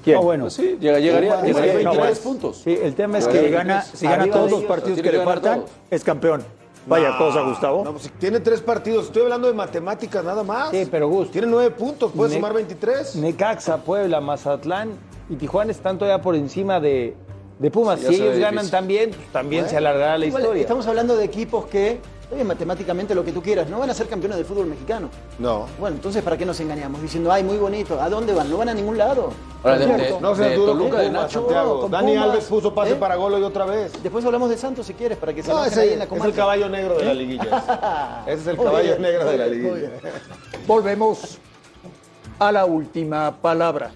¿Quién? 0.03 0.17
No, 0.17 0.23
bueno. 0.23 0.43
Pues 0.45 0.53
sí, 0.53 0.77
llega- 0.79 0.99
llegaría, 0.99 1.33
a 1.39 1.45
sí, 1.45 1.51
no, 1.51 1.59
23 1.61 1.97
bueno. 1.97 2.15
puntos. 2.23 2.57
Sí, 2.63 2.77
el 2.81 2.95
tema 2.95 3.17
es 3.19 3.25
Si 3.25 3.31
que 3.31 3.49
gana, 3.49 3.81
si 3.81 4.05
gana 4.07 4.27
todos 4.29 4.49
los 4.51 4.63
partidos 4.63 4.97
que 4.97 5.03
que 5.09 5.17
le 5.17 5.23
faltan, 5.23 5.63
es 5.89 6.03
campeón. 6.03 6.43
Vaya 6.87 7.09
No, 7.11 7.17
cosa, 7.19 7.41
Gustavo. 7.41 7.83
No, 7.83 7.91
pues, 7.91 8.03
si 8.05 8.09
tiene 8.09 8.39
tres 8.39 8.59
partidos. 8.61 9.05
Estoy 9.05 9.21
hablando 9.23 9.47
de 9.47 9.53
matemáticas 9.53 10.23
nada 10.23 10.43
más. 10.43 10.71
Sí, 10.71 10.87
pero 10.89 11.07
Gus. 11.09 11.29
Tiene 11.29 11.45
nueve 11.45 11.69
puntos, 11.69 12.11
puede 12.11 12.31
Ne- 12.31 12.35
sumar 12.37 12.53
23. 12.53 13.15
Necaxa, 13.17 13.77
Puebla, 13.77 14.19
Mazatlán 14.19 14.89
y 15.29 15.35
Tijuana 15.35 15.71
están 15.71 15.99
todavía 15.99 16.19
por 16.23 16.35
encima 16.35 16.79
de, 16.79 17.15
de 17.59 17.69
Pumas. 17.71 17.99
Sí, 17.99 18.07
si 18.07 18.15
ellos 18.23 18.37
ganan 18.39 18.53
difícil. 18.53 18.71
también, 18.71 19.09
pues, 19.11 19.27
también 19.31 19.61
Bueno, 19.61 19.69
se 19.69 19.77
alargará 19.77 20.17
la 20.17 20.25
igual, 20.25 20.41
historia. 20.41 20.61
Estamos 20.61 20.87
hablando 20.87 21.15
de 21.15 21.23
equipos 21.25 21.65
que, 21.67 21.99
oye, 22.31 22.43
matemáticamente 22.43 23.13
lo 23.13 23.23
que 23.25 23.31
tú 23.31 23.41
quieras, 23.41 23.69
no 23.69 23.79
van 23.79 23.89
a 23.89 23.93
ser 23.93 24.07
campeones 24.07 24.37
del 24.37 24.45
fútbol 24.45 24.65
mexicano. 24.67 25.09
No. 25.39 25.67
Bueno, 25.79 25.97
entonces, 25.97 26.23
¿para 26.23 26.37
qué 26.37 26.45
nos 26.45 26.59
engañamos? 26.59 27.01
Diciendo, 27.01 27.31
ay, 27.31 27.43
muy 27.43 27.57
bonito. 27.57 27.99
¿A 28.01 28.09
dónde 28.09 28.33
van? 28.33 28.49
No 28.49 28.57
van 28.57 28.69
a 28.69 28.73
ningún 28.73 28.97
lado. 28.97 29.31
Ahora, 29.63 29.77
de- 29.77 29.85
¿Cierto? 29.85 30.15
de- 30.15 30.21
No 30.21 30.65
Toluca, 30.65 30.99
de 30.99 31.09
Nacho. 31.09 31.39
Santiago. 31.41 31.81
con 31.81 31.91
Dani 31.91 32.13
Pumas, 32.13 32.29
Alves 32.29 32.45
puso 32.45 32.73
pase 32.73 32.93
¿eh? 32.93 32.95
para 32.95 33.15
gol 33.15 33.33
hoy 33.33 33.43
otra 33.43 33.65
vez. 33.65 33.91
Después 34.01 34.25
hablamos 34.25 34.49
de 34.49 34.57
Santos 34.57 34.85
si 34.87 34.93
quieres, 34.93 35.17
para 35.17 35.33
que 35.33 35.43
se 35.43 35.51
No, 35.51 35.63
ese 35.63 35.81
ahí 35.81 35.89
en 35.93 35.99
la 35.99 36.03
es 36.05 36.09
comarca. 36.09 36.29
el 36.29 36.35
caballo 36.35 36.69
negro 36.69 36.97
de 36.97 37.05
la 37.05 37.13
liguilla. 37.13 38.23
ese 38.27 38.41
es 38.41 38.47
el 38.47 38.57
Muy 38.57 38.65
caballo 38.65 38.87
bien, 38.89 39.01
negro 39.01 39.25
de 39.25 39.37
la 39.37 39.47
liguilla. 39.47 39.89
Volvemos 40.67 41.37
a 42.39 42.51
la 42.51 42.65
última 42.65 43.35
palabra. 43.41 43.91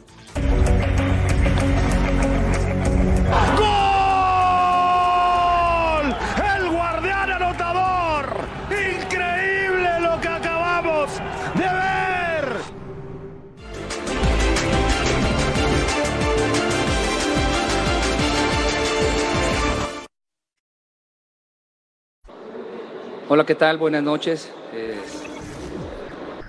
Hola, 23.27 23.45
¿qué 23.45 23.55
tal? 23.55 23.77
Buenas 23.77 24.03
noches. 24.03 24.51
Eh, 24.73 24.95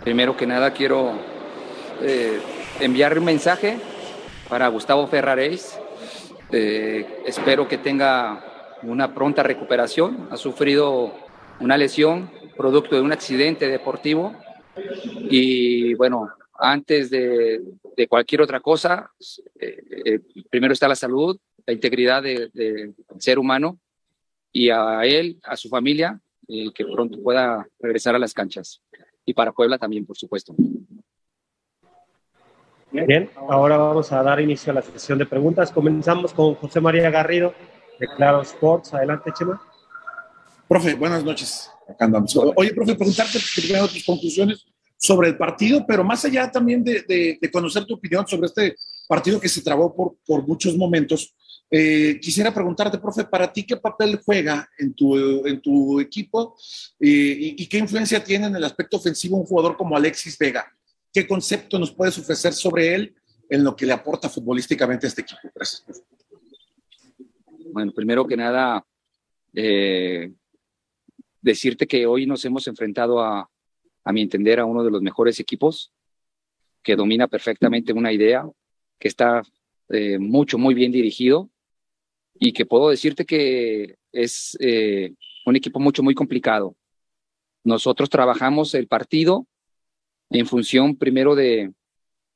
Primero 0.07 0.37
que 0.37 0.47
nada 0.47 0.73
quiero 0.73 1.19
eh, 2.01 2.39
enviar 2.79 3.19
un 3.19 3.25
mensaje 3.25 3.77
para 4.49 4.69
Gustavo 4.69 5.09
Ferraréis. 5.09 5.77
Eh, 6.53 7.25
espero 7.27 7.67
que 7.67 7.77
tenga 7.77 8.77
una 8.85 9.13
pronta 9.13 9.43
recuperación. 9.43 10.29
Ha 10.31 10.37
sufrido 10.37 11.13
una 11.59 11.77
lesión 11.77 12.31
producto 12.57 12.95
de 12.95 13.01
un 13.01 13.11
accidente 13.11 13.67
deportivo. 13.67 14.33
Y 15.29 15.95
bueno, 15.95 16.29
antes 16.57 17.11
de, 17.11 17.63
cualquier 18.09 18.43
otra 18.43 18.61
cosa, 18.61 19.11
eh, 19.59 20.21
primero 20.49 20.73
está 20.73 20.87
la 20.87 20.95
salud, 20.95 21.37
la 21.67 21.73
integridad 21.73 22.23
del 22.23 22.53
de, 22.53 22.93
ser 23.19 23.41
humano 23.41 23.81
y 24.53 24.69
a 24.69 25.05
él, 25.05 25.41
a 25.43 25.57
su 25.57 25.69
familia, 25.69 26.21
eh, 26.49 26.73
que 26.75 26.85
pronto 26.85 27.21
pueda 27.23 27.67
regresar 27.79 28.15
a 28.15 28.19
las 28.19 28.33
canchas. 28.33 28.83
Y 29.25 29.35
para 29.35 29.53
Puebla 29.53 29.79
también, 29.79 30.07
por 30.07 30.17
supuesto. 30.17 30.55
Bien, 32.93 33.29
ahora 33.37 33.77
vamos 33.77 34.11
a 34.13 34.23
dar 34.23 34.41
inicio 34.41 34.71
a 34.71 34.77
la 34.77 34.83
sesión 34.83 35.19
de 35.19 35.27
preguntas. 35.27 35.73
Comenzamos 35.73 36.33
con 36.33 36.55
José 36.55 36.81
María 36.81 37.11
Garrido, 37.11 37.53
de 37.99 38.07
Claro 38.17 38.43
Sports. 38.43 38.95
Adelante, 38.95 39.33
Chema. 39.37 39.61
Profe, 40.69 40.95
buenas 40.95 41.25
noches. 41.25 41.71
Acá 41.89 42.07
andamos. 42.07 42.35
Oye, 42.57 42.73
profe, 42.73 42.95
preguntarte 42.95 43.39
primero 43.55 43.89
tus 43.89 44.05
conclusiones 44.05 44.67
sobre 44.97 45.29
el 45.29 45.37
partido, 45.37 45.85
pero 45.87 46.03
más 46.03 46.25
allá 46.25 46.51
también 46.51 46.83
de, 46.83 47.03
de, 47.03 47.39
de 47.41 47.51
conocer 47.51 47.85
tu 47.85 47.95
opinión 47.95 48.27
sobre 48.27 48.47
este 48.47 48.77
partido 49.07 49.39
que 49.39 49.49
se 49.49 49.63
trabó 49.63 49.95
por, 49.95 50.17
por 50.27 50.47
muchos 50.47 50.77
momentos, 50.77 51.35
eh, 51.69 52.21
quisiera 52.21 52.55
preguntarte, 52.55 52.99
profe, 52.99 53.25
para 53.25 53.53
ti, 53.53 53.65
¿qué 53.65 53.77
papel 53.77 54.21
juega 54.25 54.69
en 54.79 54.95
tu, 54.95 55.17
en 55.47 55.61
tu 55.61 55.99
equipo 55.99 56.57
eh, 57.01 57.55
y, 57.59 57.67
qué 57.67 57.79
influencia 57.79 58.23
tiene 58.23 58.47
en 58.47 58.55
el 58.55 58.65
aspecto 58.65 58.99
ofensivo 58.99 59.37
un 59.37 59.45
jugador 59.45 59.77
como 59.77 59.97
Alexis 59.97 60.39
Vega? 60.39 60.73
¿Qué 61.13 61.27
concepto 61.27 61.79
nos 61.79 61.93
puedes 61.93 62.17
ofrecer 62.19 62.53
sobre 62.53 62.95
él 62.95 63.15
en 63.51 63.65
lo 63.65 63.75
que 63.75 63.85
le 63.85 63.93
aporta 63.93 64.29
futbolísticamente 64.29 65.07
a 65.07 65.09
este 65.09 65.23
equipo? 65.23 65.41
Gracias. 65.55 65.85
Bueno, 67.73 67.93
primero 67.93 68.27
que 68.27 68.37
nada, 68.37 68.87
eh, 69.53 70.33
decirte 71.43 71.87
que 71.87 72.07
hoy 72.07 72.27
nos 72.27 72.45
hemos 72.45 72.69
enfrentado 72.69 73.21
a, 73.21 73.51
a 74.05 74.13
mi 74.13 74.23
entender, 74.23 74.61
a 74.61 74.65
uno 74.65 74.85
de 74.85 74.91
los 74.91 75.03
mejores 75.03 75.41
equipos 75.41 75.93
que 76.83 76.95
domina 76.95 77.27
perfectamente 77.27 77.93
una 77.93 78.13
idea, 78.13 78.49
que 79.01 79.09
está 79.09 79.43
mucho, 80.19 80.59
muy 80.59 80.75
bien 80.75 80.91
dirigido 80.91 81.49
y 82.39 82.53
que 82.53 82.67
puedo 82.67 82.91
decirte 82.91 83.25
que 83.25 83.97
es 84.13 84.57
eh, 84.61 85.15
un 85.45 85.57
equipo 85.57 85.79
mucho, 85.81 86.03
muy 86.03 86.15
complicado. 86.15 86.77
Nosotros 87.65 88.11
trabajamos 88.11 88.75
el 88.75 88.87
partido 88.87 89.47
en 90.31 90.47
función 90.47 90.97
primero 90.97 91.35
de, 91.35 91.73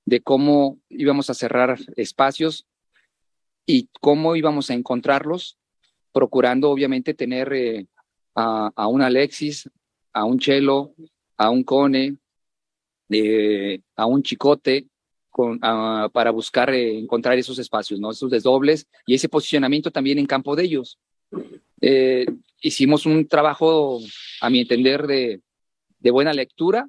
de 0.05 0.21
cómo 0.21 0.79
íbamos 0.89 1.31
a 1.31 1.35
cerrar 1.35 1.79
espacios 1.97 2.67
y 3.67 3.89
cómo 4.01 4.35
íbamos 4.37 4.71
a 4.71 4.75
encontrarlos, 4.75 5.59
procurando 6.13 6.71
obviamente 6.71 7.15
tener 7.15 7.53
eh, 7.53 7.87
a, 8.35 8.87
un 8.89 9.03
Alexis, 9.03 9.71
a 10.13 10.25
un 10.25 10.39
Chelo, 10.39 10.95
a 11.37 11.51
un 11.51 11.63
Cone, 11.63 12.17
eh, 13.11 13.81
a 13.97 14.07
un 14.07 14.23
Chicote, 14.23 14.89
con, 15.31 15.55
uh, 15.57 16.11
para 16.11 16.31
buscar 16.31 16.71
eh, 16.75 16.99
encontrar 16.99 17.39
esos 17.39 17.59
espacios, 17.59 18.01
¿no? 18.01 18.11
esos 18.11 18.31
desdobles 18.31 18.87
y 19.07 19.15
ese 19.15 19.29
posicionamiento 19.29 19.91
también 19.91 20.19
en 20.19 20.27
campo 20.27 20.57
de 20.57 20.65
ellos. 20.65 20.99
Eh, 21.81 22.27
hicimos 22.61 23.07
un 23.07 23.27
trabajo, 23.27 24.01
a 24.41 24.51
mi 24.51 24.61
entender, 24.61 25.07
de, 25.07 25.41
de, 25.99 26.11
buena 26.11 26.35
lectura, 26.35 26.89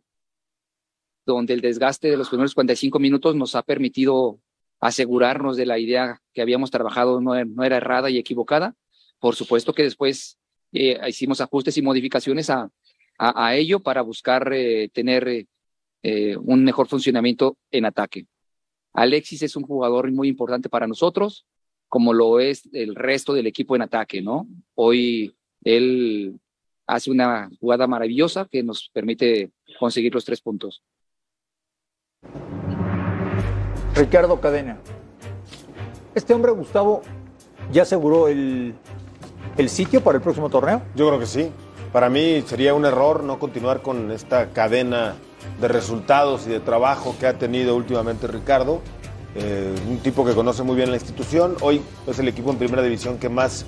donde 1.25 1.53
el 1.53 1.61
desgaste 1.61 2.09
de 2.09 2.17
los 2.17 2.29
primeros 2.29 2.53
45 2.55 2.99
minutos 2.99 3.35
nos 3.35 3.55
ha 3.55 3.61
permitido 3.61 4.39
asegurarnos 4.79 5.55
de 5.55 5.67
la 5.67 5.77
idea 5.77 6.19
que 6.33 6.41
habíamos 6.41 6.71
trabajado 6.71 7.21
no, 7.21 7.45
no 7.45 7.63
era 7.63 7.77
errada 7.77 8.09
y 8.09 8.17
equivocada. 8.17 8.75
Por 9.19 9.35
supuesto 9.35 9.73
que 9.73 9.83
después 9.83 10.39
eh, 10.73 10.99
hicimos 11.07 11.39
ajustes 11.39 11.77
y 11.77 11.81
modificaciones 11.83 12.49
a, 12.49 12.69
a, 13.17 13.47
a 13.47 13.55
ello 13.55 13.79
para 13.81 14.01
buscar 14.01 14.51
eh, 14.51 14.89
tener 14.89 15.45
eh, 16.03 16.35
un 16.35 16.63
mejor 16.63 16.87
funcionamiento 16.87 17.57
en 17.69 17.85
ataque. 17.85 18.25
Alexis 18.93 19.41
es 19.43 19.55
un 19.55 19.63
jugador 19.63 20.11
muy 20.11 20.27
importante 20.27 20.69
para 20.69 20.87
nosotros, 20.87 21.45
como 21.87 22.13
lo 22.13 22.39
es 22.39 22.69
el 22.73 22.95
resto 22.95 23.33
del 23.33 23.47
equipo 23.47 23.75
en 23.75 23.81
ataque, 23.83 24.21
¿no? 24.21 24.47
Hoy 24.75 25.35
él 25.63 26.39
hace 26.87 27.11
una 27.11 27.49
jugada 27.59 27.87
maravillosa 27.87 28.47
que 28.49 28.63
nos 28.63 28.89
permite 28.93 29.51
conseguir 29.79 30.13
los 30.13 30.25
tres 30.25 30.41
puntos. 30.41 30.83
Ricardo 33.95 34.39
Cadena. 34.39 34.79
Este 36.15 36.33
hombre, 36.33 36.51
Gustavo, 36.51 37.01
ya 37.71 37.83
aseguró 37.83 38.27
el, 38.27 38.73
el 39.57 39.69
sitio 39.69 40.01
para 40.01 40.17
el 40.17 40.23
próximo 40.23 40.49
torneo. 40.49 40.81
Yo 40.95 41.07
creo 41.07 41.19
que 41.19 41.25
sí. 41.25 41.51
Para 41.93 42.09
mí 42.09 42.41
sería 42.45 42.73
un 42.73 42.85
error 42.85 43.23
no 43.23 43.37
continuar 43.37 43.81
con 43.81 44.11
esta 44.11 44.51
cadena 44.51 45.15
de 45.59 45.67
resultados 45.67 46.47
y 46.47 46.49
de 46.49 46.59
trabajo 46.59 47.15
que 47.19 47.27
ha 47.27 47.37
tenido 47.37 47.75
últimamente 47.75 48.27
Ricardo. 48.27 48.81
Eh, 49.35 49.73
un 49.87 49.99
tipo 49.99 50.25
que 50.25 50.33
conoce 50.33 50.63
muy 50.63 50.75
bien 50.75 50.89
la 50.89 50.97
institución. 50.97 51.55
Hoy 51.61 51.81
es 52.07 52.19
el 52.19 52.27
equipo 52.27 52.51
en 52.51 52.57
primera 52.57 52.81
división 52.81 53.17
que 53.17 53.29
más 53.29 53.65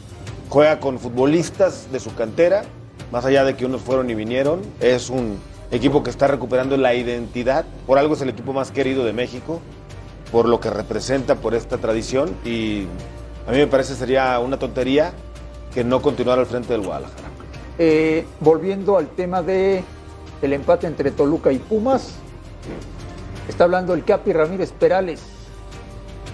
juega 0.50 0.80
con 0.80 1.00
futbolistas 1.00 1.92
de 1.92 2.00
su 2.00 2.14
cantera, 2.16 2.64
más 3.12 3.26
allá 3.26 3.44
de 3.46 3.56
que 3.56 3.66
unos 3.66 3.82
fueron 3.82 4.10
y 4.10 4.16
vinieron. 4.16 4.62
Es 4.82 5.10
un 5.10 5.38
equipo 5.72 6.04
que 6.04 6.10
está 6.10 6.28
recuperando 6.28 6.78
la 6.78 6.94
identidad. 6.94 7.66
Por 7.88 7.98
algo 7.98 8.16
es 8.16 8.22
el 8.22 8.30
equipo 8.30 8.54
más 8.54 8.72
querido 8.72 9.06
de 9.06 9.14
México, 9.14 9.62
por 10.32 10.48
lo 10.48 10.60
que 10.60 10.70
representa, 10.70 11.36
por 11.36 11.56
esta 11.56 11.78
tradición. 11.78 12.36
Y 12.44 12.88
a 13.48 13.52
mí 13.52 13.58
me 13.58 13.68
parece 13.68 13.96
sería 13.96 14.38
una 14.40 14.60
tontería 14.60 15.14
que 15.74 15.84
no 15.84 16.02
continuara 16.02 16.42
al 16.42 16.48
frente 16.48 16.74
del 16.74 16.82
Guadalajara. 16.82 17.30
Eh, 17.80 18.26
volviendo 18.40 18.98
al 18.98 19.08
tema 19.08 19.42
de 19.42 19.84
el 20.46 20.54
empate 20.54 20.88
entre 20.88 21.12
Toluca 21.12 21.52
y 21.52 21.60
Pumas. 21.60 22.12
Está 23.48 23.66
hablando 23.66 23.94
el 23.94 24.04
Capi 24.04 24.34
Ramírez 24.34 24.72
Perales, 24.72 25.20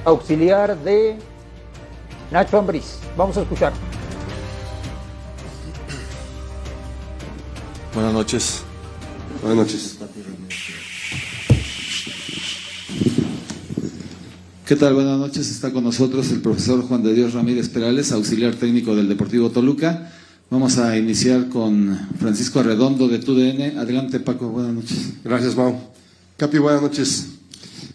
auxiliar 0.05 0.78
de 0.78 1.18
Nacho 2.32 2.57
Ambriz. 2.60 2.99
Vamos 3.18 3.38
a 3.38 3.41
escuchar. 3.41 3.74
Buenas 7.93 8.14
noches. 8.14 8.64
Buenas 9.41 9.57
noches. 9.57 9.99
¿Qué 14.66 14.76
tal? 14.76 14.93
Buenas 14.93 15.18
noches. 15.18 15.49
Está 15.49 15.74
con 15.74 15.84
nosotros 15.84 16.30
el 16.32 16.41
profesor 16.41 16.84
Juan 16.84 17.01
de 17.01 17.14
Dios 17.14 17.34
Ramírez 17.34 17.70
Perales, 17.70 18.12
auxiliar 18.12 18.53
técnico 18.53 18.95
del 18.95 19.10
Deportivo 19.10 19.49
Toluca. 19.49 20.12
Vamos 20.52 20.80
a 20.80 20.97
iniciar 20.97 21.47
con 21.47 21.95
Francisco 22.18 22.60
Arredondo 22.60 23.08
de 23.08 23.20
TUDN. 23.20 23.78
Adelante, 23.78 24.20
Paco. 24.20 24.50
Buenas 24.50 24.74
noches. 24.74 25.14
Gracias, 25.24 25.56
Mau. 25.56 25.80
Capi, 26.38 26.58
buenas 26.58 26.82
noches. 26.82 27.28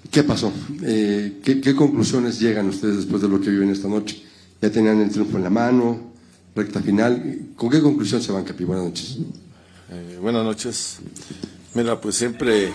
¿Qué 0.09 0.23
pasó? 0.23 0.53
Eh, 0.85 1.41
¿qué, 1.43 1.61
¿qué, 1.61 1.75
conclusiones 1.75 2.39
llegan 2.39 2.69
ustedes 2.69 2.99
después 2.99 3.21
de 3.23 3.29
lo 3.29 3.41
que 3.41 3.51
viven 3.51 3.71
esta 3.71 3.89
noche? 3.89 4.23
¿Ya 4.63 4.71
tenían 4.71 5.01
el 5.01 5.11
triunfo 5.11 5.37
en 5.37 5.43
la 5.43 5.51
mano? 5.51 6.13
¿Recta 6.55 6.81
final? 6.81 7.41
¿Con 7.57 7.71
qué 7.71 7.83
conclusión 7.83 8.23
se 8.23 8.31
van, 8.31 8.45
Capi? 8.45 8.63
Buenas 8.63 8.85
noches. 8.85 9.19
Eh, 9.91 10.19
buenas 10.23 10.45
noches. 10.45 10.99
Mira, 11.75 12.01
pues 12.01 12.15
siempre 12.15 12.73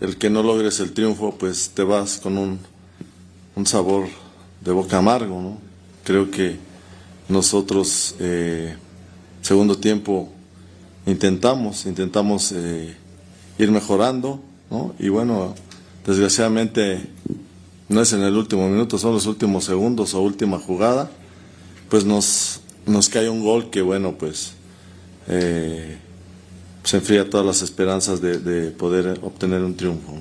el 0.00 0.16
que 0.16 0.28
no 0.28 0.42
logres 0.42 0.80
el 0.80 0.90
triunfo, 0.90 1.36
pues 1.38 1.70
te 1.72 1.84
vas 1.84 2.18
con 2.18 2.36
un, 2.36 2.58
un 3.54 3.64
sabor 3.64 4.08
de 4.60 4.72
boca 4.72 4.98
amargo, 4.98 5.40
¿no? 5.40 5.58
Creo 6.02 6.32
que 6.32 6.65
nosotros, 7.28 8.14
eh, 8.20 8.76
segundo 9.42 9.76
tiempo, 9.76 10.28
intentamos, 11.06 11.86
intentamos 11.86 12.52
eh, 12.52 12.96
ir 13.58 13.70
mejorando. 13.70 14.40
Y 14.98 15.08
bueno, 15.08 15.54
desgraciadamente 16.04 17.08
no 17.88 18.00
es 18.00 18.12
en 18.12 18.22
el 18.22 18.36
último 18.36 18.68
minuto, 18.68 18.98
son 18.98 19.14
los 19.14 19.26
últimos 19.26 19.64
segundos 19.64 20.14
o 20.14 20.20
última 20.20 20.58
jugada, 20.58 21.10
pues 21.88 22.04
nos, 22.04 22.60
nos 22.84 23.08
cae 23.08 23.28
un 23.28 23.42
gol 23.42 23.70
que, 23.70 23.80
bueno, 23.80 24.16
pues 24.18 24.52
eh, 25.28 25.98
se 26.82 26.96
enfría 26.96 27.30
todas 27.30 27.46
las 27.46 27.62
esperanzas 27.62 28.20
de, 28.20 28.38
de 28.38 28.70
poder 28.72 29.20
obtener 29.22 29.62
un 29.62 29.76
triunfo. 29.76 30.12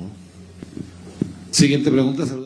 Siguiente 1.49 1.89
pregunta, 1.89 2.25
saludamos. 2.25 2.44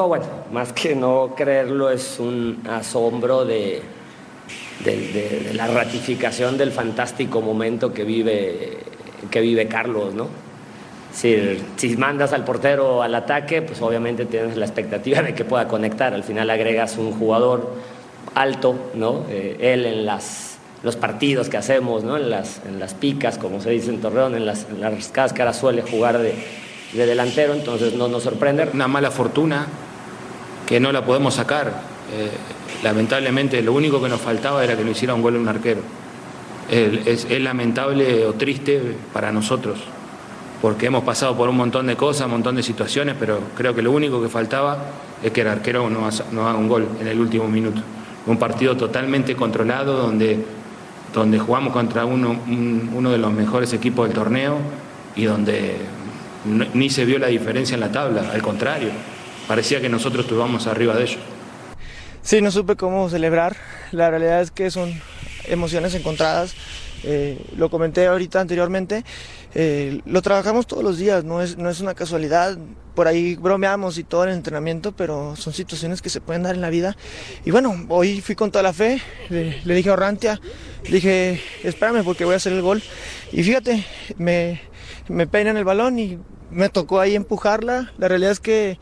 No, 0.00 0.08
bueno, 0.08 0.24
más 0.50 0.72
que 0.72 0.96
no 0.96 1.34
creerlo 1.36 1.90
es 1.90 2.18
un 2.18 2.62
asombro 2.70 3.44
de, 3.44 3.82
la 5.52 5.66
ratificación 5.66 6.56
del 6.56 6.72
fantástico 6.72 7.42
momento 7.42 7.92
que 7.92 8.04
vive, 8.04 8.78
que 9.30 9.42
vive 9.42 9.68
Carlos, 9.68 10.14
¿no? 10.14 10.28
Si, 11.12 11.36
si 11.76 11.98
mandas 11.98 12.32
al 12.32 12.44
portero 12.46 13.02
al 13.02 13.14
ataque, 13.14 13.60
pues 13.60 13.82
obviamente 13.82 14.24
tienes 14.24 14.56
la 14.56 14.64
expectativa 14.64 15.20
de 15.20 15.34
que 15.34 15.44
pueda 15.44 15.68
conectar. 15.68 16.14
Al 16.14 16.24
final 16.24 16.48
agregas 16.48 16.96
un 16.96 17.12
jugador 17.12 17.70
alto, 18.34 18.76
¿no? 18.94 19.26
Eh, 19.28 19.58
él 19.60 19.84
en 19.84 20.06
las, 20.06 20.56
los 20.82 20.96
partidos 20.96 21.50
que 21.50 21.58
hacemos, 21.58 22.04
¿no? 22.04 22.16
En 22.16 22.30
las, 22.30 22.62
en 22.66 22.80
las 22.80 22.94
picas, 22.94 23.36
como 23.36 23.60
se 23.60 23.68
dice 23.68 23.90
en 23.90 24.00
Torreón, 24.00 24.34
en 24.34 24.46
las, 24.46 24.66
en 24.70 24.80
las 24.80 25.08
cáscaras 25.08 25.58
suele 25.58 25.82
jugar 25.82 26.16
de, 26.16 26.32
de 26.94 27.04
delantero, 27.04 27.52
entonces 27.52 27.92
no 27.92 28.08
nos 28.08 28.22
sorprende. 28.22 28.66
Una 28.72 28.88
mala 28.88 29.10
fortuna 29.10 29.66
que 30.70 30.80
no 30.80 30.90
la 30.92 31.04
podemos 31.04 31.34
sacar. 31.34 31.66
Eh, 32.12 32.30
lamentablemente 32.82 33.60
lo 33.60 33.74
único 33.74 34.00
que 34.02 34.08
nos 34.08 34.20
faltaba 34.20 34.64
era 34.64 34.74
que 34.76 34.84
lo 34.84 34.90
hiciera 34.92 35.12
un 35.14 35.20
gol 35.20 35.36
un 35.36 35.48
arquero. 35.48 35.80
Es, 36.70 37.26
lamentable 37.40 38.24
o 38.26 38.34
triste 38.34 38.80
para 39.12 39.32
nosotros, 39.32 39.80
porque 40.62 40.86
hemos 40.86 41.02
pasado 41.02 41.36
por 41.36 41.48
un 41.48 41.56
montón 41.56 41.88
de 41.88 41.96
cosas, 41.96 42.26
un 42.26 42.30
montón 42.32 42.54
de 42.54 42.62
situaciones, 42.62 43.16
pero 43.18 43.40
creo 43.56 43.74
que 43.74 43.82
lo 43.82 43.90
único 43.90 44.22
que 44.22 44.28
faltaba 44.28 44.78
es 45.22 45.32
que 45.32 45.40
el 45.40 45.48
arquero 45.48 45.90
no, 45.90 46.06
haga- 46.06 46.54
un 46.56 46.68
gol 46.68 46.86
en 47.00 47.08
el 47.08 47.18
último 47.18 47.48
minuto. 47.48 47.82
Un 48.26 48.36
partido 48.38 48.76
totalmente 48.76 49.34
controlado 49.34 49.96
donde, 49.96 50.44
donde 51.12 51.40
jugamos 51.40 51.72
contra 51.72 52.04
uno, 52.04 52.30
un- 52.46 52.90
uno 52.94 53.10
de 53.10 53.18
los 53.18 53.32
mejores 53.32 53.72
equipos 53.72 54.06
del 54.06 54.14
torneo 54.14 54.58
y 55.16 55.24
donde 55.24 55.76
ni 56.74 56.88
se 56.88 57.04
vio 57.04 57.18
la 57.18 57.26
diferencia 57.26 57.74
en 57.74 57.80
la 57.80 57.90
tabla, 57.90 58.30
al 58.32 58.40
contrario, 58.42 58.90
parecía 59.50 59.80
que 59.80 59.88
nosotros 59.88 60.26
estuvimos 60.26 60.68
arriba 60.68 60.94
de 60.94 61.02
ellos. 61.02 61.18
Sí, 62.22 62.40
no 62.40 62.52
supe 62.52 62.76
cómo 62.76 63.10
celebrar. 63.10 63.56
La 63.90 64.08
realidad 64.08 64.40
es 64.42 64.52
que 64.52 64.70
son 64.70 64.92
emociones 65.48 65.92
encontradas. 65.96 66.54
Eh, 67.02 67.36
lo 67.56 67.68
comenté 67.68 68.06
ahorita 68.06 68.40
anteriormente. 68.40 69.04
eh, 69.52 70.02
lo 70.06 70.22
trabajamos 70.22 70.68
todos 70.68 70.84
los 70.84 70.98
días, 70.98 71.24
no 71.24 71.42
es, 71.42 71.58
no 71.58 71.68
es 71.68 71.80
una 71.80 71.94
casualidad. 71.94 72.58
Por 72.94 73.08
ahí 73.08 73.34
bromeamos 73.34 73.98
y 73.98 74.04
todo 74.04 74.22
en 74.22 74.30
el 74.30 74.36
entrenamiento, 74.36 74.92
pero 74.92 75.34
son 75.34 75.52
situaciones 75.52 76.00
que 76.00 76.10
se 76.10 76.20
pueden 76.20 76.44
dar 76.44 76.54
en 76.54 76.60
la 76.60 76.70
vida. 76.70 76.96
Y 77.44 77.50
bueno, 77.50 77.74
hoy 77.88 78.20
fui 78.20 78.36
con 78.36 78.52
toda 78.52 78.62
la 78.62 78.72
fe. 78.72 79.02
Le, 79.30 79.74
dije 79.74 79.90
a 79.90 79.94
Orrantia, 79.94 80.40
dije, 80.88 81.42
espérame 81.64 82.04
porque 82.04 82.24
voy 82.24 82.34
a 82.34 82.36
hacer 82.36 82.52
el 82.52 82.62
gol. 82.62 82.84
Y 83.32 83.42
fíjate, 83.42 83.84
me, 84.16 84.60
me 85.08 85.26
peinan 85.26 85.56
el 85.56 85.64
balón 85.64 85.98
y 85.98 86.20
me 86.52 86.68
tocó 86.68 87.00
ahí 87.00 87.16
empujarla. 87.16 87.92
La 87.98 88.06
realidad 88.06 88.30
es 88.30 88.38
que 88.38 88.78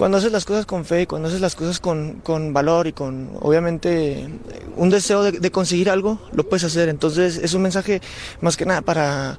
cuando 0.00 0.16
haces 0.16 0.32
las 0.32 0.46
cosas 0.46 0.64
con 0.64 0.86
fe, 0.86 1.06
cuando 1.06 1.28
haces 1.28 1.42
las 1.42 1.54
cosas 1.54 1.78
con, 1.78 2.22
con 2.22 2.54
valor 2.54 2.86
y 2.86 2.94
con, 2.94 3.32
obviamente, 3.42 4.30
un 4.76 4.88
deseo 4.88 5.22
de, 5.24 5.50
conseguir 5.50 5.90
algo, 5.90 6.18
lo 6.32 6.48
puedes 6.48 6.64
hacer. 6.64 6.88
Entonces, 6.88 7.36
es 7.36 7.52
un 7.52 7.60
mensaje 7.60 8.00
más 8.40 8.56
que 8.56 8.64
nada 8.64 8.80
para, 8.80 9.38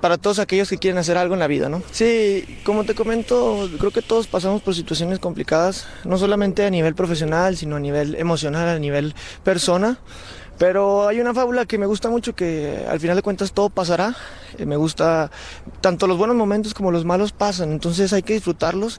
para 0.00 0.16
todos 0.16 0.38
aquellos 0.38 0.68
que 0.68 0.78
quieren 0.78 0.98
hacer 0.98 1.18
algo 1.18 1.34
en 1.34 1.40
la 1.40 1.48
vida, 1.48 1.68
¿no? 1.68 1.82
Sí, 1.90 2.60
como 2.62 2.84
te 2.84 2.94
comento, 2.94 3.68
creo 3.76 3.90
que 3.90 4.00
todos 4.00 4.28
pasamos 4.28 4.62
por 4.62 4.76
situaciones 4.76 5.18
complicadas, 5.18 5.88
no 6.04 6.16
solamente 6.16 6.64
a 6.64 6.70
nivel 6.70 6.94
profesional, 6.94 7.56
sino 7.56 7.74
a 7.74 7.80
nivel 7.80 8.14
emocional, 8.14 8.68
a 8.68 8.78
nivel 8.78 9.16
persona. 9.42 9.98
Pero 10.58 11.06
hay 11.06 11.20
una 11.20 11.32
fábula 11.32 11.66
que 11.66 11.78
me 11.78 11.86
gusta 11.86 12.10
mucho 12.10 12.34
que 12.34 12.84
al 12.88 12.98
final 12.98 13.14
de 13.14 13.22
cuentas 13.22 13.52
todo 13.52 13.70
pasará. 13.70 14.16
Eh, 14.58 14.66
Me 14.66 14.76
gusta 14.76 15.30
tanto 15.80 16.06
los 16.06 16.18
buenos 16.18 16.36
momentos 16.36 16.74
como 16.74 16.90
los 16.90 17.04
malos 17.04 17.32
pasan, 17.32 17.70
entonces 17.70 18.12
hay 18.12 18.22
que 18.22 18.32
disfrutarlos 18.32 18.98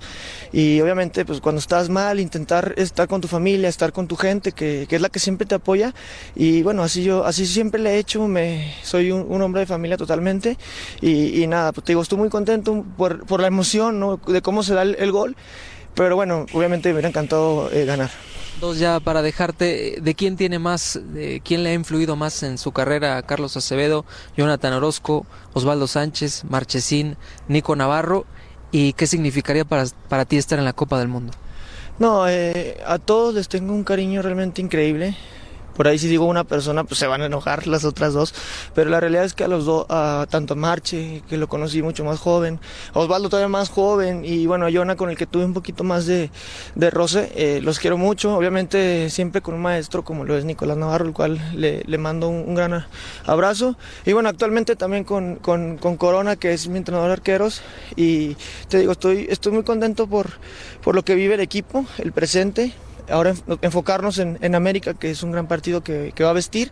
y 0.54 0.80
obviamente 0.80 1.26
pues 1.26 1.42
cuando 1.42 1.60
estás 1.60 1.90
mal 1.90 2.20
intentar 2.20 2.74
estar 2.78 3.08
con 3.08 3.20
tu 3.20 3.28
familia, 3.28 3.68
estar 3.68 3.92
con 3.92 4.08
tu 4.08 4.16
gente 4.16 4.52
que, 4.52 4.86
que 4.88 4.96
es 4.96 5.02
la 5.02 5.10
que 5.10 5.20
siempre 5.20 5.48
te 5.48 5.56
apoya 5.56 5.94
y 6.36 6.62
bueno 6.62 6.84
así 6.84 7.04
yo 7.04 7.26
así 7.26 7.46
siempre 7.46 7.82
le 7.82 7.96
he 7.96 7.98
hecho, 7.98 8.28
me 8.28 8.74
soy 8.84 9.12
un, 9.12 9.26
un 9.28 9.42
hombre 9.42 9.62
de 9.62 9.66
familia 9.66 9.98
totalmente 9.98 10.58
y, 11.02 11.42
y 11.44 11.48
nada, 11.48 11.72
pues 11.72 11.84
te 11.84 11.92
digo 11.92 12.02
estoy 12.04 12.20
muy 12.20 12.30
contento 12.30 12.86
por, 12.96 13.26
por 13.26 13.42
la 13.42 13.48
emoción 13.48 14.00
¿no? 14.00 14.18
de 14.18 14.42
cómo 14.42 14.64
se 14.64 14.76
da 14.76 14.84
el, 14.84 14.96
el 15.00 15.12
gol, 15.12 15.36
pero 15.96 16.16
bueno 16.16 16.46
obviamente 16.54 16.90
me 16.90 16.94
hubiera 16.94 17.10
encantado 17.10 17.72
eh, 17.72 17.86
ganar. 17.86 18.10
Dos 18.60 18.78
ya 18.78 19.00
para 19.00 19.22
dejarte, 19.22 20.00
¿de 20.02 20.16
quién 20.16 20.36
tiene 20.36 20.60
más, 20.60 21.00
de 21.14 21.42
quién 21.44 21.64
le 21.64 21.70
ha 21.70 21.74
influido 21.74 22.18
más 22.18 22.44
en 22.44 22.58
su 22.58 22.74
carrera? 22.74 23.22
Carlos 23.22 23.56
Acevedo, 23.56 24.04
Jonathan 24.36 24.74
Orozco, 24.74 25.26
Osvaldo 25.54 25.88
Sánchez, 25.88 26.44
Marchesín, 26.44 27.16
Nico 27.48 27.78
Navarro, 27.78 28.26
¿y 28.72 28.92
qué 28.94 29.08
significaría 29.08 29.64
para, 29.64 29.86
para 30.10 30.26
ti 30.26 30.38
estar 30.38 30.60
en 30.60 30.66
la 30.66 30.74
Copa 30.74 31.00
del 31.00 31.08
Mundo? 31.08 31.32
No, 32.00 32.28
eh, 32.28 32.78
a 32.86 32.98
todos 32.98 33.34
les 33.34 33.48
tengo 33.48 33.74
un 33.74 33.84
cariño 33.84 34.22
realmente 34.22 34.62
increíble. 34.62 35.16
Por 35.80 35.88
ahí 35.88 35.98
si 35.98 36.10
digo 36.10 36.26
una 36.26 36.44
persona, 36.44 36.84
pues 36.84 37.00
se 37.00 37.08
van 37.08 37.22
a 37.22 37.28
enojar 37.28 37.66
las 37.66 37.86
otras 37.86 38.14
dos. 38.14 38.36
Pero 38.76 38.90
la 38.90 39.00
realidad 39.00 39.24
es 39.24 39.34
que 39.34 39.46
a 39.46 39.48
los 39.48 39.64
dos, 39.64 39.86
a 39.88 40.28
tanto 40.30 40.56
a 40.56 40.58
Marche, 40.58 41.24
que 41.30 41.38
lo 41.38 41.48
conocí 41.48 41.82
mucho 41.82 42.04
más 42.04 42.20
joven, 42.20 42.60
Osvaldo 42.94 43.30
todavía 43.30 43.48
más 43.48 43.70
joven, 43.70 44.26
y 44.26 44.46
bueno, 44.46 44.66
a 44.66 44.72
Jonah 44.74 44.98
con 44.98 45.10
el 45.10 45.16
que 45.16 45.26
tuve 45.26 45.46
un 45.46 45.54
poquito 45.54 45.86
más 45.86 46.06
de, 46.06 46.32
de 46.76 46.90
roce, 46.90 47.32
eh, 47.34 47.62
los 47.62 47.80
quiero 47.80 47.98
mucho. 47.98 48.36
Obviamente 48.36 49.10
siempre 49.10 49.40
con 49.40 49.54
un 49.54 49.62
maestro 49.62 50.04
como 50.04 50.26
lo 50.26 50.38
es 50.38 50.44
Nicolás 50.44 50.76
Navarro, 50.76 51.06
el 51.06 51.14
cual 51.14 51.40
le, 51.56 51.82
le 51.88 51.98
mando 51.98 52.28
un, 52.28 52.44
un 52.46 52.56
gran 52.56 52.86
abrazo. 53.26 53.78
Y 54.06 54.12
bueno, 54.12 54.28
actualmente 54.28 54.76
también 54.76 55.06
con, 55.06 55.36
con, 55.38 55.78
con 55.78 55.96
Corona, 55.96 56.36
que 56.36 56.52
es 56.52 56.68
mi 56.68 56.78
entrenador 56.78 57.08
de 57.08 57.14
arqueros. 57.14 57.62
Y 57.96 58.36
te 58.68 58.80
digo, 58.80 58.92
estoy, 58.92 59.28
estoy 59.30 59.54
muy 59.54 59.64
contento 59.64 60.08
por, 60.08 60.28
por 60.84 60.94
lo 60.94 61.06
que 61.06 61.16
vive 61.16 61.36
el 61.36 61.40
equipo, 61.40 61.86
el 62.00 62.12
presente 62.12 62.74
ahora 63.12 63.34
enf- 63.34 63.58
enfocarnos 63.62 64.18
en, 64.20 64.38
en 64.42 64.56
América, 64.56 64.94
que 64.94 65.12
es 65.12 65.24
un 65.24 65.32
gran 65.32 65.48
partido 65.48 65.82
que, 65.82 66.12
que 66.16 66.24
va 66.24 66.30
a 66.32 66.34
vestir. 66.34 66.72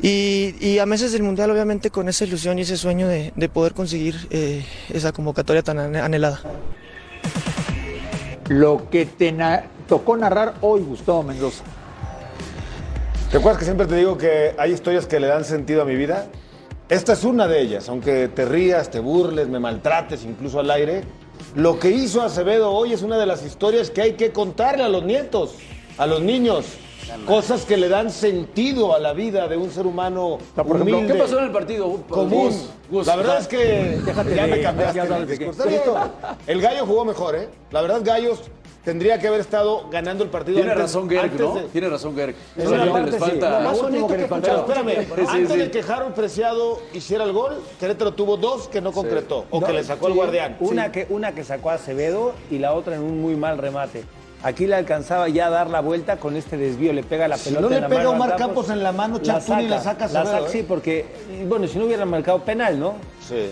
Y, 0.00 0.54
y, 0.60 0.78
a 0.78 0.84
meses 0.86 1.12
del 1.12 1.22
Mundial, 1.22 1.50
obviamente, 1.50 1.90
con 1.90 2.08
esa 2.08 2.24
ilusión 2.24 2.58
y 2.58 2.62
ese 2.62 2.76
sueño 2.76 3.08
de, 3.08 3.32
de 3.34 3.48
poder 3.48 3.72
conseguir 3.72 4.14
eh, 4.30 4.62
esa 4.92 5.12
convocatoria 5.12 5.62
tan 5.62 5.78
anhelada. 5.96 6.40
Lo 8.48 8.88
que 8.90 9.06
te 9.06 9.32
na- 9.32 9.64
tocó 9.88 10.16
narrar 10.16 10.54
hoy, 10.60 10.82
Gustavo 10.82 11.22
Mendoza. 11.22 11.64
¿Te 13.30 13.38
acuerdas 13.38 13.58
que 13.58 13.64
siempre 13.64 13.86
te 13.86 13.96
digo 13.96 14.16
que 14.16 14.54
hay 14.58 14.72
historias 14.72 15.06
que 15.06 15.18
le 15.18 15.26
dan 15.26 15.44
sentido 15.44 15.82
a 15.82 15.84
mi 15.84 15.96
vida? 15.96 16.26
Esta 16.88 17.14
es 17.14 17.24
una 17.24 17.48
de 17.48 17.60
ellas, 17.60 17.88
aunque 17.88 18.28
te 18.28 18.44
rías, 18.44 18.90
te 18.90 19.00
burles, 19.00 19.48
me 19.48 19.58
maltrates 19.58 20.24
incluso 20.24 20.60
al 20.60 20.70
aire. 20.70 21.02
Lo 21.56 21.78
que 21.78 21.88
hizo 21.88 22.20
Acevedo 22.20 22.70
hoy 22.70 22.92
es 22.92 23.00
una 23.00 23.16
de 23.16 23.24
las 23.24 23.42
historias 23.42 23.88
que 23.88 24.02
hay 24.02 24.12
que 24.12 24.30
contarle 24.30 24.84
a 24.84 24.90
los 24.90 25.04
nietos, 25.04 25.54
a 25.96 26.06
los 26.06 26.20
niños. 26.20 26.66
Cosas 27.26 27.64
que 27.64 27.76
le 27.76 27.88
dan 27.88 28.10
sentido 28.10 28.94
a 28.94 28.98
la 28.98 29.12
vida 29.12 29.46
de 29.48 29.56
un 29.56 29.70
ser 29.70 29.86
humano 29.86 30.38
por 30.54 30.66
ejemplo, 30.66 30.96
humilde, 30.96 31.12
¿qué 31.14 31.18
pasó 31.18 31.38
en 31.38 31.44
el 31.44 31.52
partido? 31.52 32.00
común. 32.08 32.50
Gus, 32.90 33.06
la 33.06 33.16
verdad 33.16 33.36
o 33.36 33.40
es 33.40 33.48
que 33.48 34.00
déjate 34.04 34.34
ya 34.34 34.46
me 34.46 34.56
de- 34.56 34.62
cambiaste 34.62 34.96
ya 35.08 35.16
el 35.16 35.26
discurso. 35.26 35.64
El 36.46 36.60
gallo 36.60 36.86
jugó 36.86 37.04
mejor, 37.04 37.34
¿eh? 37.36 37.48
La 37.70 37.80
verdad, 37.82 38.00
Gallos 38.04 38.40
tendría 38.84 39.18
que 39.18 39.26
haber 39.26 39.40
estado 39.40 39.88
ganando 39.90 40.22
el 40.22 40.30
partido. 40.30 40.56
Tiene 40.58 40.70
antes- 40.70 40.84
razón 40.84 41.08
Gerg, 41.10 41.40
¿no? 41.40 41.54
de- 41.54 41.62
Tiene 41.64 41.88
razón 41.88 42.14
Gerg. 42.14 42.34
en 42.56 42.62
Solamente 42.64 42.90
una 42.92 43.00
les 43.06 43.14
parte 43.16 43.34
sí. 43.34 43.40
falta... 43.40 43.60
Lo 43.60 43.68
más 43.70 43.82
bonito 43.82 44.06
que 44.06 44.14
Pero 44.14 44.58
espérame, 44.60 44.90
Sí, 45.16 45.22
antes 45.28 45.52
sí. 45.52 45.58
de 45.58 45.70
que 45.72 45.80
Harold 45.92 46.14
Preciado 46.14 46.78
hiciera 46.94 47.24
el 47.24 47.32
gol, 47.32 47.60
Querétaro 47.80 48.12
tuvo 48.14 48.36
dos 48.36 48.68
que 48.68 48.80
no 48.80 48.92
concretó 48.92 49.46
o 49.50 49.60
que 49.60 49.72
le 49.72 49.82
sacó 49.82 50.06
el 50.08 50.14
guardián. 50.14 50.56
Una, 50.60 50.86
Sí. 50.86 50.90
que, 50.92 51.06
una 51.10 51.32
que 51.34 51.42
sacó 51.44 51.70
a 51.70 51.74
Acevedo 51.74 52.34
y 52.50 52.58
la 52.58 52.74
otra 52.74 52.94
en 52.96 53.02
un 53.02 53.20
muy 53.20 53.34
mal 53.34 53.58
remate. 53.58 54.04
Aquí 54.46 54.68
le 54.68 54.76
alcanzaba 54.76 55.28
ya 55.28 55.48
a 55.48 55.50
dar 55.50 55.68
la 55.70 55.80
vuelta 55.80 56.18
con 56.18 56.36
este 56.36 56.56
desvío, 56.56 56.92
le 56.92 57.02
pega 57.02 57.26
la 57.26 57.36
Si 57.36 57.48
pelota 57.48 57.62
no 57.62 57.68
le 57.68 57.76
en 57.78 57.82
la 57.82 57.88
pega 57.88 58.10
Omar 58.10 58.28
Campos, 58.36 58.46
Campos 58.46 58.70
en 58.70 58.82
la 58.84 58.92
mano, 58.92 59.18
Chapuni 59.18 59.66
la 59.66 59.80
saca 59.80 60.04
a 60.04 60.08
La 60.08 60.24
saca, 60.24 60.38
¿eh? 60.46 60.48
sí, 60.48 60.62
porque, 60.62 61.04
bueno, 61.48 61.66
si 61.66 61.76
no 61.80 61.86
hubiera 61.86 62.04
marcado 62.04 62.38
penal, 62.44 62.78
¿no? 62.78 62.94
Sí. 63.28 63.48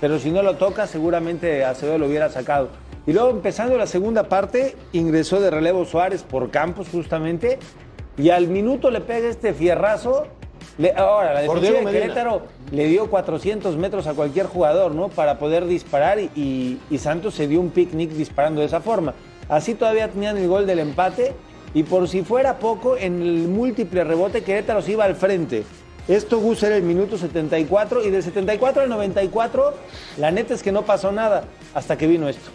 Pero 0.00 0.18
si 0.18 0.32
no 0.32 0.42
lo 0.42 0.56
toca, 0.56 0.88
seguramente 0.88 1.64
Acevedo 1.64 1.96
lo 1.98 2.06
hubiera 2.06 2.28
sacado. 2.28 2.70
Y 3.06 3.12
luego, 3.12 3.30
empezando 3.30 3.76
la 3.78 3.86
segunda 3.86 4.24
parte, 4.24 4.74
ingresó 4.92 5.40
de 5.40 5.48
relevo 5.48 5.84
Suárez 5.84 6.24
por 6.24 6.50
Campos, 6.50 6.88
justamente, 6.90 7.60
y 8.16 8.30
al 8.30 8.48
minuto 8.48 8.90
le 8.90 9.00
pega 9.00 9.28
este 9.28 9.54
fierrazo. 9.54 10.26
Le- 10.76 10.92
ahora, 10.96 11.34
la 11.34 11.42
Diego 11.42 11.54
de. 11.54 11.84
Querétaro 12.00 12.42
le 12.72 12.86
dio 12.86 13.08
400 13.08 13.76
metros 13.76 14.08
a 14.08 14.14
cualquier 14.14 14.46
jugador, 14.46 14.90
¿no? 14.92 15.06
Para 15.08 15.38
poder 15.38 15.66
disparar 15.66 16.18
y, 16.18 16.30
y- 16.34 16.80
y 16.90 16.98
Santos 16.98 17.34
se 17.34 17.46
dio 17.46 17.60
un 17.60 17.70
picnic 17.70 18.10
disparando 18.10 18.60
de 18.60 18.66
esa 18.66 18.80
forma. 18.80 19.14
Así 19.48 19.74
todavía 19.74 20.08
tenían 20.08 20.36
el 20.38 20.48
gol 20.48 20.66
del 20.66 20.78
empate 20.78 21.34
y 21.74 21.84
por 21.84 22.08
si 22.08 22.22
fuera 22.22 22.58
poco, 22.58 22.96
en 22.96 23.22
el 23.22 23.48
múltiple 23.48 24.04
rebote 24.04 24.42
Querétaro 24.42 24.82
se 24.82 24.92
iba 24.92 25.04
al 25.04 25.16
frente. 25.16 25.64
Esto 26.08 26.38
Gus 26.38 26.62
era 26.62 26.76
el 26.76 26.82
minuto 26.82 27.16
74 27.16 28.04
y 28.04 28.10
del 28.10 28.22
74 28.22 28.82
al 28.82 28.88
94 28.88 29.74
la 30.18 30.30
neta 30.30 30.54
es 30.54 30.62
que 30.62 30.72
no 30.72 30.82
pasó 30.82 31.12
nada 31.12 31.44
hasta 31.74 31.96
que 31.96 32.06
vino 32.06 32.28
esto. 32.28 32.50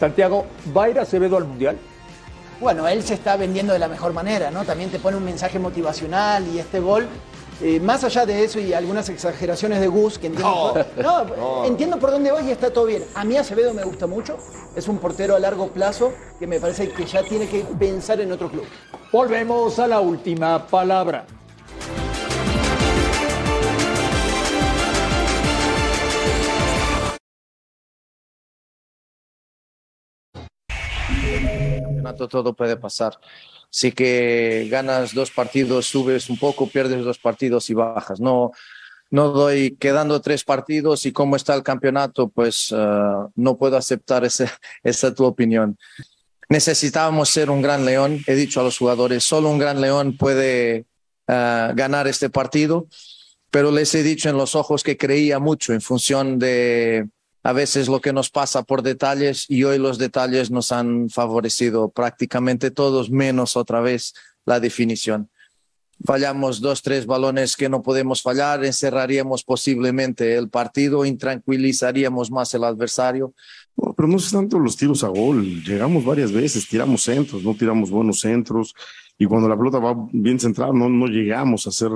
Santiago, 0.00 0.46
¿va 0.76 0.84
a 0.84 0.90
ir 0.90 0.98
Acevedo 0.98 1.36
al 1.36 1.44
Mundial? 1.44 1.78
Bueno, 2.60 2.88
él 2.88 3.02
se 3.02 3.14
está 3.14 3.36
vendiendo 3.36 3.72
de 3.72 3.78
la 3.78 3.88
mejor 3.88 4.12
manera, 4.12 4.50
¿no? 4.50 4.64
También 4.64 4.90
te 4.90 4.98
pone 4.98 5.16
un 5.16 5.24
mensaje 5.24 5.58
motivacional 5.58 6.46
y 6.48 6.58
este 6.58 6.80
gol 6.80 7.06
eh, 7.62 7.80
más 7.80 8.04
allá 8.04 8.26
de 8.26 8.44
eso 8.44 8.58
y 8.60 8.72
algunas 8.72 9.08
exageraciones 9.08 9.80
de 9.80 9.88
Gus, 9.88 10.18
que 10.18 10.26
entiendo, 10.28 10.74
No. 10.96 11.24
no, 11.24 11.36
No. 11.36 11.64
entiendo 11.64 11.98
por 11.98 12.10
dónde 12.10 12.30
vas 12.32 12.44
y 12.44 12.50
está 12.50 12.72
todo 12.72 12.86
bien. 12.86 13.04
A 13.14 13.24
mí 13.24 13.36
Acevedo 13.36 13.72
me 13.74 13.84
gusta 13.84 14.06
mucho, 14.06 14.36
es 14.74 14.88
un 14.88 14.98
portero 14.98 15.34
a 15.36 15.38
largo 15.38 15.68
plazo 15.68 16.12
que 16.38 16.46
me 16.46 16.58
parece 16.60 16.90
que 16.90 17.04
ya 17.06 17.22
tiene 17.22 17.48
que 17.48 17.60
pensar 17.78 18.20
en 18.20 18.32
otro 18.32 18.50
club. 18.50 18.64
Volvemos 19.12 19.78
a 19.78 19.86
la 19.86 20.00
última 20.00 20.66
palabra. 20.66 21.24
Campeonato 32.14 32.28
todo 32.28 32.54
puede 32.54 32.76
pasar. 32.76 33.18
Sí 33.70 33.92
que 33.92 34.68
ganas 34.70 35.14
dos 35.14 35.30
partidos, 35.30 35.86
subes 35.86 36.30
un 36.30 36.38
poco, 36.38 36.68
pierdes 36.68 37.04
dos 37.04 37.18
partidos 37.18 37.68
y 37.70 37.74
bajas. 37.74 38.20
No, 38.20 38.52
no 39.10 39.28
doy 39.28 39.76
quedando 39.76 40.20
tres 40.20 40.44
partidos 40.44 41.06
y 41.06 41.12
cómo 41.12 41.36
está 41.36 41.54
el 41.54 41.62
campeonato, 41.62 42.28
pues 42.28 42.72
eh, 42.72 43.12
no 43.34 43.56
puedo 43.56 43.76
aceptar 43.76 44.24
ese, 44.24 44.48
esa 44.82 45.14
tu 45.14 45.24
opinión. 45.24 45.76
Necesitábamos 46.48 47.30
ser 47.30 47.50
un 47.50 47.62
gran 47.62 47.84
león. 47.84 48.20
He 48.26 48.34
dicho 48.34 48.60
a 48.60 48.64
los 48.64 48.78
jugadores, 48.78 49.24
solo 49.24 49.50
un 49.50 49.58
gran 49.58 49.80
león 49.80 50.16
puede 50.16 50.86
eh, 51.26 51.72
ganar 51.74 52.06
este 52.06 52.30
partido, 52.30 52.86
pero 53.50 53.70
les 53.72 53.94
he 53.94 54.02
dicho 54.02 54.28
en 54.28 54.36
los 54.36 54.54
ojos 54.54 54.82
que 54.82 54.96
creía 54.96 55.38
mucho 55.38 55.72
en 55.72 55.80
función 55.80 56.38
de 56.38 57.08
a 57.44 57.52
veces 57.52 57.88
lo 57.88 58.00
que 58.00 58.14
nos 58.14 58.30
pasa 58.30 58.62
por 58.62 58.82
detalles 58.82 59.44
y 59.48 59.64
hoy 59.64 59.78
los 59.78 59.98
detalles 59.98 60.50
nos 60.50 60.72
han 60.72 61.10
favorecido 61.10 61.90
prácticamente 61.90 62.70
todos, 62.70 63.10
menos 63.10 63.56
otra 63.56 63.80
vez 63.80 64.14
la 64.46 64.60
definición. 64.60 65.28
Fallamos 66.06 66.60
dos, 66.60 66.82
tres 66.82 67.04
balones 67.04 67.54
que 67.54 67.68
no 67.68 67.82
podemos 67.82 68.22
fallar, 68.22 68.64
encerraríamos 68.64 69.44
posiblemente 69.44 70.36
el 70.36 70.48
partido, 70.48 71.04
intranquilizaríamos 71.04 72.30
más 72.30 72.54
el 72.54 72.64
adversario. 72.64 73.34
Pero 73.94 74.08
no 74.08 74.16
es 74.16 74.30
tanto 74.30 74.58
los 74.58 74.76
tiros 74.76 75.04
a 75.04 75.08
gol. 75.08 75.62
Llegamos 75.62 76.04
varias 76.04 76.32
veces, 76.32 76.66
tiramos 76.66 77.02
centros, 77.02 77.44
no 77.44 77.54
tiramos 77.54 77.90
buenos 77.90 78.20
centros. 78.20 78.74
Y 79.18 79.26
cuando 79.26 79.48
la 79.48 79.56
pelota 79.56 79.78
va 79.78 79.94
bien 80.12 80.40
centrada, 80.40 80.72
no, 80.72 80.88
no 80.88 81.06
llegamos 81.06 81.66
a 81.66 81.70
ser 81.70 81.90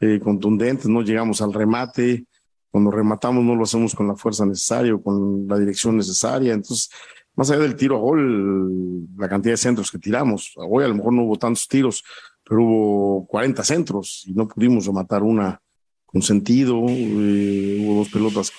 eh, 0.00 0.20
contundentes, 0.22 0.86
no 0.86 1.02
llegamos 1.02 1.40
al 1.40 1.54
remate. 1.54 2.26
Cuando 2.74 2.90
rematamos, 2.90 3.44
no 3.44 3.54
lo 3.54 3.62
hacemos 3.62 3.94
con 3.94 4.08
la 4.08 4.16
fuerza 4.16 4.44
necesaria 4.44 4.92
o 4.96 5.00
con 5.00 5.46
la 5.46 5.60
dirección 5.60 5.96
necesaria. 5.96 6.52
Entonces, 6.52 6.90
más 7.36 7.48
allá 7.48 7.60
del 7.60 7.76
tiro 7.76 7.94
a 7.94 8.00
gol, 8.00 9.06
la 9.16 9.28
cantidad 9.28 9.52
de 9.52 9.58
centros 9.58 9.92
que 9.92 9.98
tiramos. 10.00 10.54
Hoy 10.56 10.82
a 10.82 10.88
lo 10.88 10.96
mejor 10.96 11.12
no 11.12 11.22
hubo 11.22 11.38
tantos 11.38 11.68
tiros, 11.68 12.02
pero 12.42 12.64
hubo 12.64 13.26
40 13.28 13.62
centros 13.62 14.24
y 14.26 14.34
no 14.34 14.48
pudimos 14.48 14.86
rematar 14.86 15.22
una 15.22 15.62
con 16.04 16.20
sentido. 16.20 16.84
Eh, 16.88 17.78
hubo 17.80 17.98
dos 17.98 18.08
pelotas 18.08 18.50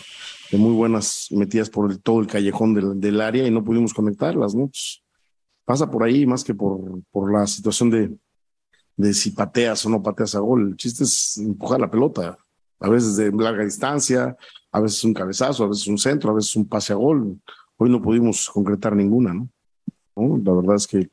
de 0.49 0.57
muy 0.59 0.71
buenas 0.71 1.27
metidas 1.31 1.69
por 1.69 1.97
todo 1.97 2.21
el 2.21 2.27
callejón 2.27 3.01
del, 3.01 3.19
área 3.19 3.45
y 3.45 3.51
no 3.51 3.65
pudimos 3.65 3.93
conectarlas, 3.93 4.55
¿no? 4.55 4.71
Pasa 5.65 5.91
por 5.91 6.03
ahí 6.03 6.25
más 6.25 6.45
que 6.45 6.55
por, 6.55 7.01
por 7.11 7.33
la 7.33 7.45
situación 7.47 7.89
de, 7.89 8.15
de 8.95 9.13
si 9.13 9.31
pateas 9.31 9.85
o 9.85 9.89
no 9.89 10.01
pateas 10.01 10.35
a 10.35 10.39
gol. 10.39 10.69
El 10.69 10.77
chiste 10.77 11.03
es 11.03 11.37
empujar 11.37 11.81
la 11.81 11.91
pelota, 11.91 12.37
a 12.85 12.89
veces 12.89 13.15
de 13.15 13.31
larga 13.31 13.63
distancia, 13.63 14.37
a 14.71 14.79
veces 14.79 15.03
un 15.03 15.13
cabezazo, 15.13 15.63
a 15.63 15.67
veces 15.67 15.87
un 15.87 15.97
centro, 15.97 16.29
a 16.29 16.35
veces 16.35 16.55
un 16.55 16.67
pase 16.67 16.93
a 16.93 16.95
gol. 16.95 17.39
Hoy 17.77 17.89
no 17.89 17.99
pudimos 17.99 18.47
concretar 18.47 18.95
ninguna, 18.95 19.33
¿no? 19.33 19.49
¿No? 20.15 20.37
La 20.43 20.53
verdad 20.53 20.75
es 20.75 20.85
que 20.85 21.09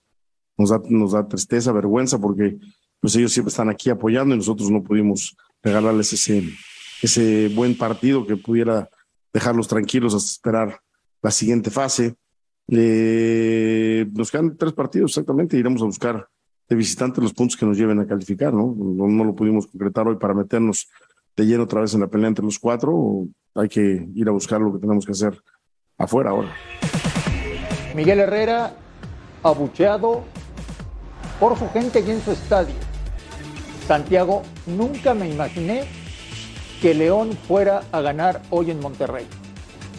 nos 0.59 0.69
da, 0.69 0.83
nos 0.85 1.13
da 1.13 1.27
tristeza, 1.27 1.73
vergüenza, 1.73 2.19
porque 2.19 2.59
pues 3.01 3.17
ellos 3.17 3.33
siempre 3.33 3.49
están 3.49 3.71
aquí 3.71 3.89
apoyando 3.89 4.35
y 4.35 4.39
nosotros 4.39 4.71
no 4.71 4.83
pudimos 4.83 5.35
regalarles 5.63 6.13
ese, 6.13 6.45
ese 7.01 7.49
buen 7.55 7.77
partido 7.77 8.27
que 8.27 8.37
pudiera 8.37 8.91
dejarlos 9.33 9.67
tranquilos 9.67 10.15
hasta 10.15 10.31
esperar 10.31 10.79
la 11.23 11.31
siguiente 11.31 11.71
fase. 11.71 12.17
Eh, 12.69 14.07
nos 14.13 14.31
quedan 14.31 14.59
tres 14.59 14.75
partidos 14.75 15.13
exactamente, 15.13 15.57
iremos 15.57 15.81
a 15.81 15.87
buscar 15.87 16.29
de 16.69 16.77
visitante 16.77 17.23
los 17.23 17.33
puntos 17.33 17.57
que 17.57 17.65
nos 17.65 17.79
lleven 17.79 17.99
a 17.99 18.07
calificar, 18.07 18.53
¿no? 18.53 18.75
No, 18.77 19.09
no 19.09 19.25
lo 19.25 19.35
pudimos 19.35 19.67
concretar 19.67 20.07
hoy 20.07 20.17
para 20.17 20.35
meternos 20.35 20.87
de 21.37 21.47
lleno 21.47 21.65
otra 21.65 21.81
vez 21.81 21.95
en 21.95 22.01
la 22.01 22.09
pelea 22.09 22.29
entre 22.29 22.45
los 22.45 22.59
cuatro, 22.59 23.27
hay 23.55 23.69
que 23.69 24.09
ir 24.15 24.29
a 24.29 24.33
buscar 24.33 24.61
lo 24.61 24.73
que 24.73 24.79
tenemos 24.79 25.05
que 25.05 25.13
hacer 25.13 25.41
afuera 25.99 26.31
ahora. 26.31 26.53
Miguel 27.95 28.21
Herrera, 28.21 28.75
abucheado 29.43 30.25
por 31.39 31.59
su 31.59 31.69
gente 31.71 32.01
y 32.01 32.11
en 32.11 32.23
su 32.23 32.33
estadio. 32.33 32.75
Santiago, 33.87 34.43
nunca 34.67 35.15
me 35.15 35.29
imaginé 35.29 35.85
que 36.81 36.95
León 36.95 37.33
fuera 37.47 37.83
a 37.93 38.01
ganar 38.01 38.43
hoy 38.51 38.71
en 38.71 38.81
Monterrey. 38.81 39.27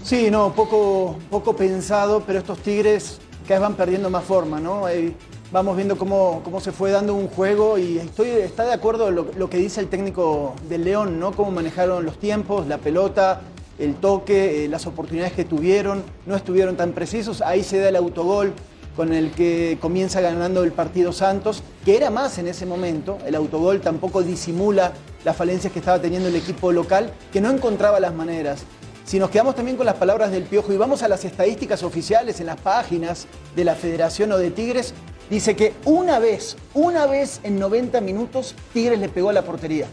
Sí, 0.03 0.29
no, 0.29 0.53
poco, 0.53 1.17
poco 1.29 1.55
pensado, 1.55 2.23
pero 2.25 2.39
estos 2.39 2.59
Tigres 2.59 3.19
cada 3.47 3.59
vez 3.59 3.69
van 3.69 3.75
perdiendo 3.75 4.09
más 4.09 4.23
forma, 4.23 4.59
¿no? 4.59 4.89
Eh, 4.89 5.13
vamos 5.53 5.75
viendo 5.75 5.99
cómo, 5.99 6.41
cómo 6.43 6.59
se 6.59 6.71
fue 6.71 6.89
dando 6.89 7.13
un 7.13 7.27
juego 7.27 7.77
y 7.77 7.99
estoy 7.99 8.29
está 8.29 8.65
de 8.65 8.73
acuerdo 8.73 9.11
lo, 9.11 9.27
lo 9.37 9.49
que 9.51 9.57
dice 9.57 9.79
el 9.81 9.87
técnico 9.87 10.55
del 10.67 10.83
León, 10.83 11.19
¿no? 11.19 11.31
Cómo 11.31 11.51
manejaron 11.51 12.03
los 12.03 12.17
tiempos, 12.17 12.65
la 12.65 12.79
pelota, 12.79 13.41
el 13.77 13.93
toque, 13.93 14.65
eh, 14.65 14.67
las 14.67 14.87
oportunidades 14.87 15.33
que 15.33 15.45
tuvieron, 15.45 16.01
no 16.25 16.35
estuvieron 16.35 16.75
tan 16.75 16.93
precisos. 16.93 17.43
Ahí 17.43 17.63
se 17.63 17.77
da 17.77 17.89
el 17.89 17.95
autogol 17.95 18.51
con 18.95 19.13
el 19.13 19.29
que 19.31 19.77
comienza 19.79 20.21
ganando 20.21 20.63
el 20.63 20.71
partido 20.71 21.13
Santos, 21.13 21.61
que 21.85 21.95
era 21.95 22.09
más 22.09 22.39
en 22.39 22.47
ese 22.47 22.65
momento. 22.65 23.19
El 23.23 23.35
autogol 23.35 23.79
tampoco 23.79 24.23
disimula 24.23 24.91
las 25.23 25.37
falencias 25.37 25.71
que 25.71 25.79
estaba 25.79 26.01
teniendo 26.01 26.29
el 26.29 26.35
equipo 26.35 26.71
local, 26.71 27.13
que 27.31 27.41
no 27.41 27.51
encontraba 27.51 27.99
las 27.99 28.15
maneras. 28.15 28.63
Si 29.05 29.19
nos 29.19 29.29
quedamos 29.29 29.55
también 29.55 29.75
con 29.77 29.85
las 29.85 29.95
palabras 29.95 30.31
del 30.31 30.43
Piojo 30.43 30.71
y 30.71 30.77
vamos 30.77 31.03
a 31.03 31.09
las 31.09 31.25
estadísticas 31.25 31.83
oficiales 31.83 32.39
en 32.39 32.47
las 32.47 32.59
páginas 32.59 33.27
de 33.55 33.65
la 33.65 33.75
Federación 33.75 34.31
o 34.31 34.37
de 34.37 34.49
Tigres, 34.49 34.93
dice 35.29 35.55
que 35.55 35.73
una 35.85 36.19
vez, 36.19 36.55
una 36.73 37.05
vez 37.05 37.39
en 37.43 37.59
90 37.59 38.01
minutos, 38.01 38.55
Tigres 38.73 38.99
le 38.99 39.09
pegó 39.09 39.29
a 39.29 39.33
la 39.33 39.41
portería. 39.43 39.87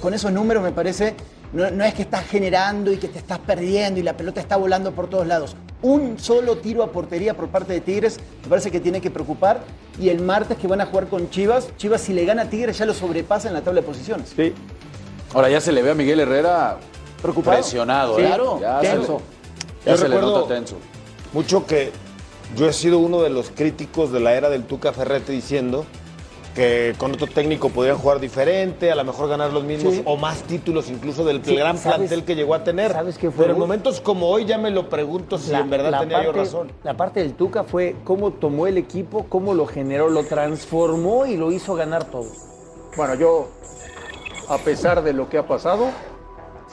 Con 0.00 0.14
esos 0.14 0.32
números 0.32 0.62
me 0.62 0.72
parece, 0.72 1.14
no, 1.52 1.70
no, 1.70 1.84
es 1.84 1.94
que 1.94 2.02
estás 2.02 2.24
generando 2.26 2.90
y 2.92 2.96
que 2.96 3.08
te 3.08 3.18
estás 3.18 3.38
perdiendo 3.38 4.00
y 4.00 4.02
la 4.02 4.16
pelota 4.16 4.40
está 4.40 4.56
volando 4.56 4.92
por 4.92 5.08
todos 5.10 5.26
lados. 5.26 5.56
Un 5.82 6.18
solo 6.18 6.56
tiro 6.56 6.82
a 6.82 6.90
portería 6.90 7.34
por 7.34 7.48
parte 7.48 7.74
de 7.74 7.80
Tigres 7.82 8.18
me 8.44 8.48
parece 8.48 8.70
que 8.70 8.80
tiene 8.80 9.00
que 9.02 9.10
preocupar. 9.10 9.60
Y 10.00 10.08
el 10.08 10.20
martes 10.22 10.56
que 10.56 10.66
van 10.66 10.80
a 10.80 10.86
jugar 10.86 11.08
con 11.08 11.28
Chivas, 11.30 11.68
Chivas 11.76 12.00
si 12.00 12.14
le 12.14 12.24
gana 12.24 12.42
a 12.42 12.44
Tigres 12.46 12.78
ya 12.78 12.86
lo 12.86 12.94
sobrepasa 12.94 13.48
en 13.48 13.54
la 13.54 13.60
tabla 13.60 13.82
de 13.82 13.86
posiciones. 13.86 14.32
Sí. 14.34 14.54
Ahora 15.34 15.50
ya 15.50 15.60
se 15.60 15.72
le 15.72 15.82
ve 15.82 15.90
a 15.90 15.94
Miguel 15.94 16.20
Herrera 16.20 16.78
preocupado. 17.20 17.58
Presionado, 17.58 18.16
Sí, 18.16 18.22
¿eh? 18.22 18.26
claro, 18.26 18.58
Ya, 18.60 18.80
se, 18.80 18.86
tenso. 18.88 19.20
ya 19.84 19.96
se 19.96 20.08
le 20.08 20.16
nota 20.20 20.54
tenso. 20.54 20.76
Mucho 21.32 21.66
que 21.66 21.92
yo 22.56 22.68
he 22.68 22.72
sido 22.72 22.98
uno 22.98 23.22
de 23.22 23.30
los 23.30 23.50
críticos 23.50 24.12
de 24.12 24.20
la 24.20 24.34
era 24.34 24.48
del 24.50 24.64
Tuca 24.64 24.92
Ferretti 24.92 25.32
diciendo 25.32 25.84
que 26.54 26.94
con 26.98 27.10
otro 27.12 27.26
técnico 27.26 27.68
podrían 27.70 27.98
jugar 27.98 28.20
diferente, 28.20 28.92
a 28.92 28.94
lo 28.94 29.02
mejor 29.02 29.28
ganar 29.28 29.52
los 29.52 29.64
mismos 29.64 29.94
Sí. 29.94 30.02
o 30.04 30.16
más 30.16 30.42
títulos 30.44 30.88
incluso 30.88 31.24
del 31.24 31.44
Sí, 31.44 31.56
gran 31.56 31.76
¿sabes- 31.78 31.96
plantel 31.98 32.24
que 32.24 32.36
llegó 32.36 32.54
a 32.54 32.62
tener. 32.62 32.92
¿sabes 32.92 33.18
qué 33.18 33.28
fue, 33.32 33.42
Pero 33.46 33.54
en 33.54 33.58
momentos 33.60 34.00
como 34.00 34.28
hoy 34.28 34.44
ya 34.44 34.56
me 34.56 34.70
lo 34.70 34.88
pregunto 34.88 35.36
si 35.36 35.52
en 35.52 35.68
verdad 35.68 35.98
tenía 35.98 36.22
yo 36.22 36.32
razón. 36.32 36.70
La 36.84 36.96
parte 36.96 37.18
del 37.20 37.34
Tuca 37.34 37.64
fue 37.64 37.96
cómo 38.04 38.30
tomó 38.34 38.68
el 38.68 38.78
equipo, 38.78 39.26
cómo 39.28 39.52
lo 39.52 39.66
generó, 39.66 40.08
lo 40.10 40.22
transformó 40.26 41.26
y 41.26 41.36
lo 41.36 41.50
hizo 41.50 41.74
ganar 41.74 42.04
todo. 42.04 42.28
Bueno, 42.96 43.14
yo, 43.16 43.48
a 44.48 44.58
pesar 44.58 45.02
de 45.02 45.12
lo 45.12 45.28
que 45.28 45.38
ha 45.38 45.48
pasado, 45.48 45.88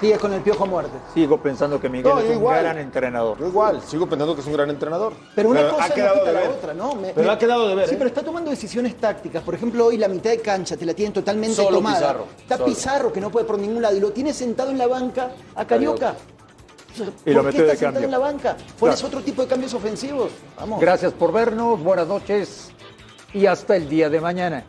Sigue 0.01 0.17
con 0.17 0.33
el 0.33 0.41
piojo 0.41 0.63
a 0.63 0.67
muerte. 0.67 0.97
sigo 1.13 1.37
pensando 1.41 1.79
que 1.79 1.87
Miguel 1.87 2.11
No, 2.13 2.19
es 2.19 2.25
un 2.25 2.31
igual. 2.33 2.63
gran 2.63 2.77
entrenador. 2.79 3.37
Yo 3.37 3.47
igual, 3.47 3.81
sigo 3.87 4.09
pensando 4.09 4.33
que 4.35 4.41
es 4.41 4.47
un 4.47 4.53
gran 4.53 4.69
entrenador. 4.71 5.13
Pero 5.35 5.49
una 5.49 5.59
ha 5.61 5.69
cosa 5.69 5.87
no 5.89 5.93
quedado 5.95 6.13
quita 6.15 6.25
de 6.25 6.33
la 6.33 6.39
ver. 6.39 6.49
otra, 6.49 6.73
¿no? 6.73 6.95
Me- 6.95 7.09
Pero 7.13 7.27
me- 7.27 7.33
ha 7.33 7.37
quedado 7.37 7.67
de 7.69 7.75
ver. 7.75 7.87
Sí, 7.87 7.93
¿eh? 7.93 7.97
pero 7.99 8.07
está 8.09 8.23
tomando 8.23 8.49
decisiones 8.49 8.97
tácticas. 8.97 9.43
Por 9.43 9.53
ejemplo, 9.53 9.85
hoy 9.85 9.97
la 9.97 10.07
mitad 10.07 10.31
de 10.31 10.39
cancha 10.41 10.75
te 10.75 10.85
la 10.85 10.93
tienen 10.95 11.13
totalmente 11.13 11.55
Solo 11.55 11.77
tomada. 11.77 11.99
Pizarro, 11.99 12.25
Está 12.39 12.57
solo. 12.57 12.65
Pizarro, 12.67 13.13
que 13.13 13.21
no 13.21 13.29
puede 13.29 13.45
por 13.45 13.59
ningún 13.59 13.81
lado, 13.81 13.95
y 13.95 13.99
lo 13.99 14.11
tiene 14.11 14.33
sentado 14.33 14.71
en 14.71 14.79
la 14.79 14.87
banca 14.87 15.31
a 15.55 15.65
Carioca. 15.65 16.15
O 16.93 16.97
sea, 16.97 17.05
Y 17.23 17.31
lo 17.33 17.43
¿Por 17.43 17.51
qué 17.51 17.57
metió 17.59 17.65
de 17.67 17.71
está 17.73 17.85
sentado 17.85 17.93
cambio. 17.93 18.05
en 18.05 18.11
la 18.11 18.17
banca? 18.17 18.57
Pones 18.79 18.95
Claro. 18.95 19.07
otro 19.07 19.21
tipo 19.21 19.43
de 19.43 19.47
cambios 19.47 19.73
ofensivos. 19.75 20.31
Vamos. 20.59 20.81
Gracias 20.81 21.13
por 21.13 21.31
vernos, 21.31 21.79
buenas 21.81 22.07
noches 22.07 22.71
y 23.33 23.45
hasta 23.45 23.75
el 23.75 23.87
día 23.87 24.09
de 24.09 24.19
mañana. 24.19 24.65